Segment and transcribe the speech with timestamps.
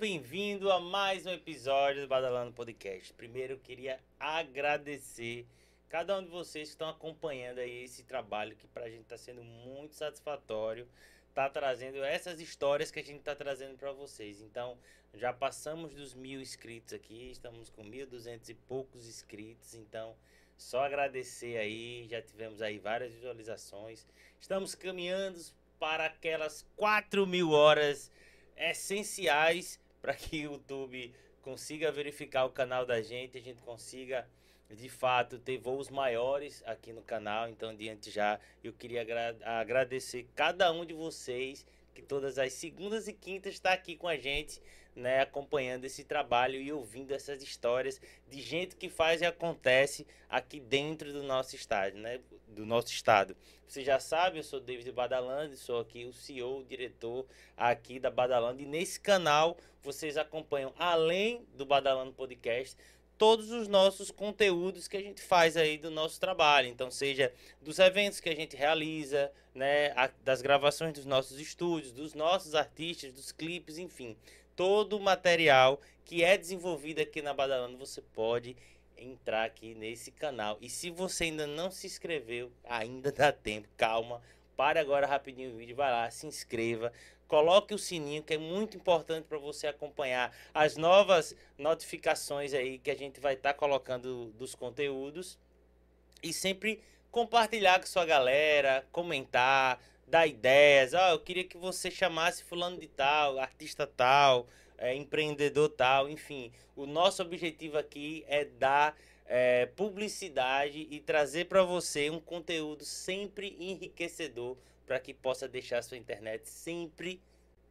[0.00, 3.12] Bem-vindo a mais um episódio do Badalando Podcast.
[3.12, 5.46] Primeiro, eu queria agradecer
[5.90, 9.42] cada um de vocês que estão acompanhando aí esse trabalho que pra gente tá sendo
[9.44, 10.88] muito satisfatório.
[11.34, 14.40] Tá trazendo essas histórias que a gente tá trazendo para vocês.
[14.40, 14.78] Então,
[15.12, 19.74] já passamos dos mil inscritos aqui, estamos com mil duzentos e poucos inscritos.
[19.74, 20.16] Então,
[20.56, 24.06] só agradecer aí, já tivemos aí várias visualizações.
[24.40, 25.38] Estamos caminhando
[25.78, 28.10] para aquelas 4 mil horas
[28.56, 34.28] essenciais para que o YouTube consiga verificar o canal da gente, a gente consiga
[34.68, 37.48] de fato ter voos maiores aqui no canal.
[37.48, 43.08] Então, diante já, eu queria agra agradecer cada um de vocês que todas as segundas
[43.08, 44.60] e quintas está aqui com a gente
[44.94, 50.60] né, acompanhando esse trabalho e ouvindo essas histórias de gente que faz e acontece aqui
[50.60, 52.20] dentro do nosso estado, né,
[52.50, 53.36] do nosso estado.
[53.66, 57.26] Você já sabe, eu sou David Badalando, sou aqui o CEO, o diretor
[57.56, 62.76] aqui da Badalando e nesse canal vocês acompanham além do Badalando Podcast
[63.16, 66.68] todos os nossos conteúdos que a gente faz aí do nosso trabalho.
[66.68, 69.92] Então, seja dos eventos que a gente realiza, né,
[70.24, 74.16] das gravações dos nossos estúdios, dos nossos artistas, dos clipes, enfim
[74.60, 78.54] todo o material que é desenvolvido aqui na Badalando, você pode
[79.00, 80.58] entrar aqui nesse canal.
[80.60, 84.20] E se você ainda não se inscreveu, ainda dá tempo, calma.
[84.56, 86.92] Pare agora rapidinho o vídeo, vai lá, se inscreva,
[87.26, 92.90] coloque o sininho que é muito importante para você acompanhar as novas notificações aí que
[92.90, 95.38] a gente vai estar tá colocando dos conteúdos
[96.22, 100.92] e sempre compartilhar com sua galera, comentar, dar ideias.
[100.92, 104.46] Ah, eu queria que você chamasse fulano de tal, artista tal,
[104.80, 106.50] é, empreendedor tal, enfim.
[106.74, 113.54] O nosso objetivo aqui é dar é, publicidade e trazer para você um conteúdo sempre
[113.60, 117.20] enriquecedor para que possa deixar sua internet sempre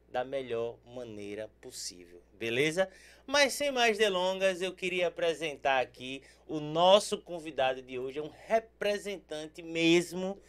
[0.10, 2.90] da melhor maneira possível, beleza?
[3.28, 8.32] Mas sem mais delongas, eu queria apresentar aqui o nosso convidado de hoje, é um
[8.48, 10.40] representante mesmo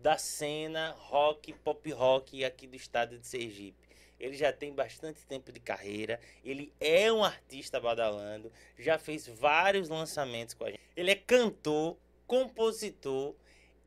[0.00, 3.89] da cena rock, pop rock aqui do estado de Sergipe.
[4.20, 9.88] Ele já tem bastante tempo de carreira, ele é um artista badalando, já fez vários
[9.88, 10.80] lançamentos com a gente.
[10.94, 13.34] Ele é cantor, compositor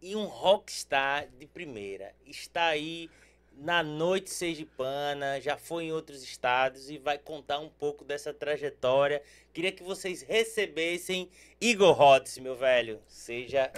[0.01, 2.15] e um rockstar de primeira.
[2.25, 3.09] Está aí
[3.57, 9.21] na noite sergipana, já foi em outros estados e vai contar um pouco dessa trajetória.
[9.53, 11.29] Queria que vocês recebessem
[11.61, 12.99] Igor Rhodes, meu velho.
[13.07, 13.71] Seja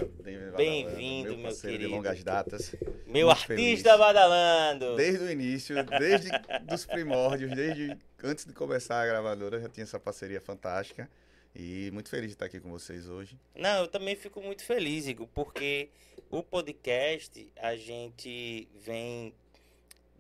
[0.56, 1.80] bem-vindo, meu, meu querido.
[1.80, 2.76] De longas datas.
[3.06, 3.84] Meu artista feliz.
[3.84, 4.96] badalando.
[4.96, 6.30] Desde o início, desde
[6.74, 11.10] os primórdios, desde antes de começar a gravadora, já tinha essa parceria fantástica.
[11.56, 13.40] E muito feliz de estar aqui com vocês hoje.
[13.56, 15.90] Não, eu também fico muito feliz, Igor, porque
[16.30, 19.34] o podcast a gente vem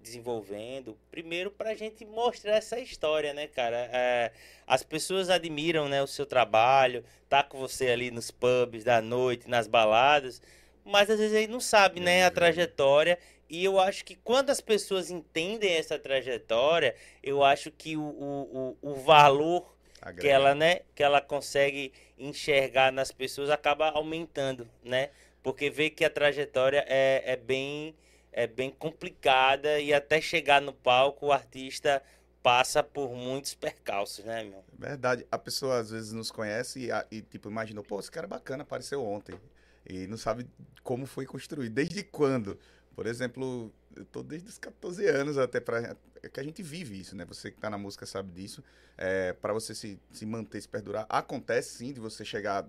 [0.05, 3.89] desenvolvendo, primeiro para a gente mostrar essa história, né, cara?
[3.91, 4.31] É,
[4.67, 9.49] as pessoas admiram, né, o seu trabalho, tá com você ali nos pubs da noite,
[9.49, 10.41] nas baladas,
[10.83, 13.17] mas às vezes aí não sabe, né, a trajetória.
[13.49, 18.77] E eu acho que quando as pessoas entendem essa trajetória, eu acho que o, o,
[18.81, 19.75] o, o valor
[20.19, 25.09] que ela, né, que ela consegue enxergar nas pessoas acaba aumentando, né?
[25.41, 27.95] Porque vê que a trajetória é, é bem
[28.35, 32.03] é bem complicada e até chegar no palco o artista
[32.43, 34.61] passa por muitos percalços, né, meu?
[34.77, 35.25] Verdade.
[35.31, 38.63] A pessoa às vezes nos conhece e, e tipo, imaginou, pô, esse cara é bacana,
[38.63, 39.39] apareceu ontem.
[39.87, 40.45] E não sabe
[40.83, 42.59] como foi construído, desde quando.
[42.93, 46.99] Por exemplo, eu tô desde os 14 anos até para é que a gente vive
[46.99, 47.23] isso, né?
[47.25, 48.61] Você que tá na música sabe disso.
[48.97, 52.67] É, para você se, se manter, se perdurar, acontece sim de você chegar,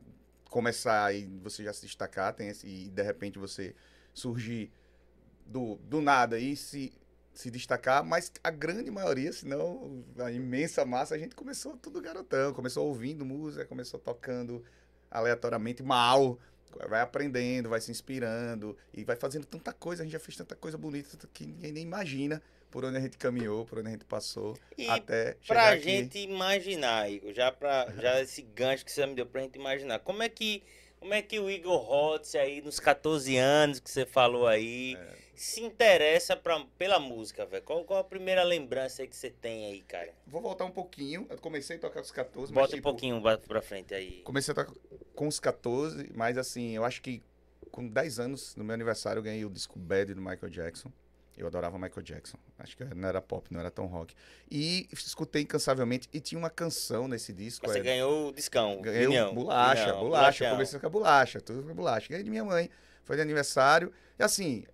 [0.49, 3.75] começar e você já se destacar, tem esse, e de repente você
[4.15, 4.71] surgir
[5.47, 6.93] do, do nada e se,
[7.33, 12.01] se destacar, mas a grande maioria, se não a imensa massa, a gente começou tudo
[12.01, 14.65] garotão, começou ouvindo música, começou tocando
[15.11, 16.39] aleatoriamente mal,
[16.89, 20.55] vai aprendendo, vai se inspirando e vai fazendo tanta coisa, a gente já fez tanta
[20.55, 24.05] coisa bonita que ninguém nem imagina por onde a gente caminhou, por onde a gente
[24.05, 25.83] passou, e até chegar pra aqui.
[25.83, 30.01] gente imaginar, Igor, já, pra, já esse gancho que você me deu pra gente imaginar,
[30.01, 30.63] como é que,
[30.99, 35.26] como é que o Igor Rotz aí, nos 14 anos que você falou aí, é
[35.37, 37.63] se interessa pra, pela música, velho?
[37.63, 40.13] Qual, qual a primeira lembrança que você tem aí, cara?
[40.27, 41.27] Vou voltar um pouquinho.
[41.29, 44.23] Eu comecei a tocar com os 14, Bota mas, tipo, um pouquinho pra frente aí.
[44.23, 44.73] Comecei a tocar
[45.15, 47.23] com os 14, mas assim, eu acho que
[47.71, 50.91] com 10 anos, no meu aniversário, eu ganhei o disco Bad do Michael Jackson.
[51.37, 52.39] Eu adorava Michael Jackson.
[52.59, 54.15] Acho que não era pop, não era tão rock.
[54.51, 56.09] E escutei incansavelmente.
[56.11, 57.67] E tinha uma canção nesse disco.
[57.67, 57.85] Você era...
[57.85, 58.81] ganhou o discão.
[58.81, 60.51] Ganhei bolacha, bolacha.
[60.51, 62.09] Comecei com a bolacha, tudo com a bolacha.
[62.09, 62.71] Ganhei de minha mãe.
[63.05, 63.93] Foi de aniversário.
[64.19, 64.65] E assim,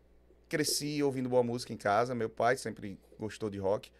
[0.52, 2.14] cresci ouvindo boa música em casa.
[2.14, 3.90] Meu pai sempre gostou de rock,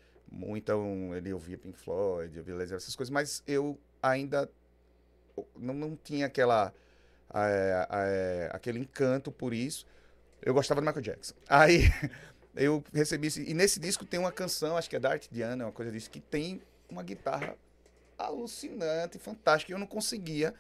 [0.55, 4.51] então ele ouvia Pink Floyd, ouvia Led essas coisas, mas eu ainda
[5.57, 6.71] não, não tinha aquela,
[7.33, 9.87] é, é, aquele encanto por isso.
[10.43, 11.35] Eu gostava do Michael Jackson.
[11.49, 11.91] Aí
[12.55, 15.65] eu recebi esse, e nesse disco tem uma canção, acho que é da Art Diana,
[15.65, 17.57] uma coisa disso, que tem uma guitarra
[18.19, 20.53] alucinante, fantástica, e eu não conseguia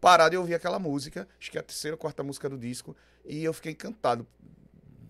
[0.00, 2.96] parar de ouvir aquela música, acho que é a terceira ou quarta música do disco,
[3.22, 4.26] e eu fiquei encantado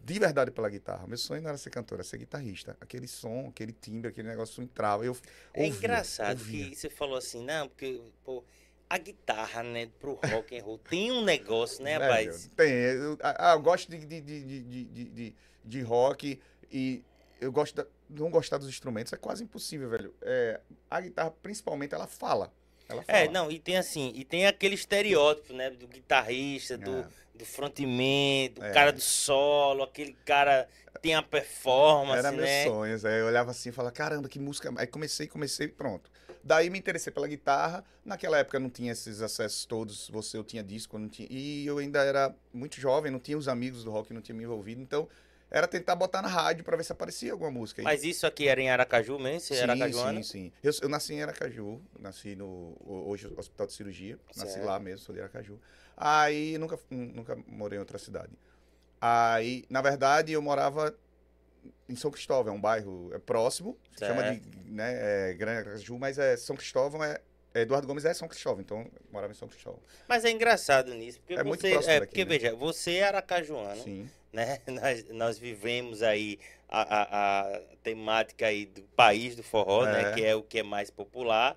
[0.07, 1.05] de verdade pela guitarra.
[1.09, 2.77] Meu sonho não era ser cantor, era ser guitarrista.
[2.81, 5.05] Aquele som, aquele timbre, aquele negócio entrava.
[5.05, 5.17] Eu
[5.53, 6.71] é ouvia, engraçado ouvia.
[6.71, 8.45] que você falou assim, não, porque pô,
[8.89, 12.47] a guitarra, né, pro rock and roll tem um negócio, né, rapaz?
[12.47, 12.73] É, tem.
[12.73, 17.03] Eu, ah, eu gosto de, de, de, de, de, de, rock e
[17.41, 17.75] eu gosto
[18.09, 20.15] de não gostar dos instrumentos é quase impossível, velho.
[20.23, 22.53] É, a guitarra, principalmente, ela fala.
[22.89, 23.19] Ela é, fala.
[23.19, 27.09] É, não, e tem assim, e tem aquele estereótipo, né, do guitarrista, do, é.
[27.37, 28.73] Do frontman, do é.
[28.73, 30.69] cara do solo, aquele cara
[31.01, 32.65] tem a performance, Era né?
[32.65, 34.73] meus sonhos, aí eu olhava assim e falava, caramba, que música...
[34.77, 36.11] Aí comecei, comecei, pronto.
[36.43, 37.85] Daí me interessei pela guitarra.
[38.05, 40.09] Naquela época não tinha esses acessos todos.
[40.11, 41.27] Você eu tinha disco, não tinha.
[41.29, 44.45] E eu ainda era muito jovem, não tinha os amigos do rock, não tinha me
[44.45, 44.81] envolvido.
[44.81, 45.09] Então
[45.51, 47.83] era tentar botar na rádio para ver se aparecia alguma música.
[47.83, 49.41] Mas isso aqui era em Aracaju mesmo?
[49.41, 50.23] Sim, Aracajuana?
[50.23, 50.53] sim, sim.
[50.63, 54.67] Eu, eu, nasci em Aracaju, nasci no hoje Hospital de Cirurgia, nasci certo.
[54.67, 55.61] lá mesmo, sou de Aracaju.
[55.97, 58.33] Aí nunca nunca morei em outra cidade.
[59.01, 60.97] Aí, na verdade, eu morava
[61.89, 65.99] em São Cristóvão, é um bairro é próximo, se chama de né, é, Grande Aracaju,
[65.99, 67.21] mas é São Cristóvão é
[67.63, 69.81] Eduardo Gomes é São Cristóvão, então morava em São Cristóvão.
[70.09, 72.39] Mas é engraçado nisso, porque é você, muito próximo é, daqui, porque né?
[72.39, 74.11] veja, você é aracajuano, Sim.
[74.33, 74.59] né?
[74.67, 76.39] Nós, nós vivemos aí
[76.69, 80.01] a, a, a, temática aí do país do forró, né?
[80.01, 80.03] é.
[80.03, 81.57] né, que é o que é mais popular.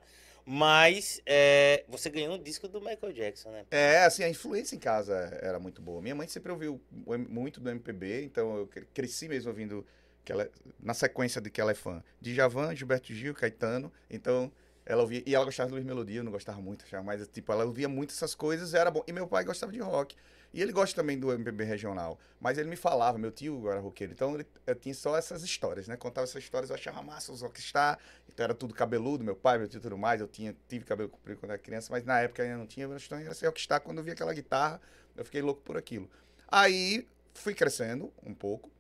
[0.52, 3.66] Mas é, você ganhou um disco do Michael Jackson, né?
[3.70, 5.14] É, assim, a influência em casa
[5.44, 6.02] era muito boa.
[6.02, 6.82] Minha mãe sempre ouviu
[7.30, 9.86] muito do MPB, então eu cresci mesmo ouvindo
[10.26, 10.50] que ela,
[10.80, 13.94] na sequência de que ela é fã de Javan, Gilberto Gil, Caetano.
[14.10, 14.52] Então,
[14.90, 15.22] ela ouvia.
[15.24, 17.26] E ela gostava de Luiz Melodia, eu não gostava muito, achava mais.
[17.28, 19.04] Tipo, ela ouvia muito essas coisas, era bom.
[19.08, 20.16] E meu pai gostava de rock.
[20.52, 22.18] E ele gosta também do MPB regional.
[22.42, 24.14] Mas ele me falava, meu tio era roqueiro.
[24.14, 25.96] Então ele, eu tinha só essas histórias, né?
[25.96, 28.00] Contava essas histórias, eu achava massa os rockstar.
[28.28, 30.22] Então era tudo cabeludo, meu pai, meu tio tudo mais.
[30.22, 32.88] Eu tinha, tive cabelo comprido quando era criança, mas na época ainda não tinha.
[32.98, 33.82] Sonho era ser rockstar.
[33.82, 34.82] Quando eu vi aquela guitarra,
[35.16, 36.10] eu fiquei louco por aquilo.
[36.48, 38.72] Aí fui crescendo um pouco.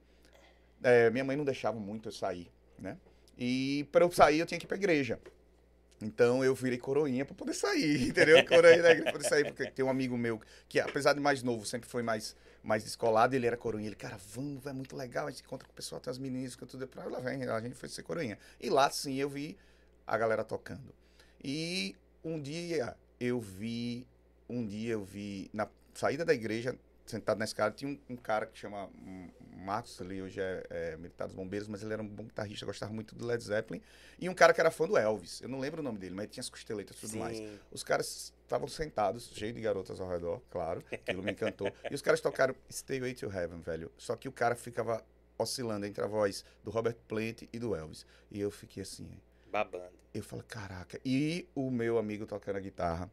[0.81, 2.97] É, minha mãe não deixava muito eu sair, né?
[3.37, 5.19] E para eu sair, eu tinha que ir pra igreja.
[6.01, 8.45] Então eu virei coroinha para poder sair, entendeu?
[8.45, 11.43] Coroinha da igreja pra poder sair, porque tem um amigo meu que, apesar de mais
[11.43, 13.87] novo, sempre foi mais, mais descolado, ele era coroinha.
[13.87, 16.55] Ele, cara, vamos, é muito legal, a gente encontra com o pessoal, tem as meninas,
[16.55, 16.87] que tudo.
[16.87, 18.37] Pra lá vem, a gente foi ser coroinha.
[18.59, 19.57] E lá sim eu vi
[20.07, 20.93] a galera tocando.
[21.43, 24.07] E um dia eu vi,
[24.49, 26.75] um dia eu vi, na saída da igreja,
[27.09, 28.89] sentado na escada, tinha um, um cara que chama
[29.55, 32.93] Marcos, ele hoje é, é, militar dos bombeiros, mas ele era um bom guitarrista, gostava
[32.93, 33.81] muito do Led Zeppelin.
[34.17, 36.29] E um cara que era fã do Elvis, eu não lembro o nome dele, mas
[36.29, 37.19] tinha as costeletas e tudo Sim.
[37.19, 37.41] mais.
[37.71, 41.71] Os caras estavam sentados, cheio de garotas ao redor, claro, aquilo me encantou.
[41.89, 43.91] e os caras tocaram Stay Way to Heaven, velho.
[43.97, 45.03] Só que o cara ficava
[45.37, 48.05] oscilando entre a voz do Robert Plant e do Elvis.
[48.29, 49.09] E eu fiquei assim...
[49.47, 49.97] Babando.
[50.13, 50.99] Eu falei, caraca.
[51.05, 53.09] E o meu amigo tocando a guitarra,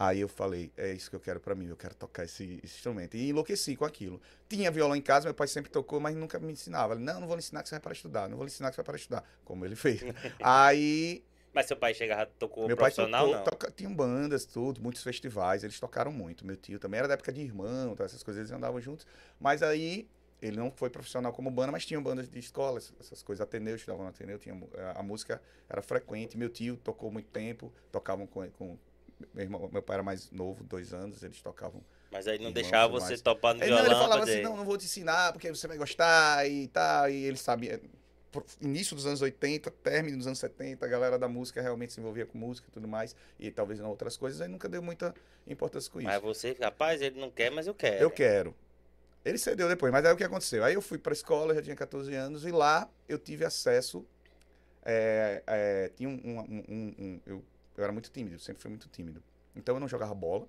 [0.00, 2.76] Aí eu falei, é isso que eu quero para mim, eu quero tocar esse, esse,
[2.76, 3.18] instrumento.
[3.18, 4.18] E enlouqueci com aquilo.
[4.48, 6.94] Tinha violão em casa, meu pai sempre tocou, mas nunca me ensinava.
[6.94, 8.70] Ele, não, não vou lhe ensinar que você vai para estudar, não vou lhe ensinar
[8.70, 10.00] que você vai para estudar, como ele fez.
[10.42, 11.22] Aí...
[11.52, 15.64] Mas seu pai chegava, tocou meu profissional, pai tocou, toca, tinham bandas, tudo, muitos festivais,
[15.64, 16.46] eles tocaram muito.
[16.46, 19.06] Meu tio também era da época de irmão, tá, essas coisas, eles andavam juntos.
[19.38, 20.08] Mas aí
[20.40, 23.42] ele não foi profissional como banda, mas tinha bandas de escola, essas coisas.
[23.42, 26.38] Ateneu, estudavam no Ateneu, tinha, a, a, música era frequente.
[26.38, 28.78] Meu tio tocou muito tempo, tocavam com, com
[29.34, 31.82] meu, irmão, meu pai era mais novo, dois anos, eles tocavam.
[32.10, 33.20] Mas aí não deixava você mais.
[33.20, 33.84] topar no violão?
[33.84, 37.08] Não, ele falava assim, não, não vou te ensinar, porque você vai gostar e tal.
[37.08, 37.80] E ele sabia.
[38.60, 42.24] Início dos anos 80, término dos anos 70, a galera da música realmente se envolvia
[42.24, 45.12] com música e tudo mais, e talvez em outras coisas, aí nunca deu muita
[45.48, 46.08] importância com isso.
[46.08, 48.00] Mas você, rapaz, ele não quer, mas eu quero.
[48.00, 48.54] Eu quero.
[49.24, 50.64] Ele cedeu depois, mas aí o que aconteceu?
[50.64, 54.06] Aí eu fui para a escola, já tinha 14 anos, e lá eu tive acesso.
[54.84, 57.44] É, é, tinha um, um, um, um, Eu
[57.76, 59.22] eu era muito tímido, sempre fui muito tímido.
[59.54, 60.46] Então eu não jogava bola,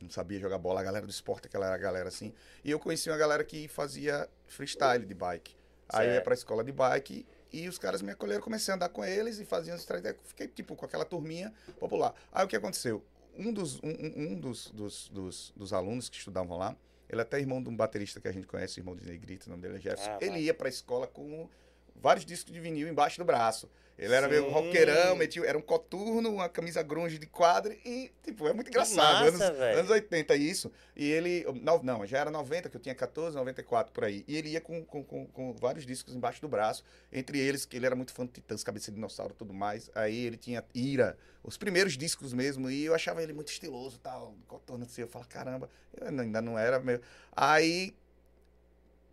[0.00, 0.80] não sabia jogar bola.
[0.80, 2.32] A galera do esporte, aquela era a galera assim.
[2.64, 5.56] E eu conheci uma galera que fazia freestyle de bike.
[5.88, 8.88] Aí eu ia pra escola de bike e os caras me acolheram, comecei a andar
[8.90, 10.18] com eles e faziam estratégia.
[10.22, 12.14] Fiquei, tipo, com aquela turminha popular.
[12.32, 13.04] Aí o que aconteceu?
[13.36, 13.88] Um dos, um,
[14.32, 16.76] um dos, dos, dos, dos, alunos que estudavam lá,
[17.08, 19.50] ele é até irmão de um baterista que a gente conhece, irmão de Negrito, o
[19.50, 20.10] nome dele é Jefferson.
[20.10, 21.48] Ah, ele ia pra escola com
[21.96, 23.68] vários discos de vinil embaixo do braço.
[24.00, 24.50] Ele era meio Sim.
[24.50, 29.30] roqueirão, metia, era um coturno, uma camisa grunge de quadro e, tipo, é muito engraçado.
[29.30, 30.72] massa, anos, anos 80 isso.
[30.96, 34.24] E ele, não, não, já era 90, que eu tinha 14, 94 por aí.
[34.26, 37.76] E ele ia com, com, com, com vários discos embaixo do braço, entre eles, que
[37.76, 39.90] ele era muito fã de Titãs, Cabeça de Dinossauro e tudo mais.
[39.94, 44.00] Aí ele tinha Ira, os primeiros discos mesmo, e eu achava ele muito estiloso e
[44.00, 45.02] tal, coturno assim.
[45.02, 45.68] Eu falava, caramba,
[46.00, 47.02] eu ainda não era meu.
[47.36, 47.94] Aí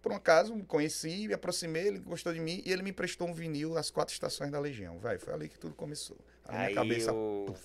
[0.07, 3.27] por um acaso, me conheci, me aproximei, ele gostou de mim e ele me emprestou
[3.27, 4.97] um vinil As Quatro Estações da Legião.
[4.99, 6.17] Vai, foi ali que tudo começou.
[6.45, 7.11] A minha Aí cabeça.
[7.13, 7.61] o- puf,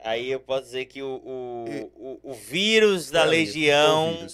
[0.00, 4.26] Aí eu posso dizer que o, o, E- o, o vírus da Legião.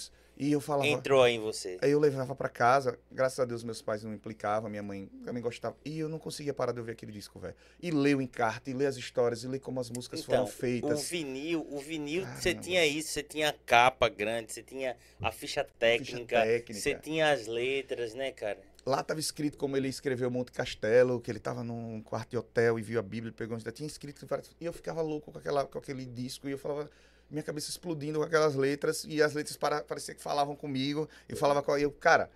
[0.45, 0.87] E eu falava.
[0.87, 1.79] entrou em você.
[1.81, 5.43] Aí eu levava pra casa, graças a Deus meus pais não implicavam, minha mãe também
[5.43, 5.75] gostava.
[5.85, 7.55] E eu não conseguia parar de ouvir aquele disco, velho.
[7.83, 10.45] E ler o encarte, e ler as histórias, e ler como as músicas Então, foram
[10.45, 11.09] O feitas.
[11.09, 12.63] vinil, o vinil, você Caramba.
[12.63, 16.75] tinha isso, você tinha a capa grande, você tinha a ficha técnica, técnica.
[16.81, 18.59] você tinha as letras, né, cara?
[18.85, 22.79] Lá tava escrito como ele escreveu Monte Castelo, que ele tava num quarto de hotel
[22.79, 24.51] e viu a Bíblia, pegou onde tinha escrito várias...
[24.61, 26.91] E eu ficava louco com, aquela, com aquele disco e eu falava,
[27.31, 31.35] minha cabeça explodindo com aquelas letras e as letras para, parecia que falavam comigo e
[31.35, 32.31] falava com eu, cara.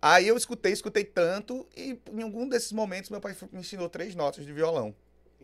[0.00, 4.14] Aí eu escutei, escutei tanto e em algum desses momentos meu pai me ensinou três
[4.14, 4.94] notas de violão.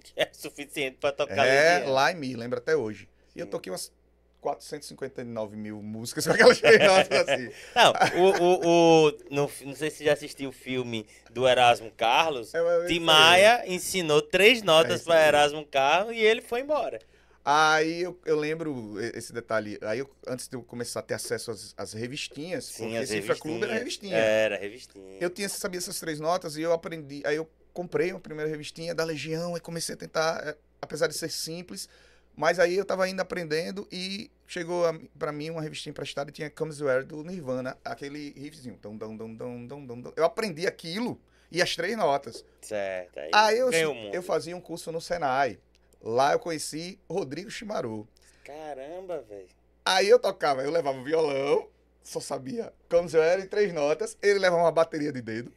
[0.17, 3.07] É suficiente pra tocar É, lá em mim, lembro até hoje.
[3.37, 3.51] E eu Sim.
[3.51, 3.93] toquei umas
[4.41, 7.51] 459 mil músicas com aquelas três notas assim.
[7.75, 11.91] Não, o, o, o, não, não sei se você já assistiu o filme do Erasmo
[11.91, 12.55] Carlos.
[12.55, 13.01] É, é Tim.
[13.01, 15.27] Maia ensinou três É notas isso para.
[15.27, 16.99] Erasmo Carlos e ele foi embora.
[17.45, 19.79] Aí eu, eu lembro esse detalhe.
[19.83, 23.09] Aí eu, antes de eu começar a ter acesso às, às revistinhas, Sim, porque as
[23.09, 24.17] Cifra Clube era revistinha.
[24.17, 25.19] Era, revistinha.
[25.21, 27.23] Eu tinha, sabia essas três notas e eu aprendi.
[27.25, 31.15] Aí eu comprei uma primeira revistinha da Legião e comecei a tentar, eh, apesar de
[31.15, 31.89] ser simples,
[32.37, 36.33] mas aí eu tava ainda aprendendo e chegou a, pra mim uma revistinha emprestada e
[36.33, 38.79] tinha Comes Where do Nirvana, aquele riffzinho.
[38.83, 40.13] Dum, dum, dum, dum, dum, dum.
[40.17, 41.19] Eu aprendi aquilo
[41.51, 42.45] e as três notas.
[42.61, 43.19] Certo.
[43.19, 43.71] Aí, Aí eu,
[44.13, 45.59] eu fazia um curso no Senai.
[46.03, 48.09] Lá eu conheci Rodrigo Chimaru.
[48.45, 49.49] Caramba, velho.
[49.85, 51.69] Aí eu tocava, eu levava o violão,
[52.03, 55.53] só sabia como eu era em três notas, ele levava uma bateria de dedo.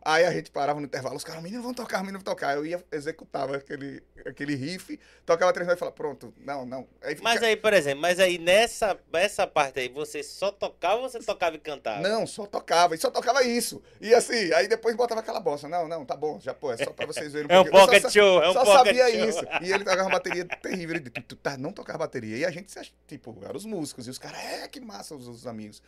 [0.00, 2.56] Aí a gente parava no intervalo, os caras, menino, vão tocar, menino, vão tocar.
[2.56, 6.88] Eu ia, executava aquele, aquele riff, tocava três notas e falava, pronto, não, não.
[7.02, 11.02] Aí fica- Mas aí, por exemplo, mas aí nessa essa parte aí, você só tocava
[11.02, 12.00] ou você tocava e cantava?
[12.00, 13.82] Não, só tocava, e só tocava isso.
[14.00, 15.68] E assim, aí depois botava aquela bossa.
[15.68, 17.48] Não, não, tá bom, já pô, é só pra vocês verem.
[17.52, 19.28] É um pocket só, show, é um só pocket sabia show.
[19.28, 19.44] isso.
[19.62, 20.94] E ele tocava bateria terrível.
[20.96, 22.36] Ele tu- tu- tá, não tocava bateria.
[22.36, 22.72] E a gente,
[23.06, 24.06] tipo, eram os músicos.
[24.06, 25.82] E os caras, é, que massa, os, os amigos.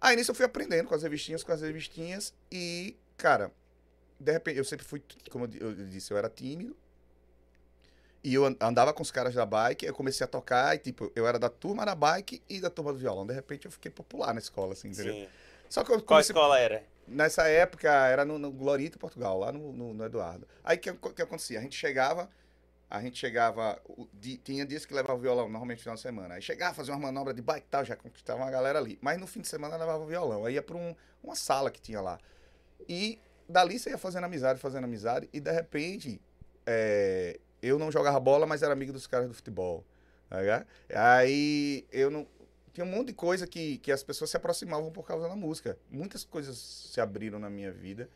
[0.00, 2.34] Aí nisso eu fui aprendendo com as revistinhas, com as revistinhas.
[2.50, 3.52] E, cara,
[4.20, 6.76] de repente, eu sempre fui, como eu di- eu disse, eu era tímido.
[8.24, 11.10] E eu an- andava com os caras da bike, eu comecei a tocar, e tipo,
[11.16, 13.26] eu era da turma da bike e da turma do violão.
[13.26, 15.14] De repente eu fiquei popular na escola, assim, entendeu?
[15.14, 15.28] Sim.
[15.68, 16.84] Só que eu Qual comecei, escola era?
[17.06, 20.46] Nessa época era no, no Glorito, Portugal, lá no, no, no Eduardo.
[20.62, 21.58] Aí o que, que acontecia?
[21.58, 22.30] A gente chegava,
[22.90, 23.80] a gente chegava,
[24.44, 26.34] tinha dias que levava o violão, normalmente no final de semana.
[26.34, 28.98] Aí chegava, fazia uma manobra de bike e tal, já conquistava uma galera ali.
[29.02, 30.44] Mas no fim de semana levava o violão.
[30.46, 32.18] Aí ia pra um- uma sala que tinha lá.
[32.88, 36.20] E dali você ia fazendo amizade, fazendo amizade, e de repente
[36.66, 39.84] é, eu não jogava bola, mas era amigo dos caras do futebol.
[40.28, 40.66] tá?
[40.94, 42.26] Aí eu não.
[42.72, 45.78] Tinha um monte de coisa que, que as pessoas se aproximavam por causa da música.
[45.90, 48.08] Muitas coisas se abriram na minha vida.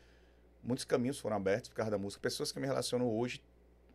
[0.63, 2.23] Muitos caminhos foram abertos por causa da música.
[2.23, 3.43] Pessoas que me relacionam hoje,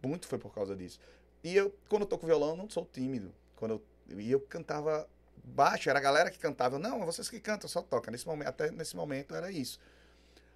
[0.04, 1.00] muito foi por causa disso.
[1.44, 3.34] E eu, quando eu toco violão, não sou tímido.
[3.56, 5.10] Quando eu, e eu cantava
[5.44, 6.78] baixo, era a galera que cantava.
[6.78, 8.12] Não, vocês que cantam, só toca.
[8.12, 9.80] Nesse momento, até nesse momento era isso.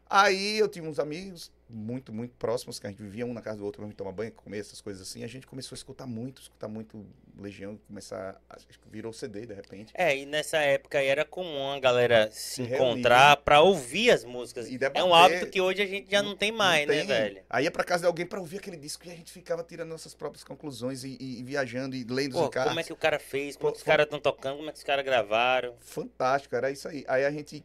[0.09, 3.57] Aí eu tinha uns amigos muito, muito próximos, que a gente vivia um na casa
[3.59, 5.23] do outro, pra gente tomar banho, comer, essas coisas assim.
[5.23, 7.05] A gente começou a escutar muito, escutar muito
[7.37, 8.39] Legião, começar.
[8.69, 9.91] Que virou CD de repente.
[9.93, 14.23] É, e nessa época aí era comum a galera se Se encontrar pra ouvir as
[14.23, 14.69] músicas.
[14.69, 15.03] E É debater.
[15.03, 17.07] um hábito que hoje a gente já não tem mais, Não né, tem.
[17.07, 17.41] velho?
[17.49, 19.89] Aí ia pra casa de alguém pra ouvir aquele disco e a gente ficava tirando
[19.89, 22.69] nossas próprias conclusões e, e- e viajando e lendo os Pô, encartes.
[22.69, 23.57] como é que o cara fez?
[23.57, 24.55] Como é que os Foi- caras estão tocando?
[24.57, 25.75] Como é que os caras gravaram?
[25.81, 27.03] Fantástico, era isso aí.
[27.07, 27.63] Aí a gente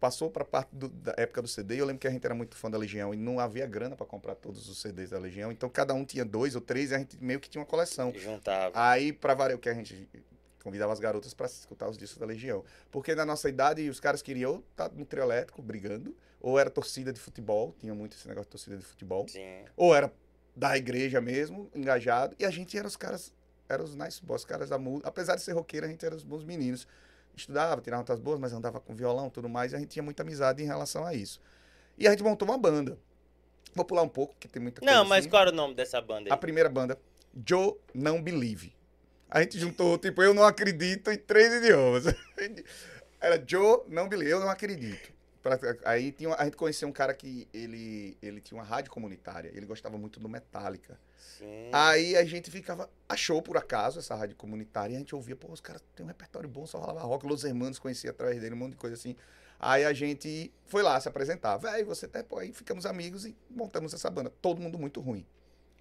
[0.00, 1.78] passou pra parte do- da época do CD.
[1.80, 4.06] Eu lembro que a gente era muito fã da Legião e não havia grana pra
[4.06, 5.50] comprar todos os CDs da Legião.
[5.50, 8.12] Então cada um tinha dois ou três e a gente meio que tinha uma coleção.
[8.14, 8.72] Juntava.
[8.74, 10.08] Aí, pra variar o que a gente
[10.62, 12.64] convidava as garotas pra escutar os discos da Legião.
[12.90, 17.12] Porque na nossa idade os caras queriam estar no trio elétrico brigando, ou era torcida
[17.12, 19.64] de futebol, tinha muito esse negócio de torcida de futebol, Sim.
[19.76, 20.12] ou era
[20.56, 23.32] da igreja mesmo, engajado, e a gente era os caras,
[23.68, 25.08] eram os nice boys, caras da música.
[25.08, 26.86] Apesar de ser roqueiro, a gente era os bons meninos.
[27.36, 30.02] Estudava, tirava notas boas, mas andava com violão e tudo mais, e a gente tinha
[30.02, 31.40] muita amizade em relação a isso.
[31.98, 32.98] E a gente montou uma banda.
[33.74, 35.28] Vou pular um pouco, porque tem muita coisa Não, mas assim.
[35.30, 36.40] qual era o nome dessa banda A aí?
[36.40, 36.98] primeira banda,
[37.46, 38.74] Joe Não Believe.
[39.30, 42.04] A gente juntou, tipo, eu não acredito em três idiomas.
[43.20, 45.12] Era Joe Não Believe, eu não acredito.
[45.84, 49.50] aí tinha, a gente conheceu um cara que ele, ele tinha uma rádio comunitária.
[49.54, 50.98] Ele gostava muito do Metallica.
[51.16, 51.70] Sim.
[51.72, 52.88] Aí a gente ficava.
[53.08, 56.08] Achou por acaso essa rádio comunitária e a gente ouvia, pô, os caras têm um
[56.08, 57.26] repertório bom, só rolava rock.
[57.26, 59.16] Los Hermanos conhecia através dele, um monte de coisa assim.
[59.58, 61.56] Aí a gente foi lá se apresentar.
[61.56, 64.30] Véi, você até, pô, aí ficamos amigos e montamos essa banda.
[64.42, 65.26] Todo mundo muito ruim.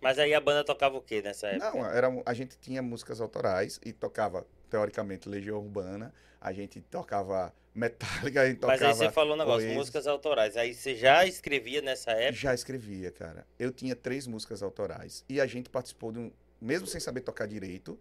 [0.01, 1.71] Mas aí a banda tocava o quê nessa época?
[1.71, 6.13] Não, era, a gente tinha músicas autorais e tocava, teoricamente, Legião Urbana.
[6.39, 8.85] A gente tocava Metallica, a gente Mas tocava.
[8.85, 9.75] aí você falou um negócio, Oasis.
[9.77, 10.55] músicas autorais.
[10.55, 12.33] Aí você já escrevia nessa época?
[12.33, 13.45] Já escrevia, cara.
[13.59, 15.25] Eu tinha três músicas autorais.
[15.27, 16.31] E a gente participou de um.
[16.61, 17.99] Mesmo sem saber tocar direito,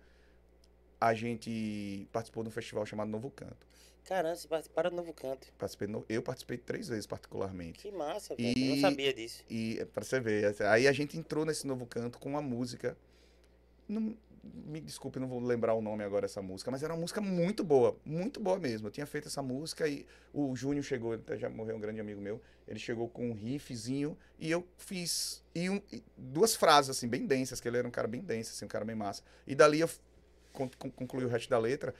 [1.00, 3.66] a gente participou de um festival chamado Novo Canto.
[4.06, 5.46] Caramba, você participaram do Novo Canto.
[5.58, 7.78] Participei no- eu participei três vezes, particularmente.
[7.80, 8.48] Que massa, velho.
[8.50, 9.42] Eu E- não sabia disso.
[9.48, 12.96] E pra você ver, aí a gente entrou nesse novo canto com uma música.
[13.88, 17.18] Não, me desculpe, não vou lembrar o nome agora dessa música, mas era uma música
[17.20, 18.88] muito boa, muito boa mesmo.
[18.88, 22.20] Eu tinha feito essa música e o Júnior chegou, até já morreu um grande amigo
[22.20, 27.08] meu, ele chegou com um riffzinho e eu fiz e um- e duas frases assim
[27.08, 29.22] bem densas, que ele era um cara bem denso, assim, um cara bem massa.
[29.46, 29.88] E dali eu
[30.52, 31.94] con- con- concluí o resto da letra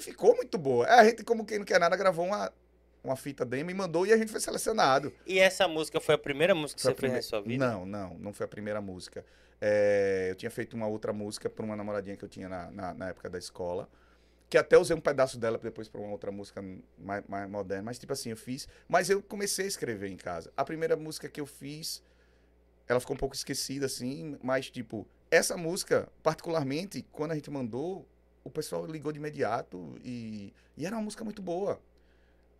[0.00, 0.86] e ficou muito boa.
[0.86, 2.52] A gente, como quem não quer nada, gravou uma
[3.02, 5.10] uma fita demo e mandou e a gente foi selecionado.
[5.26, 7.40] E essa música foi a primeira música que Foi você a fez na prime- sua
[7.40, 7.66] vida?
[7.70, 9.24] Não, não, não foi a primeira música.
[9.58, 12.92] É, eu tinha feito uma outra música para uma namoradinha que eu tinha na, na,
[12.92, 13.88] na época da escola.
[14.50, 16.62] Que até usei um pedaço dela depois para uma outra música
[16.98, 17.84] mais, mais moderna.
[17.84, 18.68] Mas, tipo assim, eu fiz.
[18.86, 20.52] Mas eu comecei a escrever em casa.
[20.54, 22.02] A primeira música que eu fiz,
[22.86, 24.36] ela ficou um pouco esquecida, assim.
[24.42, 28.06] Mas, tipo, essa música, particularmente, quando a gente mandou,
[28.44, 29.98] o pessoal ligou de imediato.
[30.04, 31.80] E, e era uma música muito boa.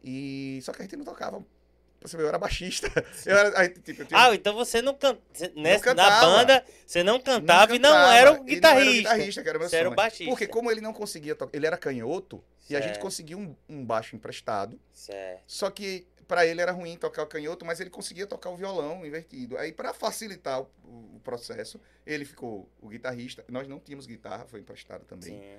[0.03, 1.45] E só que a gente não tocava.
[2.03, 2.89] Você vê, eu era baixista.
[3.27, 5.21] Eu era, gente, tipo, eu tinha- Ah, então você não cantava.
[5.55, 6.27] Nessa, na cantava.
[6.27, 8.97] banda, você não cantava, e não cantava, era o e não guitarrista.
[9.11, 9.97] guitarrista, que era meu Você era o sonho.
[9.97, 10.31] baixista.
[10.31, 13.03] Porque como ele não conseguia tocar, ele era canhoto, e a gente Certo.
[13.03, 15.43] conseguiu um, um baixo emprestado, Certo.
[15.47, 19.05] só que pra ele era ruim tocar o canhoto, mas ele conseguia tocar o violão
[19.05, 19.59] invertido.
[19.59, 20.69] Aí pra facilitar o,
[21.17, 23.45] o processo, ele ficou o guitarrista.
[23.49, 25.39] Nós não tínhamos guitarra, foi emprestado também.
[25.39, 25.59] Sim.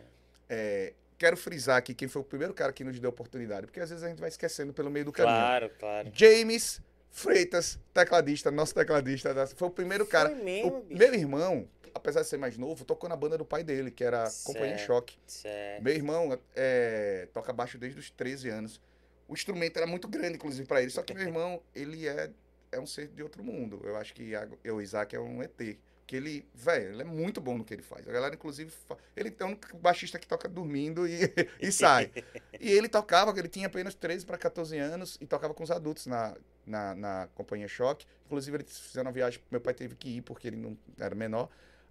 [0.53, 3.89] É, quero frisar aqui quem foi o primeiro cara que nos deu oportunidade, porque às
[3.89, 5.37] vezes a gente vai esquecendo pelo meio do caminho.
[5.37, 6.11] Claro, claro.
[6.13, 10.29] James Freitas, tecladista, nosso tecladista, foi o primeiro cara.
[10.29, 13.63] Foi mesmo, O meu irmão, apesar de ser mais novo, tocou na banda do pai
[13.63, 14.45] dele, que era Certo.
[14.47, 15.17] Companhia em Choque.
[15.25, 15.83] Certo.
[15.83, 18.81] Meu irmão é, toca baixo desde os 13 anos.
[19.27, 20.89] O instrumento era muito grande, inclusive, para ele.
[20.91, 22.29] Só que meu irmão, ele é,
[22.71, 23.79] é um ser de outro mundo.
[23.83, 24.31] Eu acho que
[24.63, 25.77] eu, o Isaac é um ET.
[26.11, 28.05] Que ele, velho, ele é muito bom no que ele faz.
[28.05, 28.69] A galera, inclusive,
[29.15, 31.21] ele é um baixista que toca dormindo e,
[31.57, 32.11] e sai.
[32.59, 36.07] E ele tocava, ele tinha apenas 13 para 14 anos e tocava com os adultos
[36.07, 38.05] na, na, na companhia Choque.
[38.25, 41.47] Inclusive, eles fizeram uma viagem, meu pai teve que ir porque ele não era menor.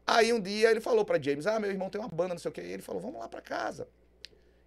[0.06, 2.50] Aí um dia ele falou para James: Ah, meu irmão tem uma banda, não sei
[2.50, 2.61] o quê.
[2.61, 3.88] E ele falou: Vamos lá para casa.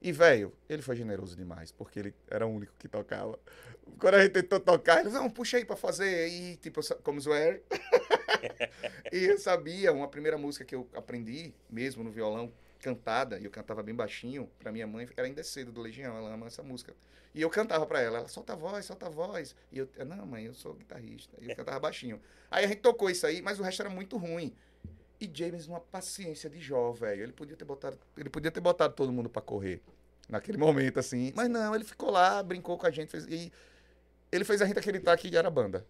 [0.02, 3.39] E, velho, ele foi generoso demais, porque ele era o único que tocava.
[4.00, 6.28] Quando a gente tentou tocar, ele não, puxa aí pra fazer.
[6.28, 7.62] E, tipo, como Zoer.
[9.12, 13.52] e eu sabia, uma primeira música que eu aprendi, mesmo no violão, cantada, e eu
[13.52, 16.62] cantava bem baixinho, pra minha mãe, era Ainda é Cedo, do Legião, ela ama essa
[16.62, 16.94] música.
[17.34, 19.56] E eu cantava pra ela, ela, solta a voz, solta a voz.
[19.72, 21.36] E eu, não, mãe, eu sou guitarrista.
[21.42, 22.22] E eu cantava baixinho.
[22.52, 24.54] Aí a gente tocou isso aí, mas o resto era muito ruim.
[25.20, 27.24] E James, uma paciência de Jó, velho.
[27.24, 29.82] Ele podia ter botado, ele podia ter botado todo mundo pra correr
[30.30, 31.34] naquele momento, assim.
[31.36, 33.10] Mas não, ele ficou lá, brincou com a gente.
[33.10, 33.52] Fez, e
[34.32, 35.88] ele fez a gente acreditar que era banda.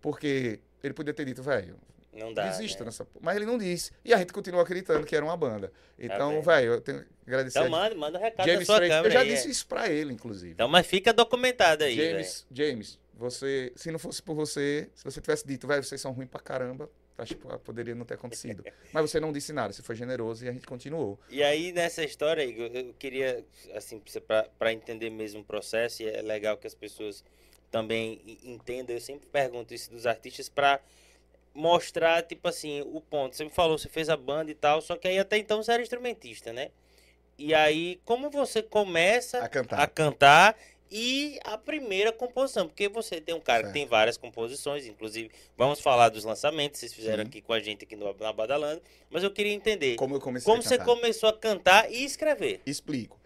[0.00, 1.76] Porque ele podia ter dito, velho,
[2.12, 2.48] Não dá.
[2.48, 2.86] desista né?
[2.86, 3.06] nessa.
[3.20, 3.92] Mas ele não disse.
[4.04, 5.72] E a gente continuou acreditando que era uma banda.
[5.98, 6.42] Então, vendo?
[6.42, 7.58] velho, eu tenho que agradecer.
[7.58, 9.28] Então manda, manda um recado James na sua câmera Eu já aí.
[9.28, 9.50] disse é.
[9.50, 10.52] isso pra ele, inclusive.
[10.52, 11.96] Então, mas fica documentado aí.
[11.96, 16.12] James, James, você, se não fosse por você, se você tivesse dito, velho, vocês são
[16.12, 16.88] ruins pra caramba,
[17.18, 18.64] acho que poderia não ter acontecido.
[18.92, 21.18] Mas você não disse nada, você foi generoso e a gente continuou.
[21.28, 24.00] E aí, nessa história, Igor, eu queria, assim,
[24.58, 27.24] para entender mesmo o processo, e é legal que as pessoas
[27.70, 30.80] também e- entendam, eu sempre pergunto isso dos artistas para
[31.54, 33.34] mostrar, tipo assim, o ponto.
[33.36, 35.72] Você me falou, você fez a banda e tal, só que aí até então você
[35.72, 36.70] era instrumentista, né?
[37.36, 39.80] E aí, como você começa A cantar.
[39.80, 40.56] a cantar
[40.90, 43.72] e a primeira composição, porque você tem um cara Certo.
[43.72, 47.28] que tem várias composições, inclusive vamos falar dos lançamentos, vocês fizeram Sim.
[47.28, 50.50] aqui com a gente aqui no, na Badalando, mas eu queria entender Como eu comecei
[50.50, 50.84] como você cantar.
[50.94, 52.60] começou a cantar e escrever.
[52.64, 53.18] Explico.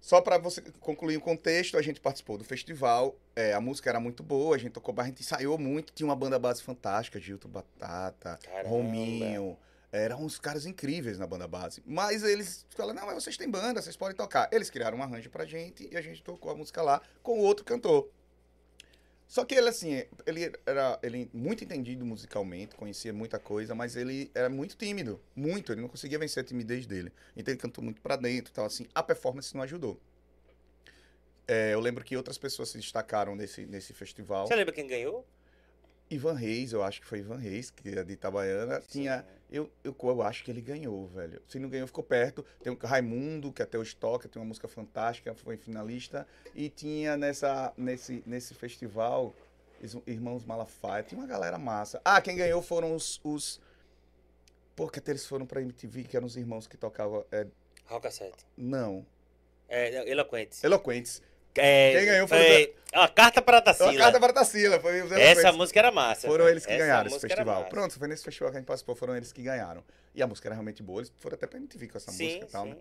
[0.00, 4.00] Só para você concluir o contexto, a gente participou do festival, é, a música era
[4.00, 7.46] muito boa, a gente tocou, a gente ensaiou muito, tinha uma banda base fantástica, Gilto
[7.46, 8.68] Batata, Caramba.
[8.68, 9.58] Rominho,
[9.92, 11.82] eram uns caras incríveis na banda base.
[11.84, 14.48] Mas eles falaram, não, mas vocês têm banda, vocês podem tocar.
[14.52, 17.42] Eles criaram um arranjo pra gente e a gente tocou a música lá com o
[17.42, 18.08] outro cantor.
[19.30, 24.28] Só que ele, assim, ele era ele muito entendido musicalmente, conhecia muita coisa, mas ele
[24.34, 27.12] era muito tímido, muito, ele não conseguia vencer a timidez dele.
[27.36, 30.00] Então ele cantou muito pra dentro e tal, assim, a performance não ajudou.
[31.46, 34.48] é, eu lembro que outras pessoas se destacaram nesse, nesse festival.
[34.48, 35.24] Você lembra quem ganhou?
[36.10, 38.80] Ivan Reis, eu acho que foi Ivan Reis, que é de Itabaiana.
[38.80, 39.24] Tinha.
[39.50, 41.40] Eu, eu, eu acho que ele ganhou, velho.
[41.46, 42.44] Se não ganhou, ficou perto.
[42.62, 46.26] Tem o Raimundo, que até o toca, tem uma música fantástica, foi finalista.
[46.54, 49.34] E tinha nessa, nesse, nesse festival,
[50.06, 52.00] Irmãos Malafaia, tinha uma galera massa.
[52.04, 53.20] Ah, quem ganhou foram os.
[53.24, 53.60] os...
[54.74, 57.24] Pô, que até eles foram pra MTV, que eram os irmãos que tocavam.
[57.30, 57.46] É,
[58.10, 58.46] 7.
[58.56, 59.06] não.
[59.68, 60.64] É, Eloquentes.
[60.64, 61.22] Eloquentes.
[61.56, 62.74] É, Quem ganhou foi foi...
[62.92, 63.96] A Carta para a Então, a.
[63.96, 65.56] Carta para Tarsila, foi Essa Eloquentes.
[65.56, 66.26] música era massa.
[66.26, 67.64] Foram eles que Essa ganharam esse festival.
[67.66, 69.82] Pronto, foi nesse festival que a gente participou, foram eles que ganharam.
[70.14, 72.44] E a música era realmente boa, eles foram até pra MTV com essa Sim, música
[72.46, 72.70] e tal, sim.
[72.70, 72.76] né?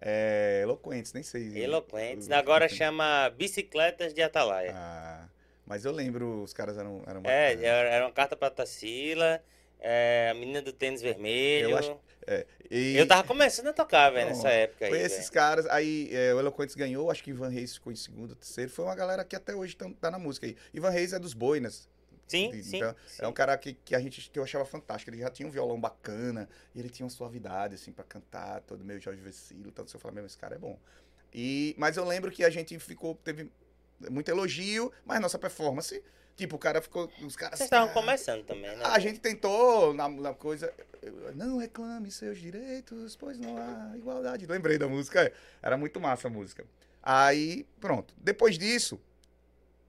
[0.00, 1.62] É, eloquentes, nem sei.
[1.62, 2.28] Eloquentes.
[2.30, 4.72] Agora chama Bicicletas de Atalaia.
[4.74, 5.26] Ah,
[5.64, 9.40] mas eu lembro, os caras eram, eram é, era uma carta pra Tarsila.
[9.80, 11.70] é, a menina do tênis vermelho.
[11.70, 14.90] Eu acho- É, e Eu tava começando a tocar, velho, nessa época aí.
[14.90, 15.32] foi esses velho.
[15.32, 18.70] caras, aí é, o Eloquentes ganhou, acho que Ivan Reis ficou em segundo, terceiro.
[18.70, 20.56] Foi uma galera que até hoje tá, tá na música aí.
[20.72, 21.88] Ivan Reis é dos Boinas.
[22.28, 23.22] Sim, então, sim.
[23.22, 25.10] É um cara que, que a gente que eu achava fantástico.
[25.10, 28.84] Ele já tinha um violão bacana, e ele tinha uma suavidade, assim, pra cantar, todo
[28.84, 29.90] meio Jorge Vecilo, tanto.
[29.90, 30.78] Se eu falar mesmo, esse cara é bom.
[31.34, 33.50] E, mas eu lembro que a gente ficou, teve
[34.10, 36.02] muito elogio, mas nossa performance,
[36.36, 37.10] tipo, o cara ficou.
[37.24, 37.58] Os caras.
[37.58, 38.84] Vocês estavam ah, começando também, né?
[38.84, 40.72] A gente tentou na, na coisa.
[41.34, 44.46] Não reclame seus direitos, pois não há igualdade.
[44.46, 45.22] Lembrei da música.
[45.24, 45.32] é.
[45.60, 46.64] Era muito massa a música.
[47.02, 48.14] Aí, pronto.
[48.16, 49.00] Depois disso,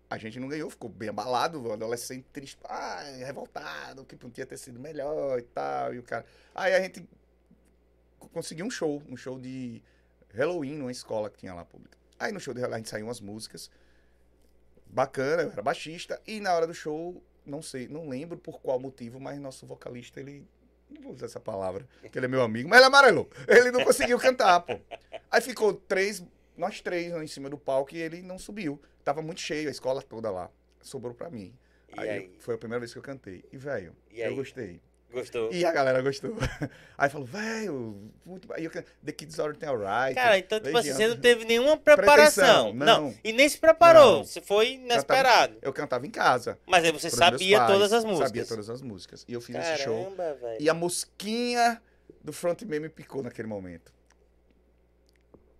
[0.09, 4.57] a gente não ganhou, ficou bem abalado, o adolescente triste, ai, revoltado, que podia ter
[4.57, 5.93] sido melhor e tal.
[5.93, 6.25] E o cara.
[6.55, 7.07] Aí a gente
[8.19, 9.81] co- conseguiu um show, um show de
[10.33, 11.95] Halloween numa escola que tinha lá pública.
[12.19, 13.69] Aí no show de Halloween a gente saiu umas músicas.
[14.93, 16.21] Bacana, eu era baixista.
[16.25, 20.19] E na hora do show, não sei, não lembro por qual motivo, mas nosso vocalista,
[20.19, 20.47] ele.
[20.89, 23.27] Não vou usar essa palavra, que ele é meu amigo, mas ele amarelou.
[23.47, 24.79] Ele não conseguiu cantar, pô.
[25.31, 26.23] Aí ficou três,
[26.55, 28.79] nós três em cima do palco e ele não subiu.
[29.03, 30.51] Tava muito cheio, a escola toda lá.
[30.83, 31.57] Sobrou pra mim.
[31.97, 32.35] Aí, aí?
[32.37, 33.43] foi a primeira vez que eu cantei.
[33.51, 34.35] E, velho, eu aí?
[34.35, 34.79] gostei.
[35.13, 35.53] Gostou?
[35.53, 36.35] E a galera gostou.
[36.97, 38.47] Aí falou, velho, muito.
[38.47, 38.83] Can...
[39.05, 40.15] The Kids Are Alright.
[40.15, 42.73] Cara, então, tipo assim, você não teve nenhuma preparação.
[42.73, 42.85] Não.
[42.85, 43.15] não.
[43.23, 44.17] E nem se preparou.
[44.17, 44.25] Não.
[44.25, 45.55] Você foi inesperado.
[45.61, 46.57] Eu cantava em casa.
[46.65, 48.27] Mas aí você sabia pais, todas as músicas.
[48.27, 49.25] Sabia todas as músicas.
[49.27, 50.03] E eu fiz esse show.
[50.03, 50.61] Caramba, velho.
[50.61, 51.79] E a mosquinha
[52.23, 53.93] do frontman me picou naquele momento.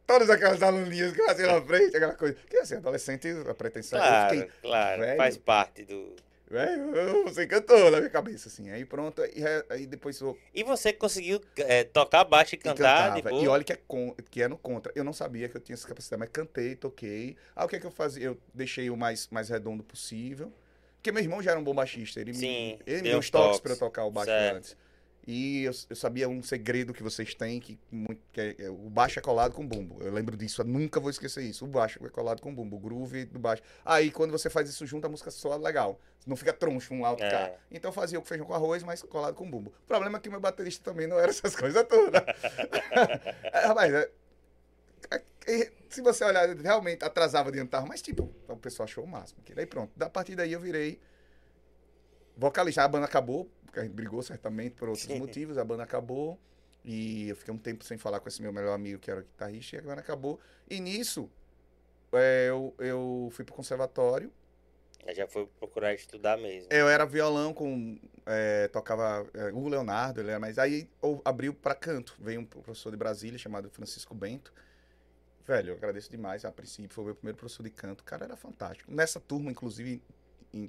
[0.08, 2.36] Todas aquelas aluninhas que eu na frente, aquela coisa.
[2.50, 4.00] Que assim, adolescente, a pretensão.
[4.00, 5.04] Claro, Eu fiquei, claro.
[5.16, 6.16] Faz parte do.
[6.60, 8.70] Eu- você cantou na minha cabeça, assim.
[8.70, 12.76] Aí pronto, e aí depois eu E você conseguiu é, tocar baixo e e cantar
[12.76, 13.30] cantava.
[13.30, 13.42] boa?
[13.44, 14.92] E olha que é, con, que é no contra.
[14.96, 17.36] Eu não sabia que eu tinha essa capacidade, mas cantei, toquei.
[17.56, 18.24] Aí o que é que eu fazia?
[18.26, 20.52] Eu deixei o mais, mais redondo possível.
[20.96, 22.20] Porque meu irmão já era um bom baixista.
[22.22, 23.60] Ele Sim, me, ele me deu uns os toques toques.
[23.60, 24.56] para eu tocar o baixo Certo.
[24.58, 24.78] antes.
[25.26, 27.80] E eu, eu sabia um segredo que vocês têm, que,
[28.34, 30.02] que é, é, o baixo é colado com bumbo.
[30.04, 31.64] Eu lembro disso, eu nunca vou esquecer isso.
[31.64, 33.64] O baixo é colado com bumbo, o groove do baixo.
[33.86, 35.98] Aí quando você faz isso junto, a música soa legal.
[36.28, 37.30] Não fica troncho um alto É.
[37.30, 37.52] cá.
[37.72, 39.74] Então eu fazia o feijão com arroz, mas colado com bumbo.
[39.84, 42.22] O problema é que meu baterista também não era essas coisas todas.
[43.54, 44.12] é, rapaz, é-
[45.12, 49.08] é- é- se você olhar, realmente atrasava de andar, mas tipo, o pessoal achou o
[49.08, 49.40] máximo.
[49.56, 51.00] Aí pronto, da partir daí eu virei
[52.36, 52.84] vocalista.
[52.84, 55.18] A banda acabou, porque a gente brigou certamente por outros Sim.
[55.18, 56.40] motivos, a banda acabou.
[56.86, 59.24] E eu fiquei um tempo sem falar com esse meu melhor amigo, que era o
[59.24, 60.40] guitarrista, e a banda acabou.
[60.70, 61.28] E nisso,
[62.12, 64.32] é, eu, eu fui pro conservatório.
[65.08, 66.72] Aí Já foi procurar estudar mesmo.
[66.72, 67.98] Eu era violão com.
[68.28, 69.28] é, tocava.
[69.34, 72.16] é, o Leonardo, ele era, mas aí eu abriu pra canto.
[72.20, 74.54] Veio um professor de Brasília chamado Francisco Bento.
[75.48, 76.46] Velho, eu agradeço demais.
[76.46, 78.02] A princípio, foi o meu primeiro professor de canto.
[78.02, 78.92] O cara era fantástico.
[78.92, 80.00] Nessa turma, inclusive,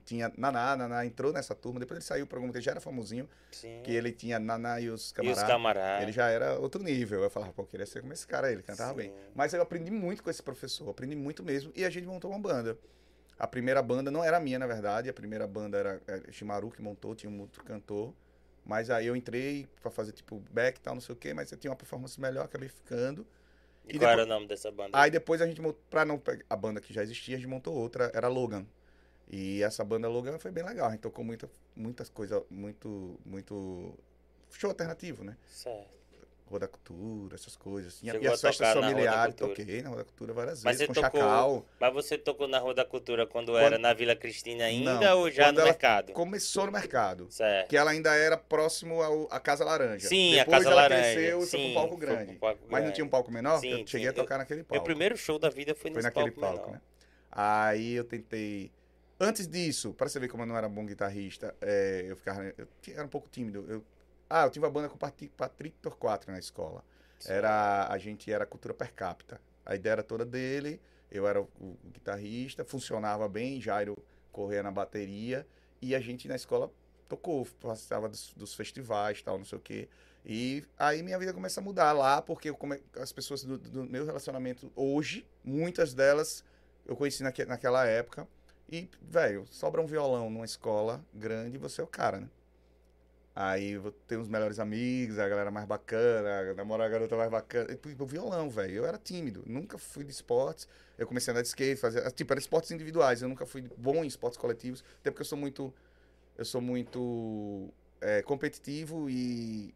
[0.05, 0.77] tinha Naná.
[0.77, 1.79] Naná entrou nessa turma.
[1.81, 3.29] Depois ele saiu, o programa dele já era famosinho.
[3.51, 3.81] Sim.
[3.85, 5.44] Que ele tinha Naná e os E os camaradas.
[5.44, 6.03] camaradas.
[6.03, 7.23] Ele já era outro nível.
[7.23, 9.11] Eu falava, pô, eu queria ser como esse cara aí, ele cantava bem.
[9.11, 9.16] Sim.
[9.35, 11.73] Mas eu aprendi muito com esse professor, aprendi muito mesmo.
[11.77, 12.79] E a gente montou uma banda.
[13.38, 15.09] A primeira banda não era minha, na verdade.
[15.09, 18.14] A primeira banda era é, Shimaru que montou, tinha um outro cantor.
[18.64, 21.53] Mas aí eu entrei pra fazer tipo back e tal, não sei o quê, mas
[21.53, 23.27] eu tinha uma performance melhor, acabei ficando.
[23.87, 24.90] E E qual depois- era o nome dessa banda?
[24.99, 27.47] Aí depois a gente, montou- pra não pegar a banda que já existia, a gente
[27.49, 28.64] montou outra, era Logan.
[29.30, 33.94] E essa banda Logan foi bem legal, a gente tocou muita, muitas coisas, muito, muito
[34.50, 35.37] show alternativo, né?
[35.46, 35.94] Certo.
[36.46, 37.98] Roda Cultura, essas coisas.
[37.98, 39.56] Tinha, Chegou e as festas Roda familiares, Cultura?
[39.56, 41.66] toquei na Roda Cultura várias Mas vezes, com tocou- Chacal.
[41.80, 45.20] Mas você tocou na Rua da Cultura quando, Quando- era na Vila Cristina ainda Não,
[45.20, 46.12] ou já no mercado?
[46.12, 47.26] Começou no mercado.
[47.30, 47.70] Certo.
[47.70, 50.06] Que ela ainda era próximo ao, à Casa Laranja.
[50.06, 51.02] Sim, Depois a Casa ela Laranja.
[51.14, 52.26] cresceu e foi Sim, pro palco grande.
[52.32, 53.58] pro palco Mas não tinha um palco menor?
[53.58, 54.84] Sim, eu cheguei a tocar naquele Meu palco.
[54.84, 56.80] primeiro show da vida foi Foi naquele palco, palco, né?
[57.32, 58.70] Aí eu tentei.
[59.18, 62.44] Antes disso, para você ver como eu não era bom guitarrista, é, eu ficava.
[62.44, 63.64] Eu era um pouco tímido.
[63.68, 63.85] Eu,
[64.29, 66.85] ah, eu tive a banda com Patrick, Patrick Torquato na escola.
[67.27, 69.40] Era, a gente era cultura per capita.
[69.64, 70.81] A ideia era toda dele.
[71.11, 73.96] Eu era o, o guitarrista, funcionava bem, Jairo
[74.33, 75.46] corria na bateria
[75.81, 76.70] e a gente na escola
[77.09, 79.88] tocou, participava dos, dos festivais, tal, não sei o quê.
[80.27, 82.83] E aí minha vida começa a mudar lá, porque come...
[82.96, 86.42] as pessoas do, do, meu relacionamento hoje, muitas delas
[86.85, 87.44] eu conheci naque...
[87.44, 88.27] naquela época.
[88.68, 92.29] E, velho, sobra um violão numa escola grande, você é o cara, né?
[93.37, 97.68] Aí tem os melhores amigos, a galera mais bacana, namorar a garota mais bacana.
[97.72, 98.74] E, o violão, velho.
[98.74, 100.68] Eu era tímido, nunca fui de esportes.
[100.96, 102.09] Eu comecei a andar de skate, fazer.
[102.12, 103.22] Tipo, era esportes individuais.
[103.22, 105.74] Eu nunca fui bom em esportes coletivos, até porque eu sou muito.
[106.38, 107.68] Eu sou muito
[108.00, 109.74] é, competitivo e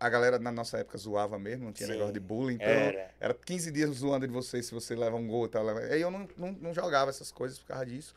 [0.00, 2.54] a galera na nossa época zoava mesmo, não tinha Sim, negócio de bullying.
[2.56, 3.10] Então, era.
[3.20, 5.66] era 15 dias zoando de você se você leva um gol e tal.
[5.68, 8.14] Aí eu não, não, não jogava essas coisas por causa disso.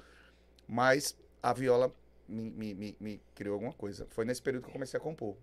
[0.72, 1.94] Mas a viola
[2.30, 4.08] me, me, me, criou alguma coisa.
[4.12, 5.36] Foi nesse período que eu comecei a compor,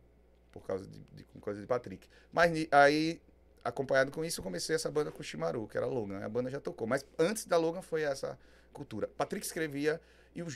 [0.51, 2.09] por causa de, de coisa de Patrick.
[2.33, 3.21] Mas aí,
[3.63, 6.25] acompanhado com isso, eu comecei essa banda com o Shimaru, que era Logan.
[6.25, 6.87] A banda já tocou.
[6.87, 8.39] Mas antes da Logan foi essa
[8.73, 9.07] cultura.
[9.07, 10.01] Patrick escrevia
[10.35, 10.47] e o,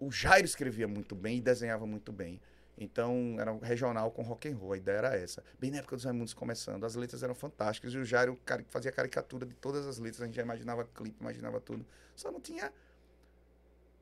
[0.00, 2.40] o Jairo escrevia muito bem e desenhava muito bem.
[2.76, 5.44] Então, era um regional com rock and roll, a ideia era essa.
[5.60, 8.36] Bem na época dos Raimundos começando, as letras eram fantásticas, e o Jairo
[8.68, 11.86] fazia caricatura de todas as letras, a gente já imaginava clipe, imaginava tudo.
[12.14, 12.70] Só não tinha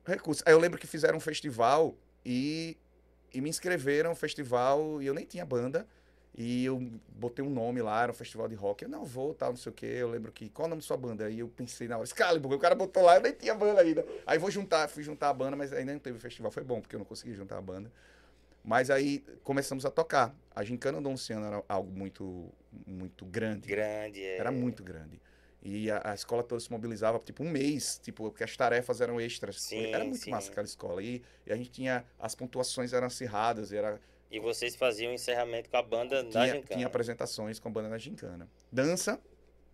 [0.05, 0.43] recursos.
[0.47, 2.77] Aí eu lembro que fizeram um festival e,
[3.33, 5.87] e me inscreveram no festival e eu nem tinha banda.
[6.37, 8.83] E eu botei um nome lá, era um festival de rock.
[8.83, 9.87] Eu não vou, tal, não sei o quê.
[9.87, 10.49] Eu lembro que.
[10.49, 11.27] Qual é o nome da sua banda?
[11.27, 14.05] Aí eu pensei na hora, Excalibur, o cara botou lá, eu nem tinha banda ainda.
[14.27, 16.51] Aí vou juntar, fui juntar a banda, mas ainda não teve festival.
[16.51, 17.90] Foi bom, porque eu não consegui juntar a banda.
[18.64, 20.35] Mas aí começamos a tocar.
[20.55, 22.51] A Gincana do Luciano era algo muito,
[22.85, 23.69] muito grande.
[23.69, 24.38] Grande, é.
[24.38, 25.21] Era muito grande.
[25.64, 29.18] E a, a, escola toda se mobilizava, tipo, um mês, tipo, porque as tarefas eram
[29.18, 29.62] extras.
[29.62, 30.31] Sim, era muito sim.
[30.31, 31.03] massa aquela escola.
[31.03, 33.98] E, e, a gente tinha, as pontuações eram acirradas, era...
[34.31, 36.66] E vocês faziam encerramento com a banda tinha, da Gincana.
[36.66, 38.46] Tinha apresentações com a banda da Gincana.
[38.70, 39.18] Dança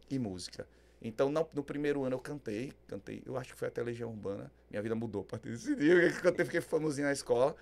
[0.08, 0.64] e música.
[1.02, 4.52] Então, no, no, primeiro ano eu cantei, cantei, eu acho que foi até Legião Urbana.
[4.70, 5.94] Minha vida mudou a partir desse dia.
[5.94, 7.56] Eu cantei, fiquei famosinho na escola.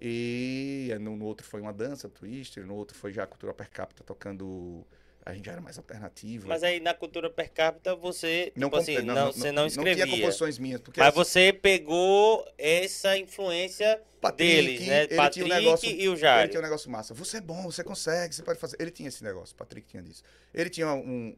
[0.00, 3.70] E no, no, outro foi uma dança, twister, no outro foi já a cultura per
[3.70, 4.84] capita tocando
[5.24, 6.48] a gente já era mais alternativo.
[6.48, 10.04] Mas aí na cultura per capita você, não, tipo assim, não, não, você não escrevia.
[10.04, 10.80] Não tinha composições minhas.
[10.80, 15.04] Porque mas você pegou essa influência Patrick, deles, né?
[15.04, 16.42] Ele Patrick tinha um negócio, e o Jair.
[16.42, 17.14] Ele tinha um negócio massa.
[17.14, 18.76] Você é bom, você consegue, você pode fazer.
[18.80, 20.24] Ele tinha esse negócio, Patrick tinha disso.
[20.52, 21.36] Ele tinha um...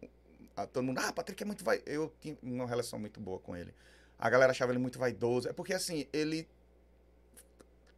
[0.72, 1.82] todo mundo, ah, Patrick é muito vai.
[1.84, 3.74] Eu tinha uma relação muito boa com ele.
[4.18, 5.48] A galera achava ele muito vaidoso.
[5.48, 6.48] É porque, assim, ele...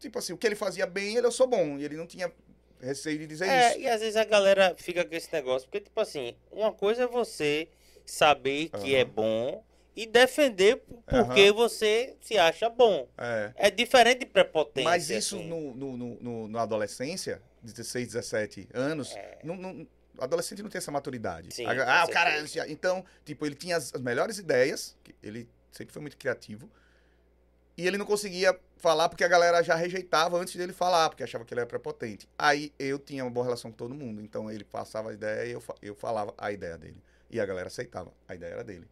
[0.00, 1.78] Tipo assim, o que ele fazia bem, ele eu sou bom.
[1.78, 2.32] E ele não tinha
[2.80, 3.80] receio de dizer é, isso.
[3.80, 7.06] E às vezes a galera fica com esse negócio, porque, tipo assim, uma coisa é
[7.06, 7.68] você
[8.04, 9.00] saber que uhum.
[9.00, 11.56] é bom e defender porque uhum.
[11.56, 13.08] você se acha bom.
[13.16, 14.88] É, é diferente de prepotência.
[14.88, 15.48] Mas isso assim.
[15.48, 19.38] no, no, no, no, adolescência, 16, 17 anos, é.
[19.42, 19.86] não, não,
[20.18, 21.54] adolescente não tem essa maturidade.
[21.54, 22.44] Sim, ah, o cara.
[22.68, 26.70] Então, tipo, ele tinha as melhores ideias, ele sempre foi muito criativo
[27.76, 31.44] e ele não conseguia falar porque a galera já rejeitava antes dele falar, porque achava
[31.44, 32.28] que ele era prepotente.
[32.38, 35.52] Aí eu tinha uma boa relação com todo mundo, então ele passava a ideia e
[35.52, 37.02] eu, eu falava a ideia dele.
[37.30, 38.86] E a galera aceitava, a ideia era dele.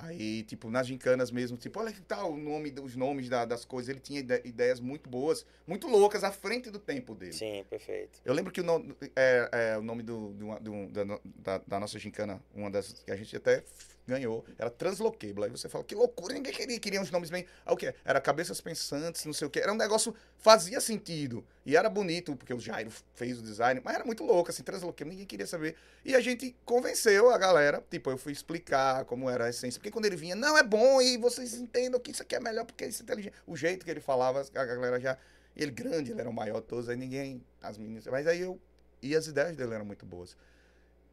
[0.00, 3.64] Aí, tipo, nas gincanas mesmo, tipo, olha que tal o nome, os nomes da, das
[3.64, 3.88] coisas.
[3.88, 7.32] Ele tinha ideias muito boas, muito loucas, à frente do tempo dele.
[7.32, 8.20] Sim, perfeito.
[8.24, 11.98] Eu lembro que o, nome, é, é, o nome do, do, do da, da, nossa
[11.98, 13.64] gincana, uma das que a gente até
[14.08, 15.44] ganhou, era Translocable.
[15.44, 17.46] Aí você fala, que loucura, ninguém queria, queria uns nomes bem.
[17.64, 17.94] Ah, o quê?
[18.04, 19.60] Era Cabeças Pensantes, não sei o quê.
[19.60, 21.44] Era um negócio, fazia sentido.
[21.64, 25.10] E era bonito, porque o Jairo fez o design, mas era muito louco, assim, Translocable,
[25.10, 25.76] ninguém queria saber.
[26.04, 29.78] E a gente convenceu a galera, tipo, eu fui explicar como era a essência.
[29.78, 32.64] Porque quando ele vinha, não, é bom, e vocês entendam que isso aqui é melhor
[32.64, 33.34] porque isso é inteligente.
[33.46, 35.16] O jeito que ele falava, a galera já.
[35.56, 37.42] Ele grande, ele era o maior de todos, aí ninguém.
[37.60, 38.06] As meninas.
[38.06, 38.60] Mas aí eu.
[39.02, 40.36] E as ideias dele eram muito boas.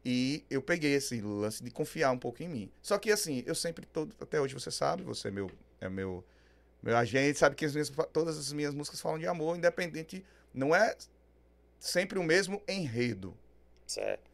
[0.08, 2.70] E eu peguei esse lance de confiar um pouco em mim.
[2.80, 6.24] Só que assim, eu sempre, todo, até hoje você sabe, você é meu, é meu,
[6.80, 10.72] meu agente, sabe que as minhas, todas as minhas músicas falam de amor, independente, não
[10.72, 10.94] é
[11.80, 13.36] sempre o mesmo enredo.
[13.84, 14.30] Certo.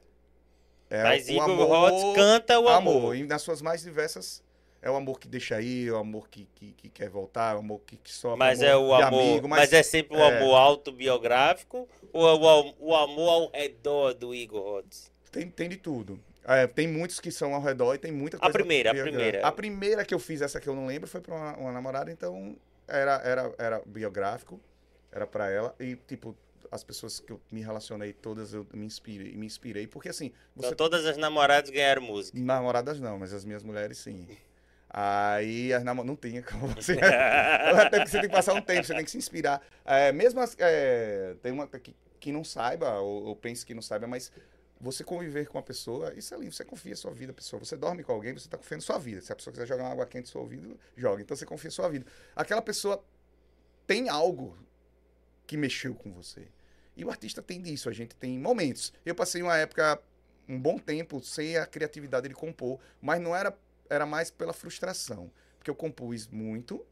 [0.91, 2.99] É Mas Igor amor, Rods canta o amor.
[2.99, 3.17] amor.
[3.17, 4.45] E nas suas mais diversas
[4.83, 7.57] é o amor que deixa aí, é o amor que, que, que quer voltar, é
[7.57, 8.39] o amor que, que sofre.
[8.39, 9.23] Mas é o amor.
[9.23, 10.37] Amigo, mas, mas, é sempre o é...
[10.37, 15.12] amor autobiográfico ou é o, o amor ao redor do Igor Rods?
[15.33, 16.21] Tem, tem de tudo.
[16.45, 18.51] É, tem muitos que são ao redor e tem muita coisa.
[18.51, 19.47] A primeira, a primeira.
[19.47, 22.11] A primeira que eu fiz, essa que eu não lembro, foi pra uma, uma namorada,
[22.11, 24.61] então era, era, era biográfico,
[25.11, 25.75] era para ela.
[25.81, 26.37] E, tipo,
[26.71, 30.33] as pessoas que eu me relacionei, todas eu me inspirei, me inspirei porque assim.
[30.57, 30.69] Você...
[30.69, 32.39] Então todas as namoradas ganharam música.
[32.39, 34.27] Namoradas não, mas as minhas mulheres sim.
[34.95, 36.09] Aí as namoradas.
[36.09, 36.99] Não tinha como você.
[38.07, 39.63] Você tem que passar um tempo, você tem que se inspirar.
[39.85, 43.81] É, mesmo as, é, tem uma que, que não saiba, ou, ou pense que não
[43.83, 44.31] saiba, mas
[44.83, 47.65] você conviver com uma pessoa, isso é lindo, você confia a sua vida, pessoa.
[47.65, 49.21] Você dorme com alguém, você está confiando sua vida.
[49.21, 51.23] Se a pessoa quiser jogar uma água quente no seu ouvido, joga.
[51.23, 52.05] Então você confia sua vida.
[52.35, 53.03] Aquela pessoa
[53.87, 54.59] tem algo
[55.47, 56.49] que mexeu com você.
[56.97, 58.93] E o artista tem disso, a gente tem momentos.
[59.07, 60.03] Eu passei uma época,
[60.49, 63.57] um bom tempo, sem a criatividade de compor, mas não era,
[63.89, 65.31] era mais pela frustração.
[65.59, 66.85] Porque eu compus muito.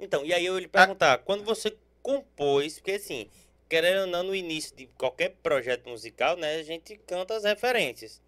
[0.00, 3.30] Então, e aí eu lhe perguntar, quando você compôs, porque assim,
[3.68, 8.20] querendo ou não, no início de qualquer projeto musical, né, a gente canta as referências.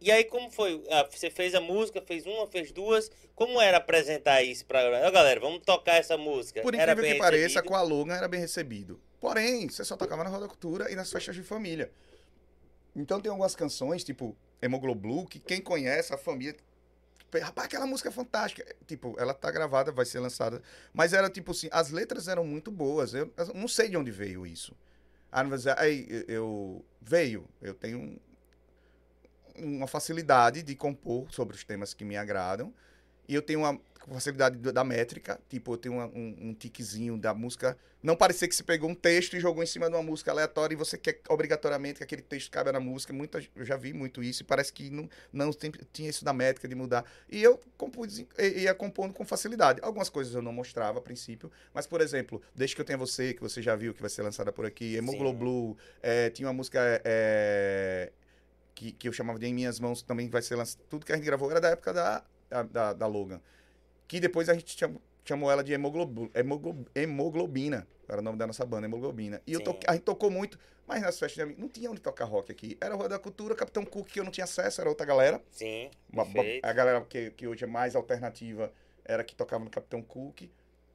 [0.00, 0.82] E aí, como foi?
[0.90, 3.10] Ah, você fez a música, fez uma, fez duas.
[3.34, 5.38] Como era apresentar isso pra Ó, galera?
[5.38, 6.62] Vamos tocar essa música.
[6.62, 7.68] Por incrível que pareça, recebido?
[7.68, 8.98] com a Logan era bem recebido.
[9.20, 11.92] Porém, você só tocava na roda cultura e nas festas de família.
[12.96, 16.56] Então tem algumas canções, tipo Hemogloblu, que quem conhece, a família.
[17.38, 18.64] Rapaz, aquela música é fantástica.
[18.86, 20.60] Tipo, ela tá gravada, vai ser lançada.
[20.92, 23.14] Mas era tipo assim, as letras eram muito boas.
[23.14, 24.74] Eu, eu não sei de onde veio isso.
[25.76, 26.84] Aí eu- eu.
[27.00, 27.46] Veio.
[27.62, 28.18] Eu tenho um-
[29.56, 32.72] uma facilidade de compor sobre os temas que me agradam.
[33.30, 33.80] E eu tenho uma
[34.12, 37.76] facilidade da métrica, tipo, eu tenho uma- um, um tiquezinho da música.
[38.02, 40.74] Não parecer que se pegou um texto e jogou em cima de uma música aleatória
[40.74, 43.12] e você quer obrigatoriamente que aquele texto caiba na música.
[43.12, 46.32] Muita, eu já vi muito isso e parece que não, não tem- tinha isso da
[46.32, 47.04] métrica de mudar.
[47.30, 49.78] E eu compus, ia compondo com facilidade.
[49.80, 53.32] Algumas coisas eu não mostrava a princípio, mas, por exemplo, Desde que eu tenha você,
[53.32, 56.80] que você já viu, que vai ser lançada por aqui, Hemogloblu, é, tinha uma música
[57.04, 58.10] é,
[58.74, 60.82] que, que eu chamava de Em Minhas Mãos, também vai ser lançada.
[60.88, 63.40] Tudo que a gente gravou era da época da, da, da, da Logan.
[64.08, 65.72] Que depois a gente chamou, chamou ela de
[66.94, 67.86] hemoglobina.
[68.08, 69.40] Era o nome da nossa banda, hemoglobina.
[69.46, 72.24] E to, a gente tocou muito, mas nas festas de amigos, não tinha onde tocar
[72.24, 72.76] rock aqui.
[72.80, 75.40] Era a Rua da Cultura, Capitão Cook, que eu não tinha acesso, era outra galera.
[75.52, 76.24] Sim, Uma-
[76.62, 78.72] a galera que, que hoje é mais alternativa
[79.04, 80.50] era que tocava no Capitão Cook.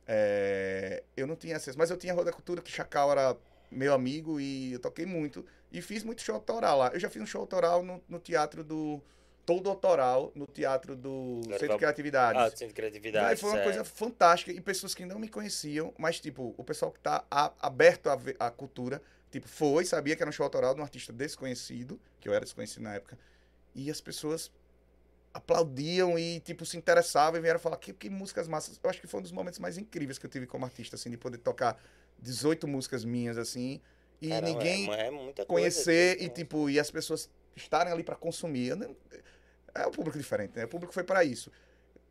[0.07, 3.35] É, eu não tinha acesso, mas eu tinha a Roda Cultura, que Chacal era
[3.71, 5.45] meu amigo e eu toquei muito.
[5.71, 6.91] E fiz muito show autoral lá.
[6.93, 9.01] Eu já fiz um show autoral no, no teatro do.
[9.45, 12.39] Todo autoral, no teatro do Agora Centro vai- de Criatividade.
[12.39, 13.25] Ah, centro de criatividade.
[13.27, 13.65] Aí foi uma certo.
[13.65, 14.51] coisa fantástica.
[14.51, 18.49] E pessoas que não me conheciam, mas, tipo, o pessoal que tá a- aberto à,
[18.49, 18.99] cultura,
[19.31, 22.43] tipo, foi, sabia que era um show autoral de um artista desconhecido, que eu era
[22.43, 23.19] desconhecido na época.
[23.75, 24.51] E as pessoas
[25.33, 28.79] aplaudiam e, tipo, se interessavam e vieram falar que, que músicas massas.
[28.81, 31.09] Eu acho que foi um dos momentos mais incríveis que eu tive como artista, assim,
[31.09, 31.77] de poder tocar
[32.19, 33.81] 18 músicas minhas, assim,
[34.21, 38.03] e Caramba, ninguém é, é coisa, conhecer tipo, e, tipo, e as pessoas estarem ali
[38.03, 38.69] para consumir.
[38.69, 38.95] Eu não-
[39.75, 40.65] É um público diferente, né?
[40.65, 41.51] O público foi para isso.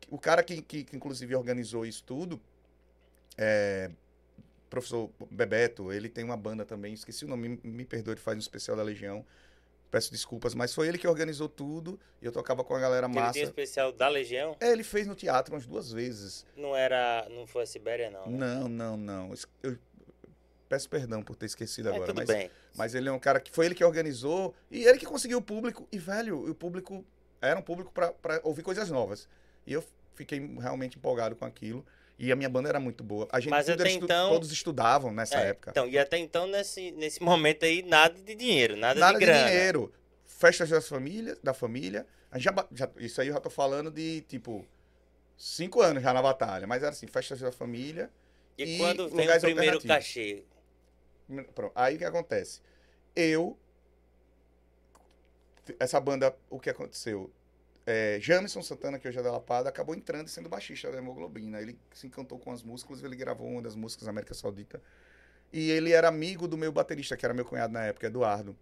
[0.09, 2.39] O cara que, que, que, inclusive, organizou isso tudo,
[3.37, 3.89] é,
[4.69, 8.37] professor Bebeto, ele tem uma banda também, esqueci o nome, me, me perdoe, ele faz
[8.37, 9.25] um especial da Legião.
[9.89, 13.13] Peço desculpas, mas foi ele que organizou tudo e eu tocava com a galera Ele
[13.13, 13.39] tinha massa.
[13.39, 14.57] especial da Legião?
[14.59, 16.45] É, ele fez no teatro umas duas vezes.
[16.57, 17.25] Não era.
[17.29, 18.29] Não foi a Sibéria, não.
[18.29, 18.37] né?
[18.37, 19.33] Não, não, não.
[19.63, 19.77] Eu
[20.67, 22.51] peço perdão por ter esquecido Mas agora, tudo mas bem.
[22.75, 25.41] Mas ele é um cara que foi ele que organizou e ele que conseguiu o
[25.41, 25.87] público.
[25.91, 27.05] E, velho, o público
[27.41, 29.27] era um público pra pra ouvir coisas novas.
[29.65, 29.83] E eu
[30.15, 31.85] fiquei realmente empolgado com aquilo.
[32.17, 33.27] E a minha banda era muito boa.
[33.29, 35.71] A gente Mas até estu- então- todos estudavam nessa É, época.
[35.71, 39.25] Então, e até então, nesse, nesse momento aí, nada de dinheiro, nada, Nada de de,
[39.25, 39.47] grana.
[39.49, 39.93] dinheiro.
[40.25, 42.05] Festas das famílias, da família.
[42.35, 44.65] Já, já- isso aí eu já tô falando de, tipo,
[45.37, 46.65] cinco anos já na batalha.
[46.65, 48.09] Mas era assim, festas da família.
[48.57, 50.43] E, E quando vem o primeiro cachê?
[51.53, 51.73] Pronto.
[51.75, 52.61] Aí o que acontece?
[53.15, 53.57] Eu.
[55.79, 57.31] Essa banda, o que aconteceu?
[57.85, 61.61] É, Jamison Santana, que hoje é da Lapada, acabou entrando e sendo baixista da Hemoglobina.
[61.61, 64.81] Ele se encantou com as músicas, ele gravou uma das músicas da América Saudita.
[65.53, 68.55] E ele era amigo do meu baterista, que era meu cunhado na época, Eduardo.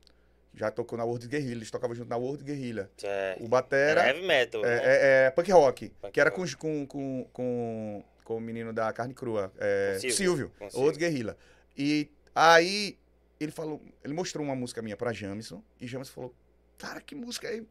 [0.56, 2.90] Já tocou na World Guerrilla, eles tocavam junto na World Guerrilla.
[3.02, 4.70] É, O era batera heavy metal, né?
[4.70, 6.56] é, é, é punk rock, Punk que era rock.
[6.58, 10.16] com, com, com, com, o menino da carne crua, é, Silvio.
[10.16, 11.00] Silvio, Silvio.
[11.00, 11.36] guerrilla.
[11.76, 13.00] E aí
[13.40, 16.36] ele falou, ele mostrou uma música minha pra Jamison, e Jamison falou,
[16.84, 17.66] cara, que música aí?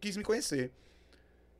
[0.00, 0.72] Quis me conhecer.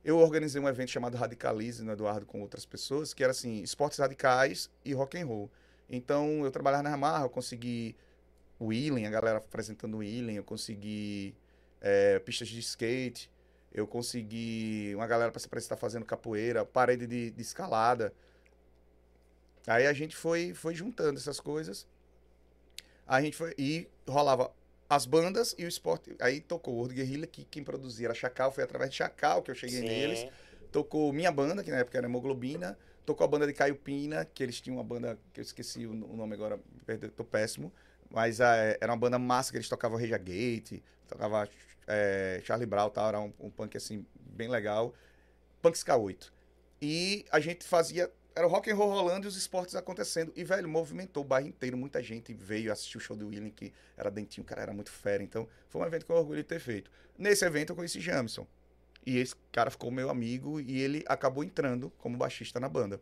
[0.03, 3.99] Eu organizei um evento chamado Radicalize no Eduardo com outras pessoas, que era assim, esportes
[3.99, 5.49] radicais e rock and roll.
[5.89, 7.95] Então eu trabalhava na Yamaha, eu consegui
[8.59, 11.33] o wheeling, a galera apresentando o wheeling, eu consegui
[11.79, 13.31] é, pistas de skate,
[13.73, 18.13] eu consegui uma galera para se apresentar fazendo capoeira, parede de, de escalada.
[19.65, 21.87] Aí a gente foi, foi juntando essas coisas.
[23.07, 24.51] A gente foi e rolava
[24.89, 26.15] as bandas e o esporte.
[26.19, 29.51] Aí tocou o World Guerrilla, que quem produzia era Chacal, foi através de Chacal que
[29.51, 29.87] eu cheguei Sim.
[29.87, 30.27] neles.
[30.71, 32.77] Tocou minha banda, que na época era Hemoglobina.
[33.05, 35.93] Tocou a banda de Caio Pina, que eles tinham uma banda, que eu esqueci o
[35.93, 37.71] nome agora, perdeu, tô péssimo.
[38.09, 41.49] Mas é, era uma banda massa, que eles tocavam Reja Gate, tocava
[41.87, 44.93] é, Charlie Brown, tal, era um, um punk assim, bem legal.
[45.61, 46.33] Punk Ska 8.
[46.81, 50.31] E a gente fazia era o rock and roll rolando e os esportes acontecendo.
[50.35, 51.75] E, velho, movimentou o bairro inteiro.
[51.75, 54.91] Muita gente veio assistir o show do William, que era dentinho, o cara era muito
[54.91, 55.23] fera.
[55.23, 56.91] Então, foi um evento que eu orgulho de ter feito.
[57.17, 58.45] Nesse evento, eu conheci Jamison.
[59.03, 63.01] E esse cara ficou meu amigo e ele acabou entrando como baixista na banda.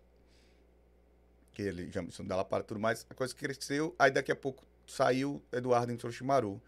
[1.51, 3.05] Que ele, Jamison, dela para tudo mais.
[3.09, 3.93] A coisa cresceu.
[3.99, 6.61] Aí, daqui a pouco, saiu Eduardo entrou Chimaru.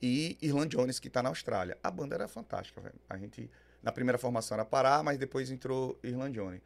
[0.00, 1.76] E Irland Jones, que tá na Austrália.
[1.82, 3.00] A banda era fantástica, velho.
[3.10, 3.50] A gente,
[3.82, 6.60] na primeira formação era Pará, mas depois entrou Irland Jones.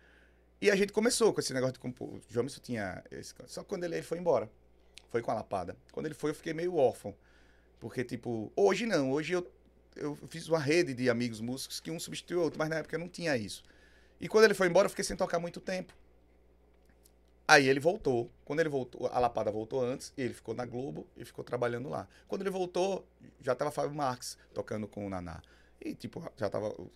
[0.63, 2.09] E a gente começou com esse negócio de compor.
[2.09, 3.35] O Jamison tinha esse.
[3.49, 4.49] Só que quando ele, ele foi embora.
[5.11, 5.77] Foi com a lapada.
[5.91, 7.13] Quando ele foi, eu fiquei meio órfão.
[7.81, 9.11] Porque, tipo, hoje não.
[9.11, 9.53] Hoje eu,
[9.97, 12.97] eu fiz uma rede de amigos músicos que um substituiu o outro, mas na época
[12.97, 13.65] não tinha isso.
[14.21, 15.93] E quando ele foi embora, eu fiquei sem tocar muito tempo.
[17.49, 18.31] Aí ele voltou.
[18.45, 22.07] Quando ele voltou, a Lapada voltou antes, ele ficou na Globo e ficou trabalhando lá.
[22.29, 23.05] Quando ele voltou,
[23.41, 25.43] já tava Fábio Marques tocando com o Naná.
[25.81, 26.89] E, tipo, já tava o,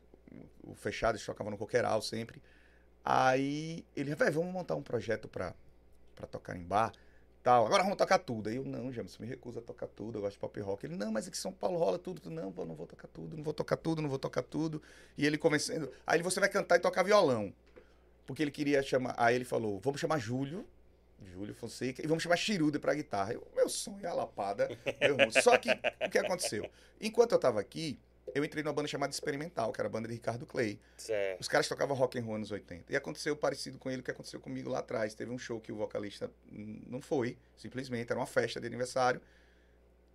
[0.62, 0.76] o
[1.26, 2.40] tocavam no Coqueiral sempre.
[3.08, 5.54] Aí ele, velho, vamos montar um projeto pra,
[6.16, 6.92] pra tocar em bar.
[7.40, 7.64] Tal.
[7.64, 8.48] Agora vamos tocar tudo.
[8.48, 10.84] Aí eu, não, James, me recusa a tocar tudo, eu gosto de pop rock.
[10.84, 12.28] Ele, não, mas aqui São Paulo rola tudo.
[12.28, 14.82] Não, não vou tocar tudo, não vou tocar tudo, não vou tocar tudo.
[15.16, 15.88] E ele convencendo.
[16.04, 17.54] Aí você vai cantar e tocar violão.
[18.26, 19.14] Porque ele queria chamar.
[19.16, 20.66] Aí ele falou, vamos chamar Júlio.
[21.22, 23.32] Júlio Fonseca, e vamos chamar Chiruda pra guitarra.
[23.32, 24.68] Eu, meu sonho é a lapada,
[25.00, 25.30] meu.
[25.40, 26.68] Só que o que aconteceu?
[27.00, 27.98] Enquanto eu tava aqui,
[28.34, 30.78] eu entrei numa banda chamada Experimental, que era a banda de Ricardo Clay.
[30.96, 31.40] Certo.
[31.40, 32.92] Os caras tocavam rock and roll nos 80.
[32.92, 35.14] E aconteceu parecido com ele o que aconteceu comigo lá atrás.
[35.14, 39.20] Teve um show que o vocalista não foi, simplesmente, era uma festa de aniversário.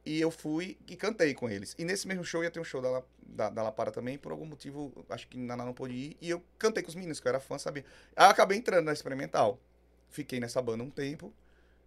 [0.04, 1.76] E eu fui e cantei com eles.
[1.78, 4.32] E nesse mesmo show ia ter um show da, La- da, da Lapara também, por
[4.32, 6.18] algum motivo, acho que Naná não pôde ir.
[6.20, 7.86] E eu cantei com os meninos, que eu era fã, sabia?
[8.16, 9.60] Aí eu acabei entrando na Experimental.
[10.10, 11.32] Fiquei nessa banda um tempo,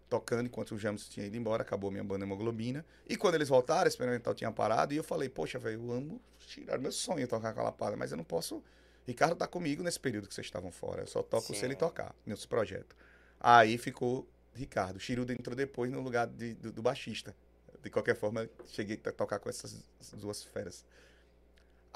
[0.09, 2.85] tocando enquanto o James tinha ido embora, acabou minha banda Hemoglobina.
[3.09, 6.21] E quando eles voltaram, a Experimental tinha parado, e eu falei, poxa, velho, eu amo
[6.39, 8.63] tirar meu sonho tocar com a Lapada, mas eu não posso.
[9.07, 11.03] Ricardo tá comigo nesse período que vocês estavam fora.
[11.03, 11.55] Eu só toco Sim.
[11.55, 12.97] se ele tocar, nesse projeto.
[13.39, 14.99] Aí ficou Ricardo.
[14.99, 17.35] Chiruda entrou depois no lugar de- do, do baixista.
[17.83, 19.83] De qualquer forma, cheguei a tocar com essas
[20.15, 20.85] duas feras.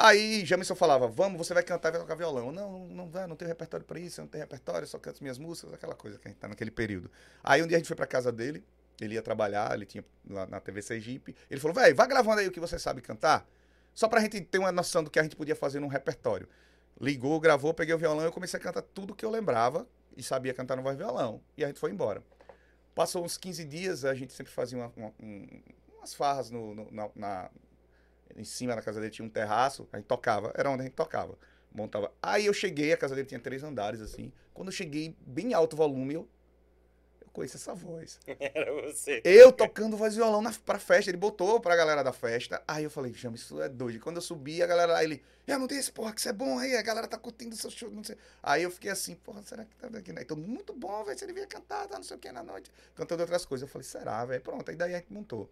[0.01, 2.53] Aí Jamison falava, vamos, você vai cantar vai tocar violão.
[2.53, 5.39] Não, não vai, não tenho repertório pra isso, eu não tenho repertório, só canto minhas
[5.39, 7.11] músicas, aquela coisa que a gente tá naquele período.
[7.43, 8.63] Aí um dia a gente foi pra casa dele,
[9.01, 11.35] ele ia trabalhar, ele tinha lá na TV Sergipe.
[11.51, 13.45] Ele falou, velho, vai gravando aí o que você sabe cantar,
[13.93, 16.49] só pra gente ter uma noção do que a gente podia fazer num repertório.
[17.01, 19.85] Ligou, gravou, peguei o violão e comecei a cantar tudo que eu lembrava
[20.17, 21.41] e sabia cantar no voz violão.
[21.57, 22.23] E a gente foi embora.
[22.95, 25.63] Passou uns 15 dias, a gente sempre fazia uma- uma- um-
[25.97, 27.51] umas farras no, no- na-
[28.39, 30.95] em cima da casa dele tinha um terraço, a gente tocava, era onde a gente
[30.95, 31.37] tocava.
[31.71, 32.13] Montava.
[32.23, 34.33] Aí eu cheguei, a casa dele tinha três andares, assim.
[34.55, 36.29] Quando eu cheguei bem alto volume, eu,
[37.21, 38.19] eu conheço essa voz.
[38.41, 39.21] Era você.
[39.23, 42.63] Eu tocando voz e violão na, pra festa, ele botou pra galera da festa.
[42.67, 43.97] Aí eu falei, chama, isso é doido.
[43.97, 46.33] E quando eu subi, a galera lá, ele, eu não disse, porra, que isso é
[46.33, 48.17] bom aí, a galera tá curtindo o seu show, não sei.
[48.43, 50.23] Aí eu fiquei assim, porra, será que tá daqui, né?
[50.23, 53.23] Então, muito bom, velho, você devia cantar, tá, não sei o que na noite, cantando
[53.23, 53.69] outras coisas.
[53.69, 54.41] Eu falei, será, velho?
[54.43, 55.51] Pronto, aí daí a gente montou.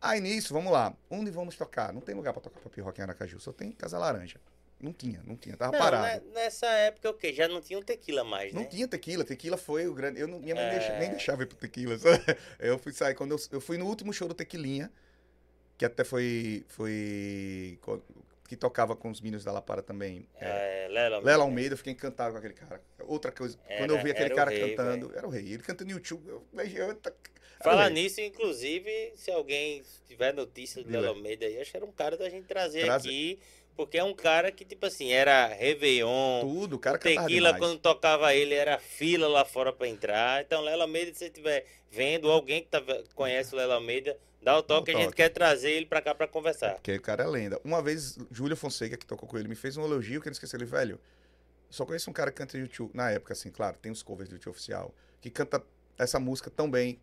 [0.00, 1.92] Aí nisso, vamos lá, onde vamos tocar?
[1.92, 4.40] Não tem lugar pra tocar pop rock em Aracaju, só tem Casa Laranja.
[4.80, 6.04] Não tinha, não tinha, tava Não, parado.
[6.06, 7.32] né, nessa época o quê?
[7.32, 8.68] Já não tinha um tequila mais, Não né?
[8.68, 10.20] tinha tequila, tequila foi o grande.
[10.20, 10.98] Eu não, minha mãe É.
[11.00, 11.98] nem deixava ir pro tequila.
[11.98, 12.22] sabe?
[12.60, 14.88] Eu fui sair quando eu, eu fui no último show do Tequilinha,
[15.76, 16.64] que até foi.
[16.68, 17.76] foi
[18.46, 20.26] que tocava com os meninos da Lapara também.
[20.40, 22.80] É, É, Lela, Lela Almeida, eu fiquei encantado com aquele cara.
[23.00, 25.42] Outra coisa, quando eu Era- vi aquele era o cara rei, cantando, era o rei.
[25.52, 26.94] Ele cantando no YouTube, eu, eu, eu,
[27.62, 30.90] Falar nisso, inclusive, se alguém tiver notícia do.
[30.90, 33.38] Lela Almeida aí, acho que era um cara da gente trazer aqui,
[33.76, 38.34] porque é um cara que, tipo assim, era Réveillon, Tudo, o cara Tequila, quando tocava
[38.34, 40.42] ele, era fila lá fora pra entrar.
[40.42, 42.82] Então, Lela Almeida, se você estiver vendo, alguém que tá,
[43.14, 45.16] conhece o Lela Almeida, dá o toque, Dá o a gente toque.
[45.22, 46.74] quer trazer ele pra cá pra conversar.
[46.74, 47.60] Porque o cara é lenda.
[47.64, 50.34] Uma vez, Júlio Fonseca, que tocou com ele, me fez um elogio que eu não
[50.34, 50.54] esqueci.
[50.56, 51.00] Ele, velho,
[51.70, 52.90] só conheço um cara que canta YouTube.
[52.94, 55.62] Na época, assim, claro, tem os covers do YouTube oficial, que canta
[55.98, 57.00] essa música tão bem.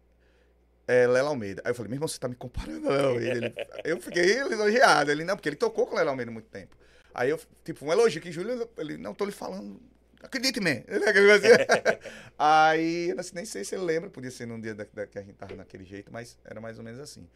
[0.88, 1.62] É Lela Almeida.
[1.66, 3.38] Aí eu falei, meu irmão, você tá me comparando Almeida?
[3.48, 5.12] Ele, eu fiquei elogiado.
[5.12, 6.76] Ele, não, porque ele tocou com Lela Almeida muito tempo.
[7.14, 9.80] Aí eu, tipo, um elogio que Júlio, ele, não, tô lhe falando.
[10.22, 12.00] Acredite negócio assim.
[12.38, 15.18] Aí, eu não nem sei se ele lembra, podia ser num dia da, da- que
[15.18, 17.28] a gente tava naquele jeito, mas era mais ou menos assim.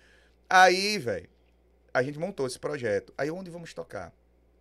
[0.50, 1.30] Aí, velho,
[1.94, 3.14] a gente montou esse projeto.
[3.18, 4.14] Aí onde vamos tocar?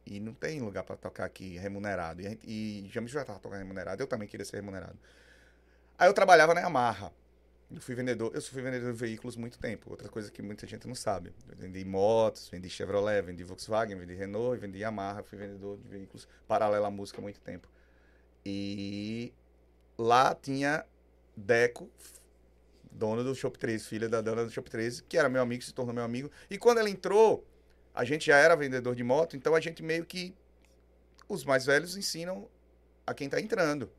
[0.06, 2.22] E não tem lugar pra tocar aqui remunerado.
[2.22, 4.98] E, a gente, e James já tava tocando remunerado, eu também queria ser remunerado.
[5.98, 7.12] Aí eu trabalhava na Yamaha.
[7.70, 9.90] Eu fui vendedor, eu fui vendedor de veículos muito tempo.
[9.90, 11.32] Outra coisa que muita gente não sabe.
[11.48, 16.26] Eu vendi motos, vendi Chevrolet, vendi Volkswagen, vendi Renault, vendi Yamaha, fui vendedor de veículos
[16.46, 17.68] paralelo à música há muito tempo.
[18.44, 19.34] E
[19.98, 20.84] lá tinha
[21.36, 21.90] Deco,
[22.90, 25.74] dona do Shop 13, filha da dona do Shop 13, que era meu amigo, se
[25.74, 26.30] tornou meu amigo.
[26.48, 27.46] E quando ela entrou,
[27.94, 30.34] a gente já era vendedor de moto, então a gente meio que.
[31.28, 32.48] Os mais velhos ensinam
[33.06, 33.90] a quem tá entrando.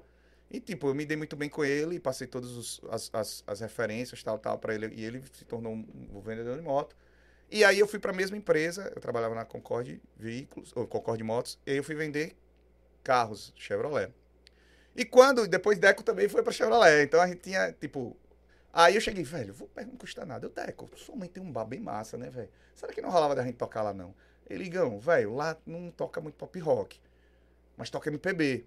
[0.51, 4.23] E, tipo, eu me dei muito bem com ele, passei todas as, as, as referências,
[4.23, 4.87] tal, tal, para ele.
[4.95, 6.95] E ele se tornou um, um vendedor de moto.
[7.51, 11.23] E aí eu fui para a mesma empresa, eu trabalhava na Concorde Veículos, ou Concorde
[11.23, 12.35] Motos, e aí eu fui vender
[13.03, 14.13] carros Chevrolet.
[14.95, 18.15] E quando, depois Deco também foi para Chevrolet, então a gente tinha, tipo...
[18.71, 20.45] Aí eu cheguei, velho, vou, não custa nada.
[20.45, 22.49] Eu, Deco, sua mãe tem um bar bem massa, né, velho?
[22.75, 24.13] Será que não rolava da gente tocar lá, não?
[24.47, 26.99] Ele, Gão, velho, lá não toca muito pop rock,
[27.75, 28.65] mas toca MPB.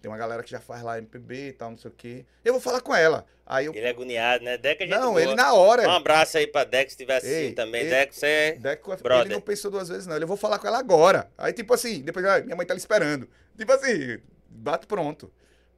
[0.00, 2.24] Tem uma galera que já faz lá MPB e tal, não sei o quê.
[2.44, 3.26] Eu vou falar com ela.
[3.44, 3.74] Aí eu...
[3.74, 4.58] Ele é agoniado, né?
[4.58, 5.22] Deca é gente Não, boa.
[5.22, 5.88] ele na hora.
[5.88, 7.82] Um abraço aí pra Deco, se estiver assistindo também.
[7.82, 9.32] ei, Deco, você é Deco, ele brother.
[9.32, 10.16] não pensou duas vezes, não.
[10.16, 11.30] Ele, eu vou falar com ela agora.
[11.38, 13.28] Aí, tipo assim, depois, ah, minha mãe tá lhe esperando.
[13.56, 14.18] Tipo assim,
[14.48, 15.32] bate pronto.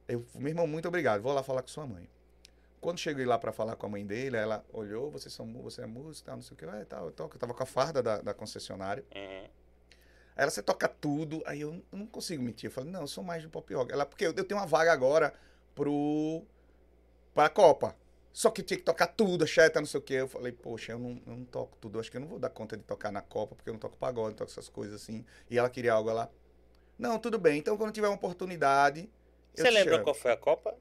[0.07, 1.21] Eu, meu irmão, muito obrigado.
[1.21, 2.09] Vou lá falar com sua mãe.
[2.81, 5.85] Quando cheguei lá pra falar com a mãe dele, ela olhou, vocês são, você é
[5.85, 7.35] músico, tal, não sei o que, é, tal, eu toco.
[7.35, 9.03] Eu tava com a farda da, da concessionária.
[9.13, 9.47] Uhum.
[10.39, 11.41] Ela, você toca tudo.
[11.45, 12.69] Aí eu, não consigo mentir.
[12.69, 13.91] Eu falei, não, eu sou mais do pop rock.
[13.91, 15.33] Ela, porque eu, eu tenho uma vaga agora
[15.75, 16.43] pro.
[17.33, 17.93] pra Copa.
[18.31, 20.13] Só que tinha que tocar tudo, cheta, não sei o quê.
[20.13, 21.97] Eu falei, poxa, eu não, eu não toco tudo.
[21.97, 23.79] Eu acho que eu não vou dar conta de tocar na Copa, porque eu não
[23.79, 25.25] toco pagode, não toco essas coisas assim.
[25.49, 26.29] E ela queria algo lá.
[26.97, 27.59] Não, tudo bem.
[27.59, 29.09] Então, quando tiver uma oportunidade.
[29.53, 30.73] Você lembra chamo." qual foi a Copa?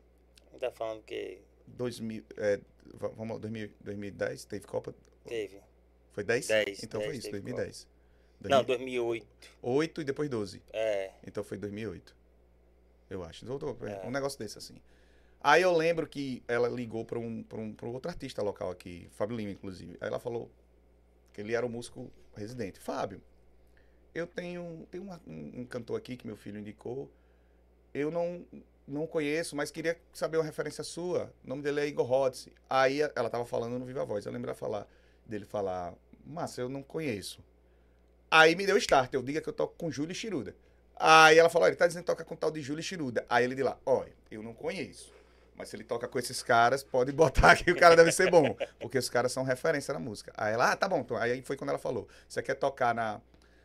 [0.60, 2.60] Tá falando que 2000, é,
[2.94, 4.94] va- vamos lá, 2000, 2010, teve Copa?
[5.26, 5.60] teve.
[6.12, 6.46] Foi 10?
[6.48, 7.52] 10, Então 10 foi isso, teve
[8.40, 8.50] 2010.
[8.50, 9.26] Não, 2008.
[9.62, 10.62] 2008 e depois 12.
[10.72, 11.12] É.
[11.26, 12.16] Então foi 2008.
[13.10, 13.44] Eu acho.
[13.46, 14.06] Voltou, É.
[14.06, 14.76] Um negócio desse assim.
[15.40, 18.70] Aí eu lembro que ela ligou para um, pra um, pra um outro artista local
[18.70, 19.96] aqui, Fábio Lima, inclusive.
[20.00, 20.50] Aí ela falou
[21.32, 22.78] que ele era o músico residente.
[22.80, 23.22] Fábio,
[24.14, 27.08] eu tenho, tenho uma- um, um cantor aqui que meu filho indicou.
[27.94, 28.44] Eu não,
[28.86, 31.32] não conheço, mas queria saber uma referência sua.
[31.44, 32.48] O nome dele é Igor Rhodes.
[32.68, 34.26] Aí ela tava falando no Viva Voz.
[34.26, 34.86] Eu lembro dela falar,
[35.24, 35.94] dele falar,
[36.26, 37.42] Massa, eu não conheço.
[38.30, 39.12] Aí me deu start.
[39.14, 40.54] Eu diga que eu toco com Júlio Chiruda.
[40.96, 43.24] Aí ela falou, "Ó, ele tá dizendo que toca com tal de Júlio Chiruda.
[43.28, 45.12] Aí ele de lá, olha, eu não conheço.
[45.54, 48.56] Mas se ele toca com esses caras, pode botar que o cara deve ser bom.
[48.78, 50.32] Porque os caras são referência na música.
[50.36, 51.00] Aí ela, ah, tá bom.
[51.00, 53.20] Então, aí foi quando ela falou, você quer tocar na.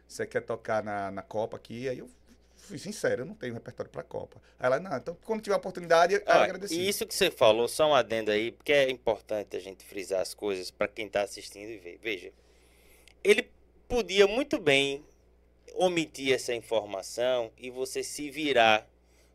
[0.07, 1.88] Você quer tocar na, na Copa aqui?
[1.88, 2.09] Aí eu
[2.55, 4.41] fui sincero, eu não tenho repertório pra Copa.
[4.59, 6.76] Aí ela, não, então quando tiver a oportunidade, eu Ó, agradeci.
[6.76, 10.22] e isso que você falou, só um adendo aí, porque é importante a gente frisar
[10.22, 11.99] as coisas para quem tá assistindo e ver.
[12.01, 12.32] Veja,
[13.24, 13.49] ele
[13.93, 15.05] podia muito bem
[15.75, 18.89] omitir essa informação e você se virar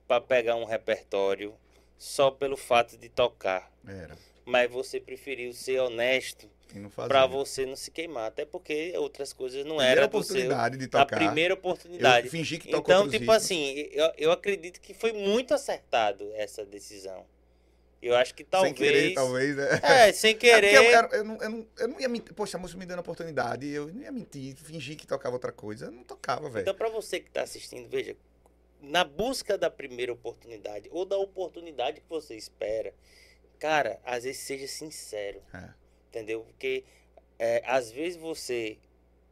[0.08, 1.54] para pegar um repertório
[1.96, 3.70] só pelo fato de tocar.
[3.86, 4.16] Era.
[4.44, 6.50] Mas você preferiu ser honesto
[6.96, 10.76] para você não se queimar, até porque outras coisas não Primeira eram do seu oportunidade
[10.76, 11.16] de a tocar.
[11.16, 12.26] primeira oportunidade.
[12.26, 13.36] Eu fingi que tocou Então, tipo ritmos.
[13.36, 17.24] assim, eu, eu acredito que foi muito acertado essa decisão.
[18.00, 18.76] Eu acho que talvez.
[18.76, 19.80] Sem querer, talvez, né?
[19.82, 20.60] É, sem É querer.
[20.72, 22.32] porque eu, eu, eu não, eu, não, eu não ia mentir.
[22.32, 23.66] Poxa, a música me dando oportunidade.
[23.68, 25.86] Eu não ia mentir, fingir que tocava outra coisa.
[25.86, 26.62] Eu não tocava, velho.
[26.62, 28.16] Então, pra você que tá assistindo, veja,
[28.80, 32.94] na busca da primeira oportunidade ou da oportunidade que você espera,
[33.58, 35.68] cara, às vezes seja sincero, É.
[36.08, 36.42] entendeu?
[36.42, 36.84] Porque
[37.36, 38.78] é, às vezes você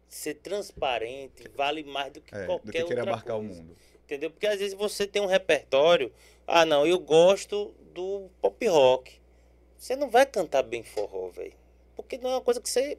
[0.09, 3.63] ser transparente vale mais do que É, qualquer do que querer outra abarcar o coisa.
[3.63, 3.77] mundo.
[4.05, 4.31] Entendeu?
[4.31, 6.13] Porque às vezes você tem um repertório.
[6.47, 9.19] Ah, não, eu gosto do pop rock.
[9.79, 11.55] Você não vai cantar bem forró, velho.
[11.97, 12.99] Porque não é uma coisa que você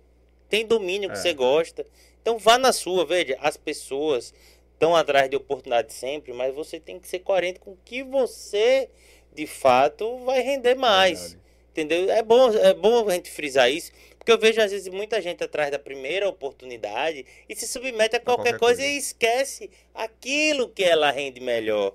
[0.50, 1.22] tem domínio, que É.
[1.22, 1.86] você gosta.
[2.22, 3.38] Então vá na sua, veja.
[3.40, 4.34] As pessoas
[4.74, 8.90] estão atrás de oportunidade sempre, mas você tem que ser coerente com o que você,
[9.34, 11.20] de fato, vai render mais.
[11.20, 11.48] Verdade.
[11.72, 12.10] Entendeu?
[12.12, 15.44] É bom, é bom a gente frisar isso, porque eu vejo às vezes muita gente
[15.44, 18.92] atrás da primeira oportunidade e se submete a qualquer, qualquer coisa, coisa.
[18.94, 21.94] e esquece aquilo que ela rende melhor.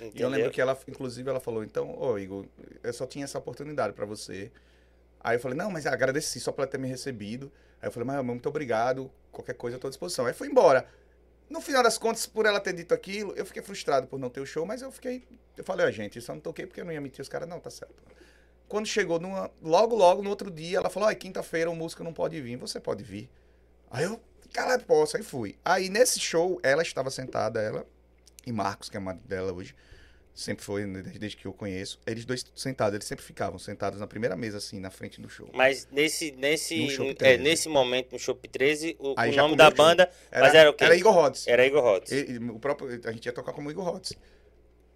[0.00, 0.28] E eu Entendeu?
[0.28, 2.46] lembro que ela, inclusive, ela falou, então, ô Igor,
[2.82, 4.50] eu só tinha essa oportunidade pra você.
[5.20, 7.50] Aí eu falei, não, mas agradeci só por ela ter me recebido.
[7.80, 10.26] Aí eu falei, mas muito obrigado, qualquer coisa eu tô à disposição.
[10.26, 10.86] Aí fui embora.
[11.48, 14.40] No final das contas, por ela ter dito aquilo, eu fiquei frustrado por não ter
[14.40, 15.22] o show, mas eu fiquei.
[15.56, 17.48] Eu falei, ó, gente, eu só não toquei porque eu não ia mentir os caras,
[17.48, 17.94] não, tá certo.
[18.66, 19.50] Quando chegou numa.
[19.62, 22.80] Logo, logo, no outro dia, ela falou, ó, quinta-feira o músico não pode vir, você
[22.80, 23.28] pode vir.
[23.90, 24.18] Aí eu,
[24.52, 25.56] caralho, posso, aí fui.
[25.64, 27.86] Aí nesse show, ela estava sentada, ela
[28.46, 29.74] e Marcos, que é a marido dela hoje,
[30.34, 34.06] sempre foi, né, desde, que eu conheço, eles dois sentados, eles sempre ficavam sentados na
[34.06, 35.48] primeira mesa, assim, na frente do show.
[35.54, 37.42] Mas nesse, nesse, No Shop é, 13.
[37.42, 40.84] nesse momento, no Shop 13, o, o nome da banda Mas era o quê?
[40.84, 41.46] Era Igor Rhodes.
[41.46, 42.10] era Igor Rhodes.
[42.10, 44.12] E- e o próprio, a gente ia tocar como Igor Rhodes.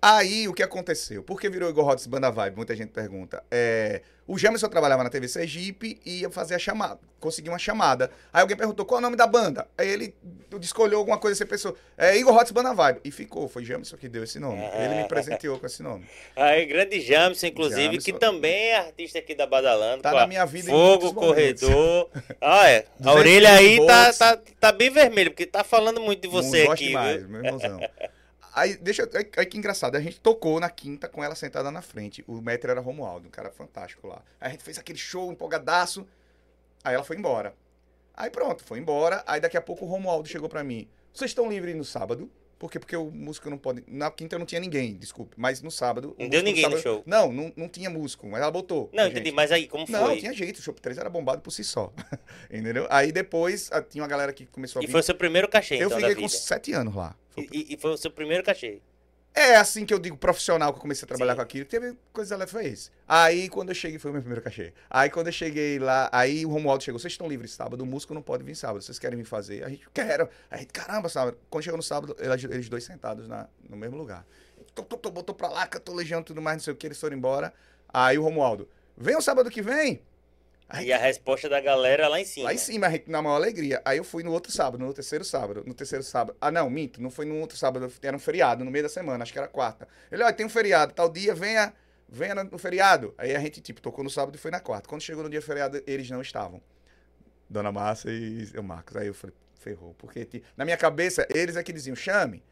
[0.00, 1.22] Aí, o que aconteceu?
[1.24, 2.56] Por que virou Igor Rhodes Banda Vibe?
[2.56, 3.42] Muita gente pergunta.
[3.50, 8.10] É, o Jamerson trabalhava na TV Sergipe e ia fazer a chamada, conseguir uma chamada.
[8.32, 9.66] Aí alguém perguntou, qual é o nome da banda?
[9.76, 10.14] Aí ele
[10.60, 13.00] escolheu alguma coisa, você pensou, é Igor Rhodes Banda Vibe.
[13.04, 14.62] E ficou, foi Jamerson que deu esse nome.
[14.74, 16.04] Ele me presenteou com esse nome.
[16.36, 20.02] Aí, grande Jamson, inclusive, que também é artista aqui da Badalando.
[20.02, 22.08] Tá na minha vida Fogo, corredor.
[22.40, 22.84] É.
[23.00, 26.60] A 200 orelha aí tá, tá, tá bem vermelha, porque tá falando muito de você
[26.60, 27.28] Não gosto aqui, demais, viu?
[27.28, 27.80] meu irmãozão.
[28.58, 31.80] Aí, deixa, aí, aí que engraçado, a gente tocou na quinta com ela sentada na
[31.80, 32.24] frente.
[32.26, 34.20] O metro era Romualdo, um cara fantástico lá.
[34.40, 36.04] Aí a gente fez aquele show empolgadaço.
[36.82, 37.54] Aí ela foi embora.
[38.14, 39.22] Aí pronto, foi embora.
[39.28, 40.88] Aí daqui a pouco o Romualdo chegou pra mim.
[41.12, 42.28] Vocês estão livres no sábado?
[42.58, 42.78] Por quê?
[42.80, 43.84] Porque o músico não pode.
[43.86, 45.34] Na quinta não tinha ninguém, desculpe.
[45.38, 46.16] Mas no sábado.
[46.18, 47.02] Não deu ninguém no sábado- show.
[47.06, 48.90] Não, não, não tinha músico, mas ela botou.
[48.92, 49.12] Não, gente.
[49.12, 50.18] entendi, mas aí, como Não, foi?
[50.18, 50.58] tinha jeito.
[50.58, 51.92] O Shop 3 era bombado por si só.
[52.50, 52.86] Entendeu?
[52.90, 54.90] Aí depois ah, tinha uma galera que começou a E vir.
[54.92, 57.14] foi o seu primeiro cachê, Eu então, fiquei com sete anos lá.
[57.30, 58.80] Foi E, e- e foi o seu primeiro cachê.
[59.34, 61.36] É assim que eu digo profissional que eu comecei a trabalhar Sim.
[61.36, 61.64] com aquilo.
[61.64, 62.90] Teve coisa ela fez.
[63.06, 64.72] Aí quando eu cheguei, foi o meu primeiro cachê.
[64.90, 68.12] Aí quando eu cheguei lá, aí o Romualdo chegou, vocês estão livres sábado, o músico
[68.14, 69.64] não pode vir sábado, vocês querem vir fazer?
[69.64, 70.28] A gente, quero.
[70.50, 71.38] A gente, caramba, sábado.
[71.48, 74.26] Quando chegou no sábado, eles, dois sentados na, no mesmo lugar.
[75.12, 77.52] Botou pra lá, cantou legião e tudo mais, não sei o que, eles foram embora.
[77.88, 80.02] Aí o Romualdo, vem o sábado que vem?
[80.68, 82.46] Aí, E a resposta da galera lá em cima.
[82.46, 83.80] Lá em cima, a gente, na maior alegria.
[83.84, 85.64] Aí eu fui no outro sábado, no terceiro sábado.
[85.66, 86.36] No terceiro sábado.
[86.40, 87.00] Ah, não, minto.
[87.00, 87.90] Não foi no outro sábado.
[88.02, 89.22] Era um feriado, no meio da semana.
[89.22, 89.88] Acho que era quarta.
[90.12, 90.92] Ele, olha, tem um feriado.
[90.92, 91.72] Tal dia, venha,
[92.06, 93.14] venha no feriado.
[93.16, 94.86] Aí a gente, tipo, tocou no sábado e foi na quarta.
[94.88, 96.60] Quando chegou no dia feriado, eles não estavam.
[97.48, 98.94] Dona Márcia e o Marcos.
[98.96, 99.94] Aí eu falei, ferrou.
[99.94, 102.42] Porque na minha cabeça, eles é que diziam, chame.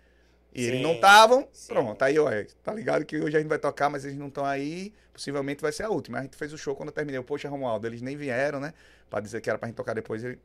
[0.54, 1.46] E eles não estavam.
[1.68, 2.02] Pronto.
[2.02, 4.92] Aí "É, tá ligado que hoje a gente vai tocar, mas eles não estão aí.
[5.12, 6.18] Possivelmente vai ser a última.
[6.18, 7.18] A gente fez o show quando eu terminei.
[7.18, 8.72] Eu, Poxa, Romualdo, eles nem vieram, né?
[9.10, 10.24] Pra dizer que era pra gente tocar depois.
[10.24, 10.38] Ele...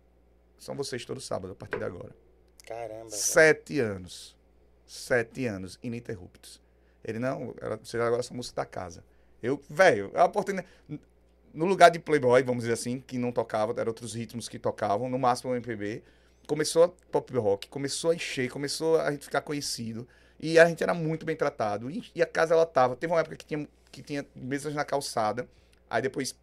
[0.58, 2.14] São vocês todo sábado, a partir de agora.
[2.66, 3.10] Caramba.
[3.10, 4.36] Sete anos.
[4.86, 6.62] Sete anos ininterruptos.
[7.04, 9.04] Ele não, vocês agora são música da casa.
[9.41, 10.68] Eu, velho, a oportunidade.
[11.54, 15.10] No lugar de Playboy, vamos dizer assim, que não tocava, eram outros ritmos que tocavam,
[15.10, 16.04] no máximo o MPB.
[16.48, 20.08] Começou a pop rock, começou a encher, começou a gente ficar conhecido.
[20.39, 21.89] E a gente era muito bem tratado.
[21.89, 22.96] E, e a casa ela tava.
[22.96, 25.48] Teve uma época que tinha, que tinha mesas na calçada.
[25.89, 26.36] Aí depois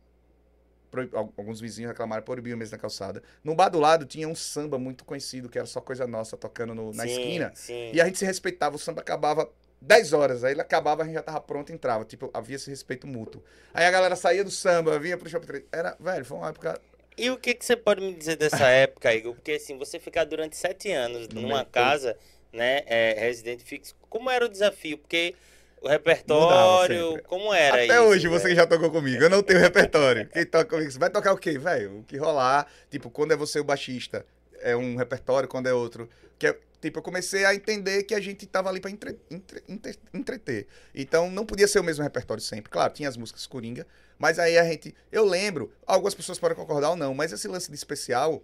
[1.37, 3.23] alguns vizinhos reclamaram proibiam mesa na calçada.
[3.45, 6.75] No bar do lado tinha um samba muito conhecido, que era só coisa nossa, tocando
[6.75, 7.53] no- na Sim, esquina.
[7.55, 7.91] Sim.
[7.93, 11.15] E a gente se respeitava, o samba acabava 10 horas, aí ele acabava, a gente
[11.15, 12.05] já tava pronto e entrava.
[12.05, 13.43] Tipo, havia esse respeito mútuo.
[13.75, 15.63] Aí a galera saía do samba, vinha pro shopping.
[15.71, 16.81] Era, velho, foi uma época.
[17.19, 19.35] E o que, que você pode me dizer dessa época, Igor?
[19.35, 22.17] Porque assim, você ficar durante sete anos No numa casa,
[22.53, 24.97] né, é, residente fixo, como era o desafio?
[24.99, 25.35] Porque
[25.81, 28.03] o repertório, como era Até isso?
[28.05, 28.55] hoje, você velho?
[28.55, 30.29] que já tocou comigo, eu não tenho repertório.
[30.29, 31.99] Quem toca comigo, você vai tocar o quê, velho?
[31.99, 32.67] O que rolar.
[32.91, 34.25] Tipo, quando é você o baixista,
[34.61, 36.09] é um repertório, quando é outro.
[36.39, 39.63] Que é, tipo, eu comecei a entender que a gente tava ali pra entre- entre-
[39.69, 40.67] entre- entreter.
[40.95, 42.71] Então, não podia ser o mesmo repertório sempre.
[42.71, 43.87] Claro, tinha as músicas coringa,
[44.19, 44.95] mas aí a gente.
[45.11, 48.43] Eu lembro, algumas pessoas podem concordar ou não, mas esse lance de especial.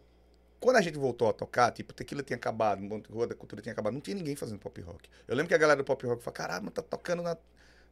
[0.61, 2.80] Quando a gente voltou a tocar, tipo, Tequila tinha acabado,
[3.11, 5.11] Rua da Cultura tinha acabado, não tinha ninguém fazendo pop rock.
[5.28, 7.37] Eu lembro que a galera do pop rock falou, caramba, tá tocando na,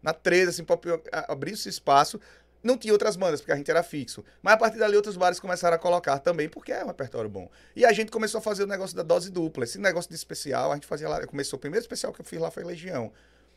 [0.03, 1.07] na 13, assim, pop rock.
[1.12, 2.18] Abriu esse espaço.
[2.63, 4.25] Não tinha outras bandas, porque a gente era fixo.
[4.41, 7.51] Mas a partir dali, outros bares começaram a colocar também, porque é um repertório bom.
[7.75, 9.65] E a gente começou a fazer o negócio da dose dupla.
[9.65, 11.27] Esse negócio de especial, a gente fazia lá.
[11.27, 13.13] Começou o primeiro especial que eu fiz lá foi Legião.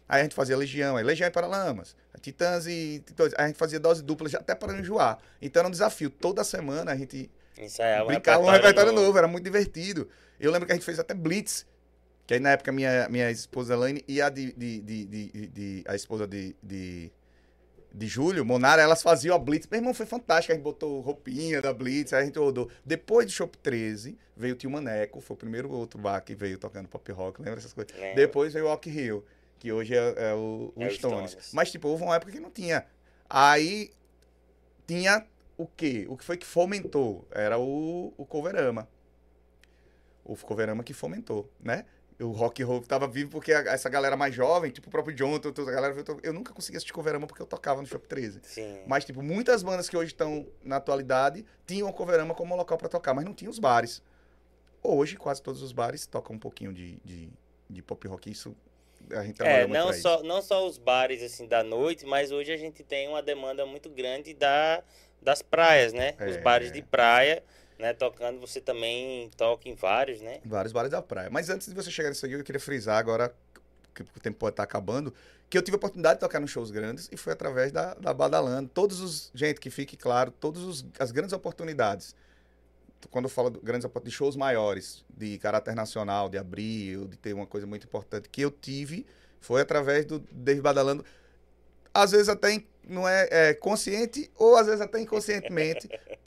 [0.07, 3.33] Aí a gente fazia Legião, aí Legião e Paralamas, Titãs e Titãs.
[3.37, 5.17] Aí a gente fazia dose dupla já até para não enjoar.
[5.41, 6.09] Então era um desafio.
[6.09, 9.17] Toda semana a gente Ensaiava um brincava um repertório novo.
[9.17, 10.07] era muito divertido.
[10.39, 11.65] Eu lembro que a gente fez até Blitz,
[12.27, 15.47] que aí na época minha, minha esposa Elaine e a de, de, de, de- de-
[15.47, 17.11] de- a esposa de, de,
[17.95, 19.67] de Júlio, Monara, elas faziam a Blitz.
[19.71, 22.69] Meu irmão, foi fantástico, a gente botou roupinha da Blitz, aí a gente rodou.
[22.83, 26.57] Depois do Shop 13, veio o Tio Maneco, foi o primeiro outro bar que veio
[26.57, 27.95] tocando pop rock, lembra essas coisas?
[27.95, 28.15] Lembro.
[28.15, 29.23] Depois veio o Rock Hill,
[29.57, 31.31] que hoje é, é o, o É o Stones.
[31.31, 31.51] Stones.
[31.53, 32.85] Mas, tipo, houve uma época que não tinha.
[33.29, 33.91] Aí
[34.85, 35.25] tinha
[35.57, 36.05] o quê?
[36.09, 37.25] O que foi que fomentou?
[37.31, 38.89] Era o, o Coverama.
[40.23, 41.85] O Coverama que fomentou, né?
[42.19, 45.13] O rock and roll tava vivo porque a- essa galera mais jovem, tipo o próprio
[45.13, 48.07] John, toda a galera, eu, eu nunca conseguia assistir Coverama porque eu tocava no Shop
[48.07, 48.39] 13.
[48.43, 48.83] Sim.
[48.87, 53.13] Mas, tipo, muitas bandas que hoje estão na atualidade tinham Coverama como local pra tocar,
[53.13, 54.01] mas não tinha os bares.
[54.81, 57.29] Hoje, quase todos os bares tocam um pouquinho de, de,
[57.69, 58.31] de pop rock.
[58.31, 58.55] Isso
[59.11, 62.31] a gente trabalha É, muito não só, não só os bares assim da noite, mas
[62.31, 64.81] hoje a gente tem uma demanda muito grande da,
[65.21, 66.13] das praias, né?
[66.19, 66.41] Os É.
[66.41, 67.43] bares de praia,
[67.77, 67.93] né?
[67.93, 70.39] Tocando, você também toca em vários, né?
[70.45, 71.29] Vários bares da praia.
[71.29, 73.33] Mas antes de você chegar nisso aqui, eu queria frisar agora,
[73.93, 75.13] que o tempo pode estar acabando,
[75.49, 78.13] que eu tive a oportunidade de tocar nos shows grandes e foi através da, da
[78.13, 78.69] Badalando.
[78.73, 79.31] Todos os.
[79.33, 82.15] Gente, que fique claro, todas as grandes oportunidades.
[83.11, 87.33] Quando eu falo de grandes de shows maiores, de caráter nacional, de abrir, de ter
[87.33, 89.05] uma coisa muito importante que eu tive,
[89.39, 91.05] foi através do Dave Badalando.
[91.93, 95.87] Às vezes até não é, é consciente, ou às vezes até inconscientemente.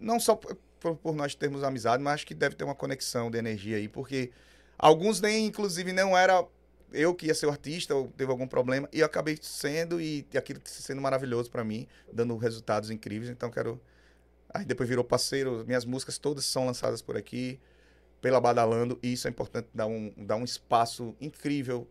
[0.00, 0.56] não só por,
[0.96, 4.30] por- nós termos amizade, mas acho que deve ter uma conexão de energia aí, porque
[4.78, 6.44] alguns nem, inclusive, não era
[6.92, 10.26] eu que ia ser o artista ou teve algum problema, e eu acabei sendo, e
[10.36, 13.80] aquilo sendo maravilhoso pra mim, dando resultados incríveis, então quero...
[14.52, 17.60] Aí depois virou parceiro, minhas músicas todas são lançadas por aqui,
[18.20, 21.86] pela Badalando, e isso é importante dar um, dar um espaço incrível.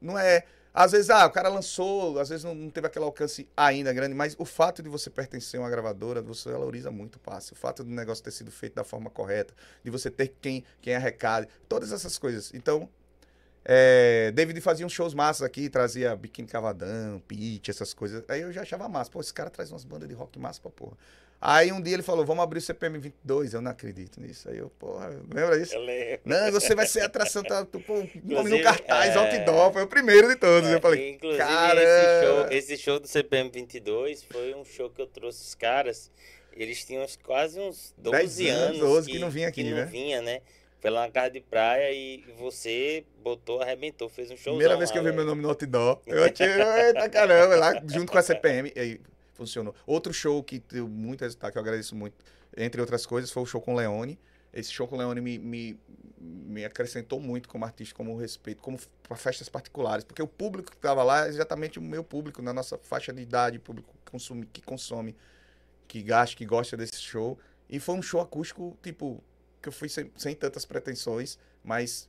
[0.00, 0.44] Não é.
[0.72, 4.14] Às vezes, ah, o cara lançou, às vezes não, não teve aquele alcance ainda grande,
[4.14, 7.52] mas o fato de você pertencer a uma gravadora, você valoriza muito o passe.
[7.52, 10.94] O fato do negócio ter sido feito da forma correta, de você ter quem, quem
[10.94, 12.52] arrecade, todas essas coisas.
[12.54, 12.88] Então,
[13.64, 18.24] é, David fazia uns shows massas aqui, trazia Biquíni Cavadão, Pitch, essas coisas.
[18.28, 19.10] Aí eu já achava massa.
[19.10, 20.96] Pô, esse cara traz umas bandas de rock massa pra porra.
[21.40, 23.54] Aí um dia ele falou, vamos abrir o CPM 22.
[23.54, 24.48] Eu não acredito nisso.
[24.50, 25.74] Aí eu, porra, lembra disso?
[25.74, 26.20] Eu lembro.
[26.24, 29.82] Não, você vai ser a atração, tá, tu, pô, nome no cartaz, é, outdoor, foi
[29.82, 30.68] o primeiro de todos.
[30.68, 31.80] eu falei, Inclusive, cara...
[31.80, 36.10] esse show, esse show do CPM 22 foi um show que eu trouxe os caras.
[36.52, 39.76] Eles tinham quase uns 12 10 anos, anos, 12 que não vinha aqui, que não
[39.76, 39.84] né?
[39.84, 40.40] vinha, né?
[40.80, 44.54] Foi lá na casa de praia e você botou, arrebentou, fez um show.
[44.54, 48.10] Primeira vez que eu vi meu nome no outdoor, eu achei, eita caramba, lá junto
[48.10, 49.00] com a CPM, e aí
[49.38, 49.74] funcionou.
[49.86, 52.16] Outro show que deu muito resultado, que eu agradeço muito,
[52.56, 54.18] entre outras coisas, foi o show com o Leone.
[54.52, 55.80] Esse show com o Leone me, me,
[56.18, 60.76] me acrescentou muito como artista, como respeito, como para festas particulares, porque o público que
[60.76, 64.46] estava lá é exatamente o meu público, na nossa faixa de idade, público que consome,
[64.52, 65.14] que consome,
[65.86, 67.38] que gasta, que gosta desse show.
[67.68, 69.22] E foi um show acústico, tipo,
[69.62, 72.08] que eu fui sem, sem tantas pretensões, mas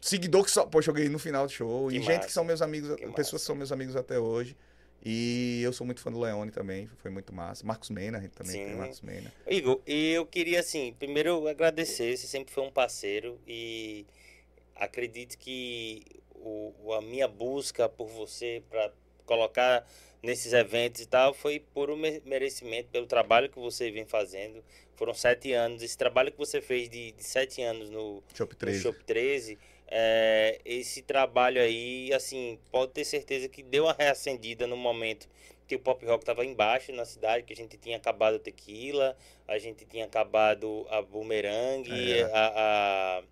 [0.00, 2.26] seguidor que só, pô, joguei no final do show, Que e gente massa.
[2.28, 3.36] que são meus amigos, Que pessoas massa.
[3.36, 4.56] que são meus amigos até hoje.
[5.04, 7.64] E eu sou muito fã do Leone também, foi muito massa.
[7.64, 8.64] Marcos Mena, a gente também Sim.
[8.64, 9.32] tem Marcos Mena.
[9.48, 14.04] Igor, e eu queria, assim, primeiro agradecer, você sempre foi um parceiro e
[14.74, 16.02] acredito que
[16.34, 18.92] o, a minha busca por você para
[19.24, 19.86] colocar
[20.22, 24.64] nesses eventos e tal foi por um me- merecimento, pelo trabalho que você vem fazendo.
[24.96, 28.58] Foram sete anos, esse trabalho que você fez de, de sete anos no, Shop no
[28.58, 28.80] 13.
[28.80, 29.58] Shop 13,
[29.90, 35.28] é, esse trabalho aí, assim, pode ter certeza que deu uma reacendida no momento
[35.66, 39.14] que o pop rock estava embaixo na cidade, que a gente tinha acabado o Tequila,
[39.46, 42.22] a gente tinha acabado a Boomerang, É.
[42.32, 43.22] a, a,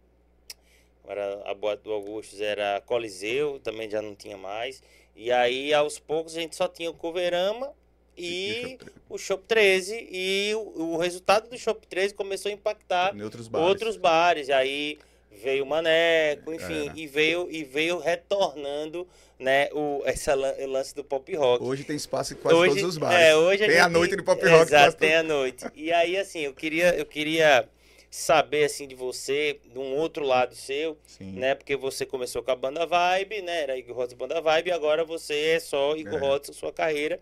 [1.09, 4.83] era a Boate do Augustus era Coliseu, também já não tinha mais.
[5.15, 7.73] E aí, aos poucos, a gente só tinha o Coverama
[8.19, 8.79] e
[9.09, 10.09] o Shop 13.
[10.11, 13.69] E o, o resultado do Shop 13 começou a impactar Em outros bares.
[13.69, 14.51] outros bares.
[14.51, 14.99] Aí
[15.37, 16.93] veio o Maneco, enfim, Era.
[16.99, 19.07] e veio e veio retornando,
[19.39, 21.63] né, o esse lan- lance do pop rock.
[21.65, 23.19] Hoje tem espaço em quase Hoje- todos os bares.
[23.21, 24.63] É, hoje tem a gente- noite do pop rock.
[24.63, 25.65] Exato, tem a noite.
[25.75, 27.69] E aí assim, eu queria eu queria
[28.11, 31.33] saber assim de você, de um outro lado seu, Sim.
[31.33, 31.55] né?
[31.55, 33.63] Porque você começou com a banda Vibe, né?
[33.63, 36.19] Era Igor Rotz Banda Vibe, e agora você é só Igor É.
[36.19, 37.21] Rotz, sua carreira.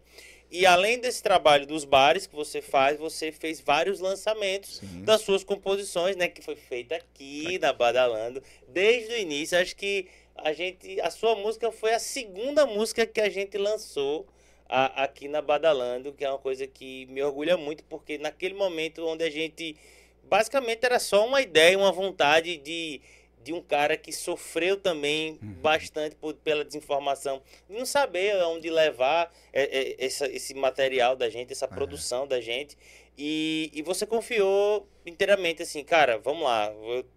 [0.56, 5.02] E além desse trabalho dos bares que você faz, você fez vários lançamentos Sim.
[5.02, 6.28] das suas composições, né?
[6.28, 9.58] Que foi feita aqui na Badalando, desde o início.
[9.58, 14.28] Acho que a gente, a sua música foi a segunda música que a gente lançou
[14.68, 19.04] a- aqui na Badalando, que é uma coisa que me orgulha muito, porque naquele momento
[19.04, 19.74] onde a gente
[20.22, 23.00] basicamente era só uma ideia, uma vontade de,
[23.44, 25.52] de um cara que sofreu também Uhum.
[25.60, 31.28] bastante por, pela desinformação, de não saber aonde levar é, é, essa, esse material da
[31.28, 32.76] gente, essa produção da gente.
[33.16, 36.72] E, e você confiou inteiramente assim, cara, vamos lá,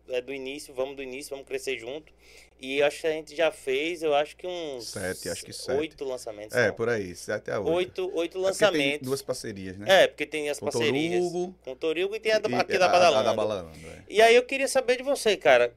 [0.09, 2.13] é do início, vamos do início, vamos crescer junto.
[2.59, 5.77] E acho que a gente já fez, eu acho que uns Sete, acho que sete.
[5.77, 6.55] oito lançamentos.
[6.57, 6.73] É, não.
[6.75, 7.71] por aí, até a oito.
[8.03, 9.07] oito, oito É lançamentos.
[9.07, 10.03] duas parcerias, né?
[10.03, 12.55] É, porque tem as Com parcerias Torugo com o Torilgo e tem a, do- e
[12.55, 13.19] aqui da a- Badalando.
[13.19, 14.03] A da Badalando, é.
[14.09, 15.71] E aí eu queria saber de você, cara.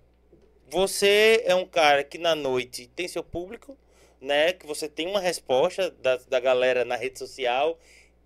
[0.70, 3.76] Você é um cara que na noite tem seu público,
[4.20, 4.52] né?
[4.52, 7.76] Que você tem uma resposta da, da galera na rede social.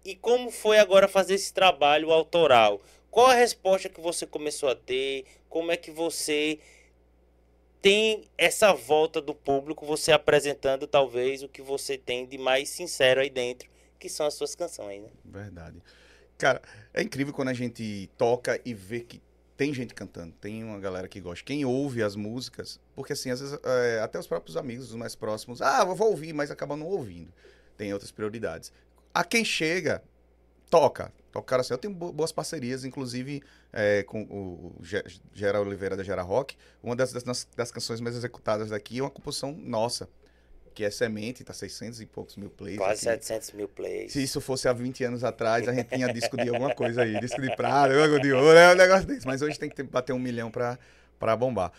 [0.05, 2.82] E como foi agora fazer esse trabalho autoral?
[3.11, 5.24] Qual a resposta que você começou a ter?
[5.49, 6.59] Como é que você
[7.80, 13.20] tem essa volta do público, você apresentando talvez o que você tem de mais sincero
[13.20, 15.09] aí dentro, que são as suas canções, né?
[15.24, 15.82] Verdade.
[16.36, 16.61] Cara,
[16.92, 19.22] é incrível quando a gente toca e vê que
[19.57, 21.45] tem gente cantando, tem uma galera que gosta.
[21.45, 25.15] Quem ouve as músicas, porque assim, às vezes, é, até os próprios amigos, os mais
[25.15, 27.33] próximos, ah, vou ouvir, mas acabam não ouvindo.
[27.77, 28.73] Tem outras prioridades.
[29.13, 30.03] A quem chega,
[30.69, 31.13] toca.
[31.31, 31.73] Toca assim.
[31.75, 33.43] Eu tenho bo- boas parcerias, inclusive
[33.73, 36.57] é, com o Ge- Gera Oliveira da Gera Rock.
[36.83, 40.09] Uma das, das, das canções mais executadas daqui é uma composição nossa,
[40.75, 42.77] que é Semente, tá 600 e poucos mil plays.
[42.77, 43.25] Quase aqui.
[43.25, 44.12] 700 mil plays.
[44.12, 47.18] Se isso fosse há 20 anos atrás, a gente tinha disco de alguma coisa aí.
[47.20, 49.25] Disco de prata, de ouro, é um negócio desse.
[49.25, 50.79] Mas hoje tem que ter- bater um milhão pra,
[51.18, 51.72] pra bombar.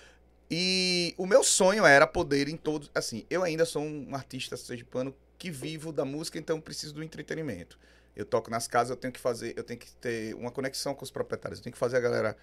[0.49, 2.89] E o meu sonho era poder em todos...
[2.95, 7.77] Assim, eu ainda sou um artista sergipano que vivo da música, então preciso do entretenimento.
[8.15, 9.53] Eu toco nas casas, eu tenho que fazer...
[9.57, 11.59] Eu tenho que ter uma conexão com os proprietários.
[11.59, 12.37] Eu tenho que fazer a galera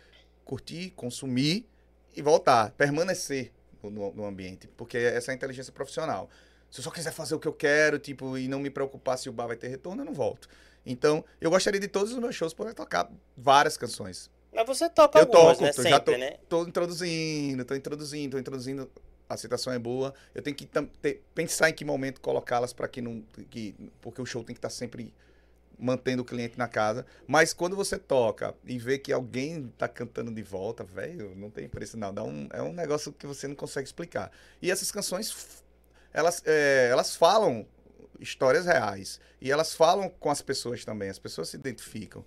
[0.45, 1.67] curtir, consumir
[2.15, 2.73] e voltar.
[2.73, 3.53] Permanecer
[3.83, 4.69] no, no- no ambiente.
[4.77, 6.29] Porque essa é a inteligência profissional.
[6.71, 9.29] Se eu só quiser fazer o que eu quero, tipo, e não me preocupar se
[9.29, 10.49] o bar vai ter retorno, eu não volto.
[10.85, 14.31] Então, eu gostaria de todos os meus shows poder tocar várias canções.
[14.53, 15.73] Mas você toca Eu algumas, toco, né?
[15.73, 16.37] Sempre, já tô, né?
[16.49, 18.91] tô introduzindo, tô introduzindo, tô introduzindo.
[19.29, 20.13] A aceitação é boa.
[20.35, 23.23] Eu tenho que ter- pensar em que momento colocá-las para que não.
[23.51, 25.13] Que, porque o show tem que estar sempre
[25.83, 27.05] mantendo o cliente na casa.
[27.27, 31.69] Mas quando você toca e vê que alguém tá cantando de volta, velho, não tem
[31.69, 32.15] preço não.
[32.15, 34.31] Dá um, é um negócio que você não consegue explicar.
[34.63, 35.65] E essas canções,
[36.13, 37.67] elas, é, elas falam
[38.21, 39.19] histórias reais.
[39.41, 41.11] E elas falam com as pessoas também.
[41.11, 42.25] As pessoas se identificam.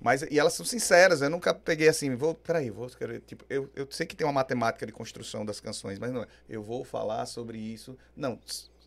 [0.00, 2.86] Mas, e elas são sinceras, eu nunca peguei assim, vou, peraí, vou,
[3.26, 6.26] tipo, eu, eu sei que tem uma matemática de construção das canções, mas não é,
[6.48, 7.96] eu vou falar sobre isso.
[8.14, 8.38] Não,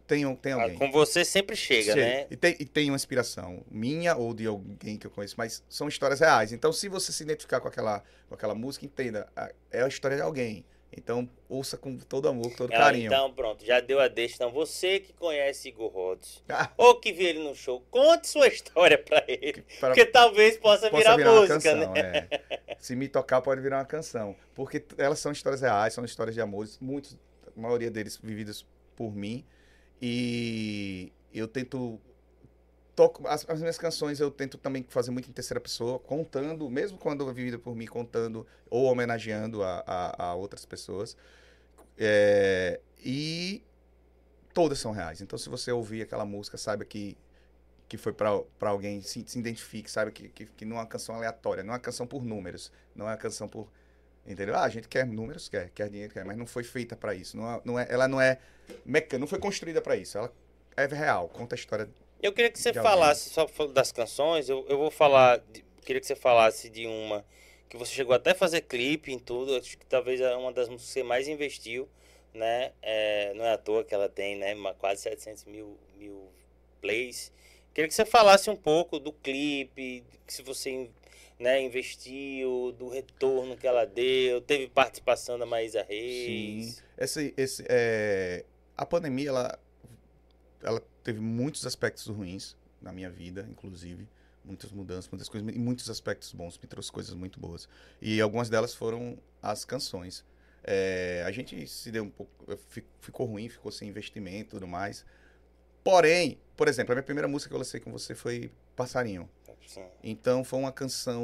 [0.10, 0.78] tem, tem Ah, alguém.
[0.78, 2.02] Com você sempre chega, Chega.
[2.06, 2.28] né?
[2.32, 5.88] E tem, e tem uma inspiração minha ou de alguém que eu conheço, mas são
[5.88, 6.52] histórias reais.
[6.52, 9.28] Então, se você se identificar com aquela, com aquela música, entenda,
[9.72, 10.66] é a história de alguém.
[10.92, 13.06] Então, ouça com todo amor, com todo Ah, carinho.
[13.06, 14.34] então, pronto, já deu a deixa.
[14.34, 18.48] Então, você que conhece Igor Rhodes, Ah, ou que viu ele no show, conte sua
[18.48, 19.64] história pra ele.
[19.80, 22.28] para- Porque talvez possa, possa virar, uma música, canção, né?
[22.50, 22.76] é.
[22.80, 24.36] Se me tocar, pode virar uma canção.
[24.56, 27.16] Porque elas são histórias reais, são histórias de amores, muitos,
[27.56, 29.46] a maioria deles vividos por mim.
[30.02, 32.00] E eu tento.
[32.96, 36.98] Toco, as, as minhas canções eu tento também fazer muito em terceira pessoa, contando, mesmo
[36.98, 41.16] quando é vivida por mim, contando ou homenageando a, a, a outras pessoas.
[41.98, 43.64] É, e
[44.54, 45.22] todas são reais.
[45.22, 47.18] Então, se você ouvir aquela música, saiba que,
[47.88, 51.16] que foi pra alguém, se, se identifique, saiba que, que, que não é uma canção
[51.16, 53.70] aleatória, não é uma canção por números, não é uma canção por.
[54.26, 54.56] Entendeu?
[54.56, 57.36] Ah, a gente quer números, quer, quer dinheiro, quer, mas não foi feita pra isso.
[57.38, 58.38] Não é, não é, ela não é
[58.86, 60.18] mecânica, não foi construída pra isso.
[60.18, 60.32] Ela
[60.78, 61.90] é real, conta a história.
[62.22, 66.08] Eu queria que você falasse, só das canções, eu, eu vou falar, de- queria que
[66.08, 67.26] você falasse de uma
[67.70, 70.68] que você chegou até a fazer clipe em tudo, acho que talvez é uma das
[70.68, 71.88] músicas que você mais investiu,
[72.34, 72.72] né?
[72.82, 74.56] É, não é à toa que ela tem, né?
[74.56, 76.32] uma- Quase 700 mil, mil
[76.82, 77.32] plays.
[77.74, 80.90] Queria que você falasse um pouco do clipe, se você
[81.40, 86.84] né, investiu, do retorno que ela deu, teve participação da Maísa Reis.
[86.98, 89.60] Esse, esse, é, a pandemia, ela,
[90.62, 94.08] ela teve muitos aspectos ruins na minha vida, inclusive.
[94.44, 97.70] Muitas mudanças, muitas coisas, e muitos aspectos bons, me trouxe coisas muito boas.
[98.02, 100.26] E algumas delas foram as canções.
[100.64, 102.32] É, a gente se deu um pouco.
[102.70, 105.06] fi- Ficou ruim, ficou sem investimento e tudo mais.
[105.84, 109.30] Porém, por exemplo, a minha primeira música que eu lancei com você foi Passarinho.
[110.04, 111.24] Então foi uma canção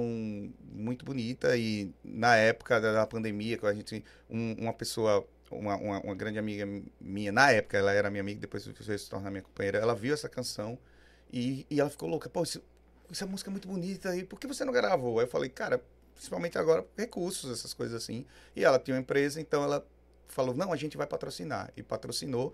[0.73, 5.99] muito bonita e na época da, pandemia, quando a gente um- uma pessoa, uma, uma,
[6.01, 6.67] uma grande amiga
[6.99, 8.63] minha, na época ela era minha amiga, depois
[9.01, 10.77] se tornar minha companheira, ela viu essa canção
[11.31, 12.61] e, e ela ficou louca, pô, isso-
[13.09, 15.19] essa música é muito bonita e por que você não gravou?
[15.19, 15.81] Aí eu falei, cara,
[16.13, 18.25] principalmente agora recursos, essas coisas assim.
[18.55, 19.85] E ela tinha uma empresa, então ela
[20.27, 22.53] falou, não, a gente vai patrocinar e patrocinou.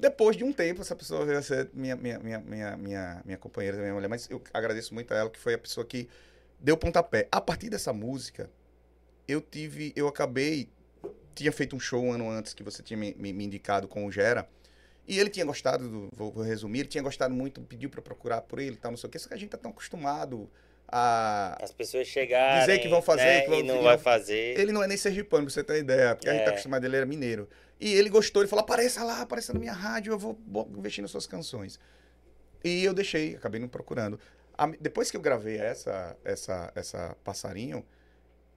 [0.00, 3.36] Depois de um tempo, essa pessoa veio a ser minha, minha, minha, minha, minha, minha
[3.36, 6.08] companheira, minha mulher, mas eu agradeço muito a ela, que foi a pessoa que
[6.58, 7.28] deu pontapé.
[7.30, 8.48] A partir dessa música,
[9.28, 10.70] eu tive, eu acabei,
[11.34, 14.06] tinha feito um show um ano antes que você tinha me, me- me indicado com
[14.06, 14.48] o Gera,
[15.06, 18.40] e ele tinha gostado, do, vou, vou resumir, ele tinha gostado muito, pediu pra procurar
[18.40, 20.48] por ele e tal, não sei o que, só que a gente tá tão acostumado
[20.88, 21.58] a...
[21.62, 24.58] As pessoas chegarem Dizer que vão fazer, né, que vão- e não vai fazer.
[24.58, 26.44] Ele não é nem sergipano, pra você ter ideia, porque a gente É.
[26.46, 27.46] tá acostumado, ele era mineiro.
[27.80, 30.38] E ele gostou, ele falou, apareça lá, apareça na minha rádio, eu vou
[30.76, 31.80] investir nas suas canções.
[32.62, 34.20] E eu deixei, acabei não procurando.
[34.56, 37.82] A- depois que eu gravei essa, essa, essa passarinho,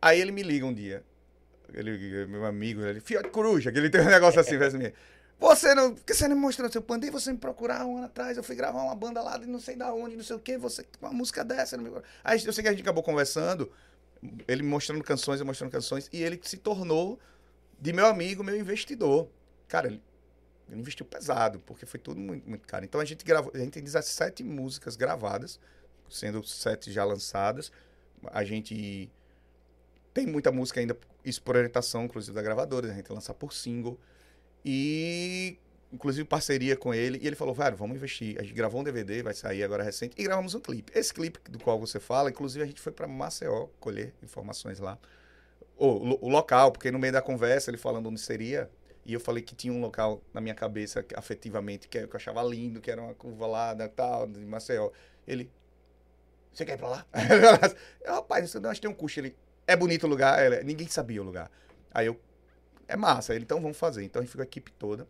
[0.02, 1.04] aí ele me liga um dia.
[1.74, 4.92] Ele, meu amigo, ele, Fiote Coruja, que ele tem um negócio assim, assim,
[5.40, 7.10] você não, por que você não me mostrou seu pandei?
[7.10, 9.76] Você me procurar um ano atrás, eu fui gravar uma banda lá de não sei
[9.78, 11.78] da onde, não sei o que, você uma música dessa.
[11.78, 11.90] me-
[12.24, 13.72] Aí eu sei que a gente acabou conversando,
[14.48, 17.18] ele mostrando canções, eu mostrando canções, e ele se tornou
[17.84, 19.28] de meu amigo, meu investidor.
[19.68, 20.02] Cara, ele,
[20.70, 22.86] ele investiu pesado, porque foi tudo muito, muito caro.
[22.86, 25.60] Então a gente gravou, a gente tem 17 músicas gravadas,
[26.10, 27.74] sendo sete já lançadas.
[28.28, 29.12] A gente
[30.14, 34.00] tem muita música ainda, isso por orientação, inclusive, da gravadora, a gente lançar por single.
[34.64, 35.58] E,
[35.92, 37.20] inclusive, parceria com ele.
[37.22, 38.40] E ele falou, velho, vamos investir.
[38.40, 40.98] A gente gravou um DVD, vai sair agora recente, e gravamos um clipe.
[40.98, 44.98] Esse clipe do qual você fala, inclusive, a gente foi para Maceió colher informações lá.
[45.84, 48.70] O, lo- o local, porque no meio da conversa, ele falando onde seria,
[49.06, 52.18] e eu falei que tinha um local na minha cabeça, afetivamente, que eu que eu
[52.18, 54.92] achava lindo, que era uma curva lá, da, tal, de Maceió.
[55.28, 55.52] Ele,
[56.52, 57.06] você quer ir pra lá?
[58.04, 59.20] eu, rapaz, isso acho que tem um custo.
[59.20, 59.36] Ele,
[59.68, 61.50] é bonito o lugar, Ele, ninguém sabia o lugar.
[61.94, 62.20] Aí eu,
[62.88, 63.36] é massa.
[63.36, 64.04] Ele, então vamos fazer.
[64.04, 65.08] Então a gente ficou a equipe toda.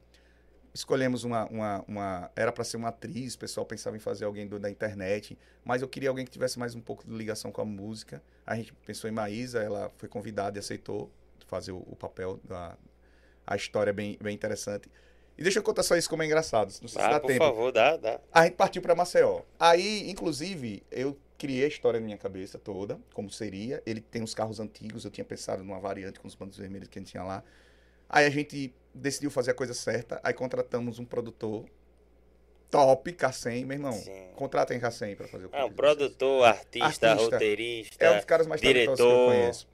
[0.73, 4.47] Escolhemos uma, uma, uma era para ser uma atriz, o pessoal pensava em fazer alguém
[4.47, 7.61] do, da internet, mas eu queria alguém que tivesse mais um pouco de ligação com
[7.61, 8.23] a música.
[8.45, 11.11] A gente pensou em Maísa, ela foi convidada e aceitou
[11.45, 12.75] fazer o, o papel da
[13.45, 14.89] a história é bem, bem interessante.
[15.37, 17.27] E deixa eu contar só isso como é engraçado, não sei se Ah, dá por
[17.27, 17.43] tempo.
[17.43, 18.19] favor, dá, dá.
[18.31, 19.41] A gente partiu para Maceió.
[19.59, 23.83] Aí, inclusive, eu criei a história na minha cabeça toda, como seria.
[23.85, 26.97] Ele tem uns carros antigos, eu tinha pensado numa variante com os bandos vermelhos que
[26.97, 27.43] a gente tinha lá.
[28.07, 31.65] Aí a gente decidiu fazer a coisa certa, aí contratamos um produtor
[32.69, 33.93] top, Cassem, meu irmão.
[33.93, 34.29] Sim.
[34.35, 37.35] Contratem Cassem pra fazer o É um produtor, artista, Artista.
[37.35, 38.03] roteirista.
[38.03, 39.31] É um dos caras mais talentosos que eu diretor.
[39.31, 39.67] conheço.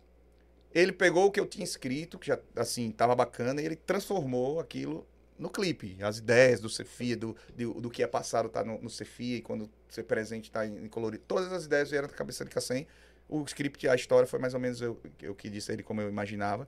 [0.73, 4.59] Ele pegou o que eu tinha escrito, que já, assim, tava bacana, e ele transformou
[4.59, 5.07] aquilo
[5.37, 5.97] no clipe.
[6.03, 9.41] As ideias do Cefia, do, do, do que é passado tá no, no Cefia, e
[9.41, 11.23] quando ser presente tá em, em colorido.
[11.27, 12.85] Todas as ideias vieram da cabeça de Cassem.
[13.27, 16.01] O script, a história foi mais ou menos eu, eu que disse a ele como
[16.01, 16.67] eu imaginava.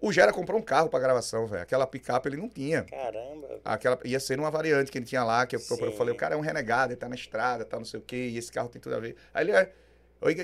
[0.00, 1.62] O Gera comprou um carro pra gravação, velho.
[1.62, 2.84] Aquela picape ele não tinha.
[2.84, 3.60] Caramba.
[3.64, 6.34] Aquela, ia ser uma variante que ele tinha lá, que eu, eu falei, o cara
[6.34, 8.68] é um renegado, ele tá na estrada, tá não sei o quê, e esse carro
[8.70, 9.14] tem tudo a ver.
[9.34, 9.70] Aí ele, é,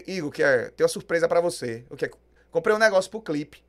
[0.06, 1.84] Igor, que é, tem uma surpresa pra você.
[1.88, 2.10] O que é?
[2.50, 3.64] Comprei um negócio pro clipe.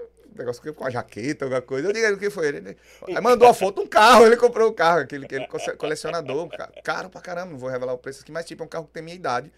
[0.00, 1.88] Um negócio com a jaqueta, alguma coisa.
[1.88, 2.48] Eu digo, o que foi?
[2.48, 2.76] Ele
[3.08, 6.70] aí mandou a foto, um carro, ele comprou o carro, aquele, aquele co- colecionador, ca-
[6.82, 8.92] caro pra caramba, não vou revelar o preço aqui, mas tipo, é um carro que
[8.92, 9.52] tem minha idade.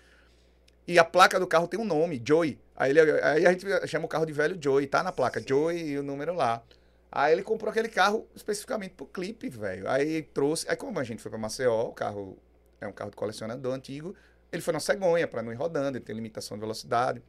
[0.86, 2.58] E a placa do carro tem um nome, Joey.
[2.76, 5.92] Aí, ele, aí a gente chama o carro de velho Joey, tá na placa, Joey
[5.92, 6.62] e o número lá.
[7.10, 9.88] Aí ele comprou aquele carro especificamente pro clipe, velho.
[9.88, 10.68] Aí trouxe.
[10.68, 12.36] Aí como a gente foi pra Maceió, o carro
[12.80, 14.14] é um carro de colecionador antigo,
[14.52, 17.22] ele foi na cegonha pra não ir rodando, ele tem limitação de velocidade.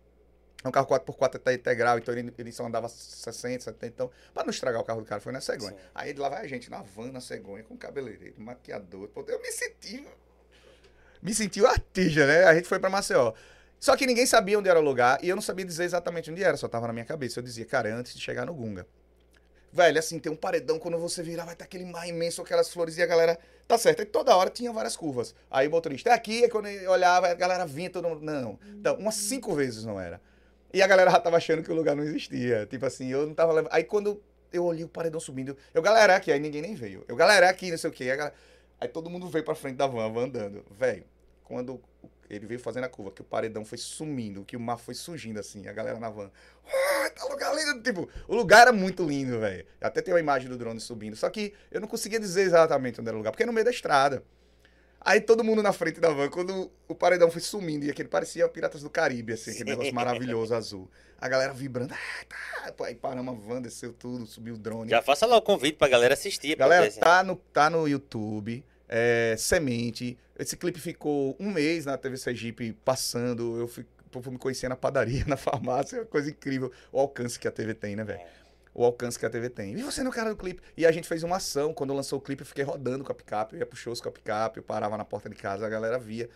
[0.64, 3.86] É um carro 4x4 até integral, então ele, ele só andava 60, 70.
[3.86, 5.72] Então, pra não estragar o carro do cara, foi na cegonha.
[5.72, 5.78] Sim.
[5.94, 9.10] Aí lá vai a gente na van, na cegonha, com cabeleireiro, maquiador.
[9.28, 10.06] Eu me senti.
[11.22, 12.44] Me senti o artista, né?
[12.46, 13.34] A gente foi pra Maceió.
[13.80, 16.44] Só que ninguém sabia onde era o lugar e eu não sabia dizer exatamente onde
[16.44, 17.40] era, só tava na minha cabeça.
[17.40, 18.88] Eu dizia, cara, é antes de chegar no Gunga.
[19.72, 22.98] Velho, assim, tem um paredão, quando você virar, vai estar aquele mar imenso, aquelas flores,
[22.98, 23.38] e a galera.
[23.68, 24.02] Tá certo.
[24.02, 25.36] E toda hora tinha várias curvas.
[25.52, 28.22] Aí o motorista, é aqui, aí quando eu olhava, a galera vinha, todo mundo.
[28.22, 28.58] Não.
[28.66, 30.20] Então, umas cinco vezes não era.
[30.74, 32.66] E a galera já tava achando que o lugar não existia.
[32.66, 33.72] Tipo assim, eu não tava levando.
[33.72, 34.22] Aí quando
[34.52, 37.04] eu olhei o paredão subindo, eu, galera, é aqui, aí ninguém nem veio.
[37.08, 38.06] Eu, galera, é aqui, não sei o quê.
[38.06, 38.36] Aí, galera-
[38.80, 40.66] aí todo mundo veio pra frente da van, van andando.
[40.72, 41.04] Velho,
[41.44, 41.80] quando
[42.30, 45.40] ele veio fazendo a curva, que o paredão foi sumindo, que o mar foi surgindo
[45.40, 46.30] assim, a galera na van.
[46.66, 47.82] "Ah, tá lugar lindo.
[47.82, 49.66] Tipo, o lugar era muito lindo, velho.
[49.82, 51.16] Até tem uma imagem do drone subindo.
[51.16, 53.66] Só que eu não conseguia dizer exatamente onde era o lugar, porque é no meio
[53.66, 54.24] da estrada.
[55.00, 58.48] Aí todo mundo na frente da van, quando o paredão foi sumindo, e aquele parecia
[58.50, 60.90] Piratas do Caribe, assim, aquele negócio maravilhoso azul.
[61.20, 62.26] A galera vibrando, ah,
[62.66, 62.72] tá.
[62.74, 64.90] Pô, Aí paramos a van, desceu tudo, subiu o drone.
[64.90, 66.58] Já faça lá o convite pra galera assistir.
[66.58, 70.18] Galera, se- tá no, tá no YouTube, é, Semente.
[70.38, 73.60] Esse clipe ficou um mês na TV Sergipe passando.
[73.60, 76.72] Eu fui, fui me conhecer na padaria, na farmácia, coisa incrível.
[76.92, 78.22] O alcance que a TV tem, né, velho?
[78.74, 79.74] O alcance que a TV tem.
[79.74, 80.62] E você no cara do clipe?
[80.76, 81.74] E a gente fez uma ação.
[81.74, 83.56] Quando lançou o clipe, eu fiquei rodando com a picape.
[83.56, 85.98] Eu ia pro shows com a picape, eu parava na porta de casa, a galera
[85.98, 86.30] via.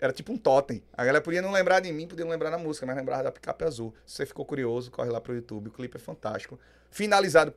[0.00, 0.82] Era tipo um totem.
[0.94, 3.32] A galera podia não lembrar de mim, podia não lembrar da música, mas lembrava da
[3.32, 3.94] picape azul.
[4.06, 5.68] Se você ficou curioso, corre lá pro YouTube.
[5.68, 6.58] O clipe é fantástico.
[6.90, 7.54] Finalizado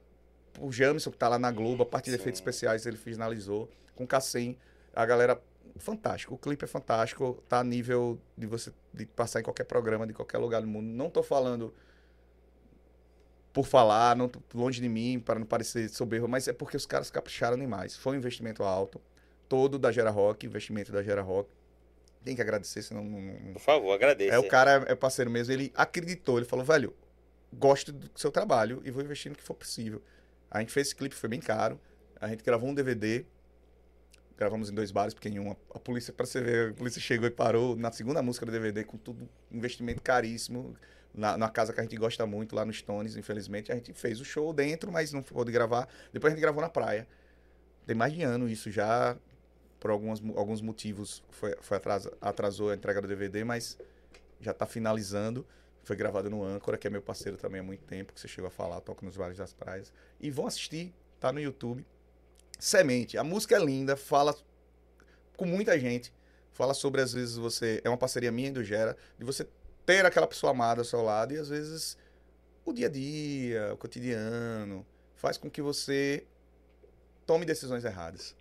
[0.54, 3.70] por Jamison, que tá lá na Globo, a partir de efeitos especiais ele finalizou.
[3.96, 4.58] Com Cassem,
[4.94, 5.40] a galera.
[5.80, 6.34] Fantástico.
[6.36, 7.44] O clipe é fantástico.
[7.48, 10.86] Tá a nível de você de passar em qualquer programa, de qualquer lugar do mundo.
[10.88, 11.74] Não tô falando
[13.54, 17.10] por falar, não longe de mim, para não parecer soberbo, mas é porque os caras
[17.10, 17.96] capricharam demais.
[17.96, 19.02] Foi um investimento alto,
[19.50, 21.50] todo da Gera Rock, investimento da Gera Rock.
[22.24, 24.32] Tem que agradecer, senão não, não- Por favor, agradeço.
[24.34, 26.94] é, o cara é parceiro mesmo, ele acreditou, ele falou, velho,
[27.52, 30.04] gosto do seu trabalho e vou investir no que for possível.
[30.52, 31.80] A gente fez esse clipe, foi bem caro.
[32.22, 33.26] A gente gravou um DVD,
[34.38, 37.28] gravamos em dois bares, porque em um a, polícia, pra você ver, a polícia chegou
[37.28, 40.76] e parou na segunda música do DVD, com tudo, investimento caríssimo,
[41.14, 43.72] na, na casa que a gente gosta muito, lá no Stones, infelizmente.
[43.72, 45.90] A gente fez o show dentro, mas não pôde gravar.
[46.14, 47.08] Depois a gente gravou na praia.
[47.88, 49.18] Tem mais de ano isso já,
[49.80, 53.78] por algumas, alguns motivos, foi, foi atrasa, atrasou a entrega do DVD, mas
[54.40, 55.46] já tá finalizando.
[55.84, 58.50] Foi gravado no Âncora, que é meu parceiro também há muito tempo, que você chegou
[58.50, 59.92] a falar, toca nos bares das praias.
[60.20, 61.86] E vão assistir, tá no YouTube.
[62.60, 64.36] Semente, a música é linda, fala
[65.36, 66.14] com muita gente.
[66.52, 67.80] Fala sobre, às vezes, você.
[67.84, 69.48] É uma parceria minha e do Gera, de você
[69.86, 71.96] ter aquela pessoa amada ao seu lado e, às vezes,
[72.66, 74.86] o dia a dia, o cotidiano,
[75.16, 76.26] faz com que você
[77.28, 78.36] tome decisões erradas.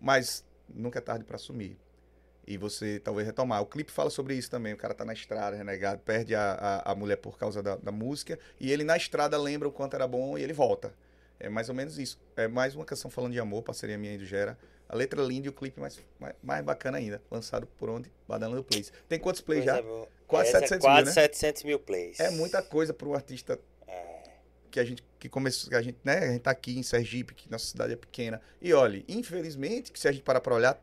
[0.00, 1.76] Mas nunca é tarde para assumir.
[2.46, 3.60] E você talvez retomar.
[3.60, 4.72] O clipe fala sobre isso também.
[4.72, 7.92] O cara tá na estrada, renegado, perde a, a, a mulher por causa da, da
[7.92, 8.38] música.
[8.60, 10.94] E ele na estrada lembra o quanto era bom e ele volta.
[11.42, 12.18] É mais ou menos isso.
[12.36, 14.56] É mais uma canção falando de amor, parceria minha e do Gera.
[14.88, 17.20] A letra linda e o clipe mais, mais, mais bacana ainda.
[17.30, 18.12] Lançado por onde?
[18.28, 18.92] Badalando Plays.
[19.08, 19.80] Tem quantos plays já?
[19.82, 20.06] Boa.
[20.26, 21.12] Quase Essa é 700 quase mil, né?
[21.12, 22.20] 700 mil plays.
[22.20, 24.22] É muita coisa para um artista É.
[24.70, 27.34] que a gente que começou, que a gente, né, a gente tá aqui em Sergipe,
[27.34, 28.40] que nossa cidade é pequena.
[28.60, 30.82] E olha, infelizmente, que se a gente parar para olhar,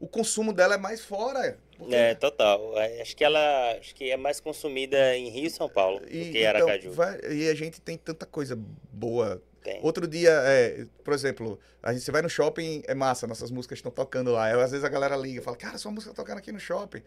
[0.00, 1.58] o consumo dela é mais fora.
[1.78, 2.76] porque- É, total.
[2.78, 6.08] É, Acho que ela acho que é mais consumida em Rio e São Paulo do
[6.08, 6.78] e, que Aracaju.
[6.78, 8.56] então, vai- e a gente tem tanta coisa
[8.92, 9.42] boa.
[9.66, 9.80] Tem.
[9.82, 13.78] Outro dia, é, por exemplo, a gente você vai no shopping, é massa, nossas músicas
[13.78, 14.44] estão tocando lá.
[14.44, 16.60] Aí, às vezes a galera liga e fala, cara, sua música tá tocando aqui no
[16.60, 17.02] shopping.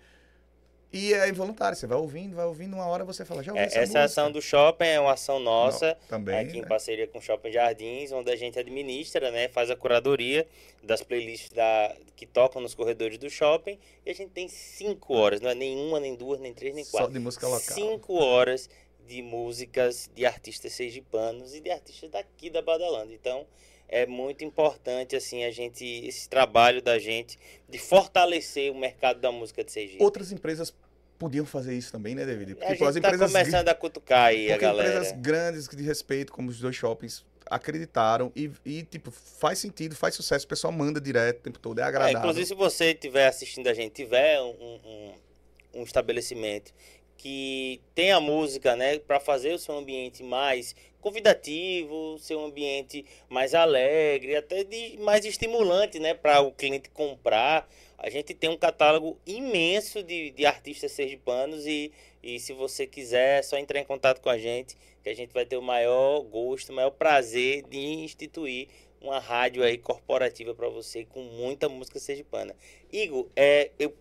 [0.92, 3.68] E é involuntário, você vai ouvindo, vai ouvindo, uma hora você fala, já ouvi É,
[3.68, 6.68] essa, essa ação do shopping é uma ação nossa, Não, também, aqui em né?
[6.68, 10.48] parceria com o Shopping Jardins, onde a gente administra, né, faz a curadoria
[10.84, 13.78] das playlists da, que tocam nos corredores do shopping.
[14.04, 16.98] E a gente tem cinco horas, não é nenhuma, nem duas, nem três, nem Só
[16.98, 17.14] quatro.
[17.14, 17.62] de música local.
[17.62, 18.68] Cinco horas
[19.10, 23.12] de músicas de artistas sergipanos e de artistas daqui da Badalanda.
[23.12, 23.48] Então,
[23.88, 29.32] é muito importante, assim, a gente, esse trabalho da gente de fortalecer o mercado da
[29.32, 30.04] música de Sergipe.
[30.04, 30.72] Outras empresas
[31.18, 32.56] podiam fazer isso também, né, David?
[32.62, 34.90] a gente as tá empresas começando a cutucar aí a Porque galera.
[34.90, 40.14] empresas grandes de respeito, como os dois shoppings, acreditaram e, e, tipo, faz sentido, faz
[40.14, 42.20] sucesso, o pessoal manda direto o tempo todo, é É, agradável.
[42.20, 45.14] inclusive, se você estiver assistindo a gente, tiver um, um,
[45.82, 46.72] um estabelecimento
[47.20, 54.38] que tenha música, né, para fazer o seu ambiente mais convidativo, seu ambiente mais alegre,
[54.38, 57.70] até de, mais estimulante, né, para o cliente comprar.
[57.98, 61.92] A gente tem um catálogo imenso de, de artistas sergipanos e,
[62.24, 65.34] e se você quiser, é só entrar em contato com a gente, que a gente
[65.34, 68.70] vai ter o maior gosto, o maior prazer de instituir
[69.02, 72.56] uma rádio aí corporativa para você com muita música sergipana.
[72.94, 73.94] Igor, é, eu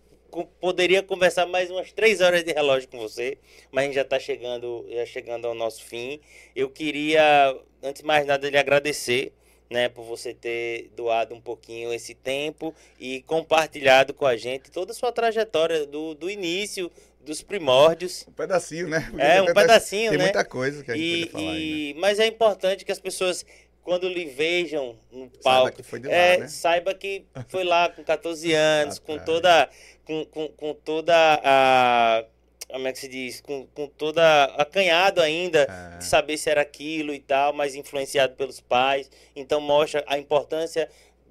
[0.59, 3.37] poderia conversar mais umas três horas de relógio com você,
[3.71, 6.19] mas a gente já está chegando, já chegando ao nosso fim.
[6.55, 9.33] Eu queria, antes de mais nada, lhe agradecer.
[9.71, 14.93] Né, por você ter doado um pouquinho esse tempo e compartilhado com a gente toda
[14.93, 18.25] a sua trajetória do, do início, dos primórdios.
[18.27, 19.05] Um pedacinho, né?
[19.11, 20.23] Porque É, tem um pedacinho, Tem né?
[20.23, 23.45] muita coisa que a gente E, podia falar e- mas é importante que as pessoas,
[23.83, 26.47] quando lhe vejam no Saiba palco, que foi lá, é, né?
[26.47, 29.25] saiba que foi lá com 14 anos, com Atrás.
[29.25, 29.69] toda,
[30.05, 31.13] com, com, com toda
[31.43, 32.23] a,
[32.71, 35.63] como é que se diz, com, com toda acanhado ainda
[35.93, 35.97] É.
[35.97, 39.09] de saber se era aquilo e tal, mas influenciado pelos pais.
[39.35, 40.87] Então mostra a importância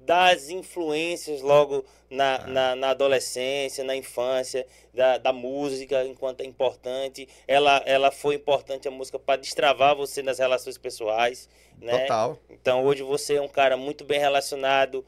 [0.09, 2.47] das influências logo na, Ah.
[2.47, 7.27] na, na adolescência, na infância, da, da música, enquanto é importante.
[7.47, 11.47] Ela, ela foi importante a música para destravar você nas relações pessoais,
[11.79, 11.99] né?
[11.99, 15.05] Total, Então hoje você é um cara muito bem relacionado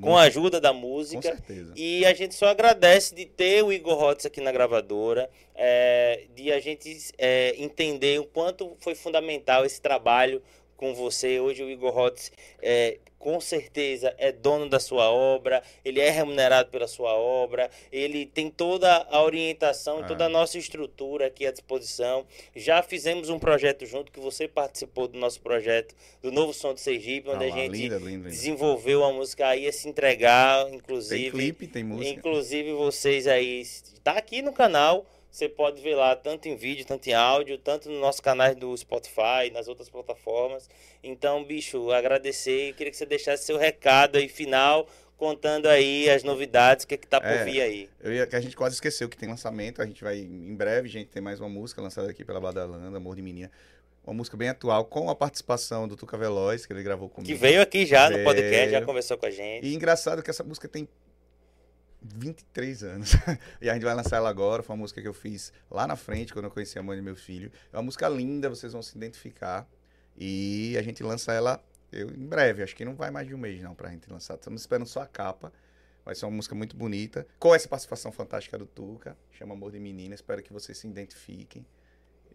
[0.00, 1.20] com a ajuda da com música.
[1.36, 1.74] certeza.
[1.76, 6.50] E a gente só agradece de ter o Igor Rotz aqui na gravadora, é, de
[6.50, 6.88] a gente
[7.18, 10.42] é, entender o quanto foi fundamental esse trabalho
[10.78, 11.38] com você.
[11.38, 12.32] Hoje o Igor Rotz,
[12.62, 18.24] é, com certeza, é dono da sua obra, ele é remunerado pela sua obra, ele
[18.24, 20.06] tem toda a orientação e Ah.
[20.06, 22.26] toda a nossa estrutura aqui à disposição.
[22.56, 26.80] Já fizemos um projeto junto, que você participou do nosso projeto, do Novo Som de
[26.80, 28.28] Sergipe, onde Ah a gente linda, linda, linda.
[28.30, 31.30] desenvolveu a música aí, ia se entregar, Tem inclusive.
[31.30, 32.08] clipe, tem música.
[32.18, 33.62] Inclusive vocês aí,
[34.02, 37.88] tá aqui no canal, você pode ver lá tanto em vídeo, tanto em áudio, tanto
[37.88, 40.68] no nosso canal do Spotify, nas outras plataformas.
[41.02, 46.84] Então, bicho, agradecer, queria que você deixasse seu recado aí final, contando aí as novidades,
[46.84, 47.44] o que, que tá por É.
[47.44, 47.88] vir aí.
[48.02, 49.80] Eu ia, que a gente quase esqueceu que tem lançamento.
[49.82, 53.14] A gente vai, em breve, gente tem mais uma música lançada aqui pela Badalanda, Amor
[53.16, 53.50] de Menina.
[54.02, 57.30] Uma música bem atual, com a participação do Tuca Veloz, que ele gravou comigo.
[57.30, 58.24] Que veio aqui já no Veio.
[58.26, 59.66] podcast, já conversou com a gente.
[59.66, 60.88] E engraçado que essa música tem
[62.02, 63.12] 23 anos.
[63.60, 64.62] e a gente vai lançar ela agora.
[64.62, 67.02] Foi uma música que eu fiz lá na frente, quando eu conheci a mãe do
[67.02, 67.50] meu filho.
[67.72, 69.68] É uma música linda, vocês vão se identificar.
[70.16, 72.62] E a gente lança ela eu, em breve.
[72.62, 74.34] Acho que não vai mais de um mês, não, pra gente lançar.
[74.34, 75.52] Estamos esperando só a capa.
[76.04, 77.26] Vai ser uma música muito bonita.
[77.38, 79.16] Com essa participação fantástica do Tuca.
[79.32, 80.14] Chama Amor de Menina.
[80.14, 81.64] Espero que vocês se identifiquem.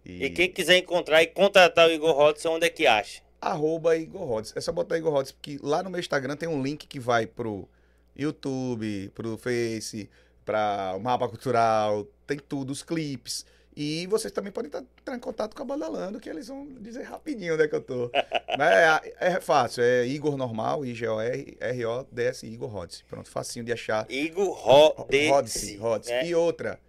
[0.05, 3.25] E quem quiser encontrar e contratar o Igor Rodson, onde é que acha?
[3.45, 4.53] arroba Igor Rods.
[4.55, 7.27] É só botar Igor Rods, porque lá no meu Instagram tem um link que vai
[7.27, 7.69] pro
[8.15, 10.09] YouTube, pro Face,
[10.45, 13.45] pra o Mapa Cultural, tem tudo, os clipes.
[13.77, 17.03] E vocês também podem tá- entrar em contato com a Badalando, que eles vão dizer
[17.03, 18.09] rapidinho onde é que eu tô.
[18.57, 23.03] Mas é, é fácil, é Igor Normal, I-G-O-R-R-O-D-S, Igor Rods.
[23.09, 24.09] Pronto, facinho de achar.
[24.09, 24.53] Igor.
[24.53, 26.09] Rods, Rods.
[26.09, 26.25] né?
[26.27, 26.79] E outra,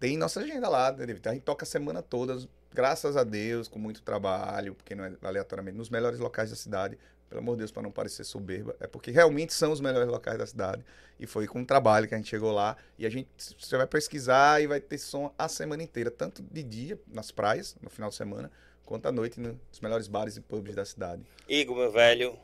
[0.00, 1.04] tem nossa agenda lá, né?
[1.24, 2.36] A gente toca a semana toda,
[2.72, 6.98] graças a Deus, com muito trabalho, porque não é aleatoriamente, nos melhores locais da cidade.
[7.32, 10.36] Pelo amor de Deus, para não parecer soberba, é porque realmente são os melhores locais
[10.36, 10.84] da cidade.
[11.18, 12.76] E foi com o trabalho que a gente chegou lá.
[12.98, 13.26] E a gente,
[13.58, 17.74] você vai pesquisar e vai ter som a semana inteira, tanto de dia, nas praias,
[17.80, 18.50] no final de semana,
[18.84, 21.22] quanto à noite nos melhores bares e pubs da cidade.
[21.48, 22.36] Igor, meu velho,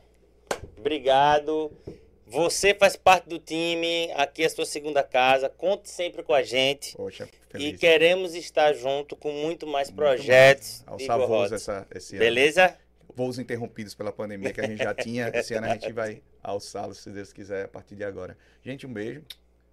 [0.75, 1.71] obrigado.
[2.25, 5.49] Você faz parte do time, aqui é a sua segunda casa.
[5.49, 6.95] Conte sempre com a gente.
[6.95, 7.79] Poxa, E feliz.
[7.79, 10.83] queremos estar junto com muito mais Muito projetos.
[10.87, 11.01] mais.
[11.03, 11.51] Igor voos Rods.
[11.53, 12.23] essa, esse ano.
[12.25, 12.77] Beleza?
[13.15, 15.29] Voos interrompidos pela pandemia que a gente já tinha.
[15.33, 18.37] Esse ano a gente vai alçá-los, se Deus quiser, a partir de agora.
[18.63, 19.23] Gente, um beijo.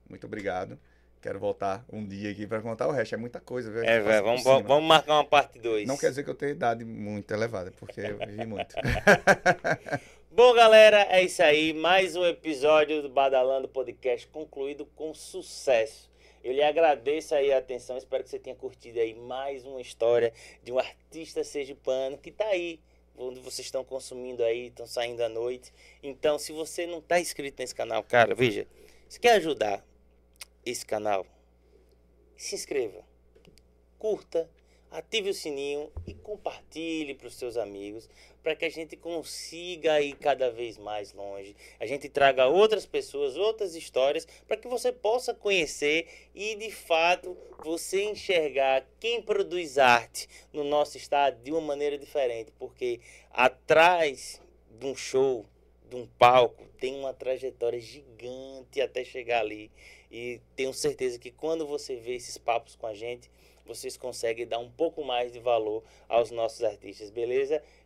[0.08, 0.78] Muito obrigado.
[1.20, 3.14] Quero voltar um dia aqui para contar o resto.
[3.14, 3.82] É muita coisa, viu?
[3.82, 5.86] É, velho, vamos, vamos marcar uma parte 2.
[5.86, 8.76] Não quer dizer que eu tenho idade muito elevada, porque eu vivi muito.
[10.30, 11.72] Bom, galera, é isso aí.
[11.72, 16.10] Mais um episódio do Badalando Podcast concluído com sucesso.
[16.44, 20.32] Eu lhe agradeço aí a atenção, espero que você tenha curtido aí mais uma história
[20.62, 22.78] de um artista sergipano que está aí,
[23.16, 25.72] onde vocês estão consumindo aí, estão saindo à noite.
[26.02, 28.66] Então, se você não está inscrito nesse canal, cara, veja,
[29.08, 29.84] se quer ajudar
[30.64, 31.26] esse canal,
[32.36, 33.04] se inscreva,
[33.98, 34.50] curta,
[34.90, 38.08] ative o sininho e compartilhe para os seus amigos,
[38.46, 41.56] para que a gente consiga ir cada vez mais longe.
[41.80, 47.36] A gente traga outras pessoas, outras histórias, para que você possa conhecer e de fato
[47.64, 53.00] você enxergar quem produz arte no nosso estado de uma maneira diferente, porque
[53.32, 54.40] atrás
[54.78, 55.44] de um show,
[55.90, 59.72] de um palco, tem uma trajetória gigante até chegar ali.
[60.08, 63.28] E tenho certeza que quando você vê esses papos com a gente,
[63.66, 67.60] vocês conseguem dar um pouco mais de valor aos nossos artistas, beleza?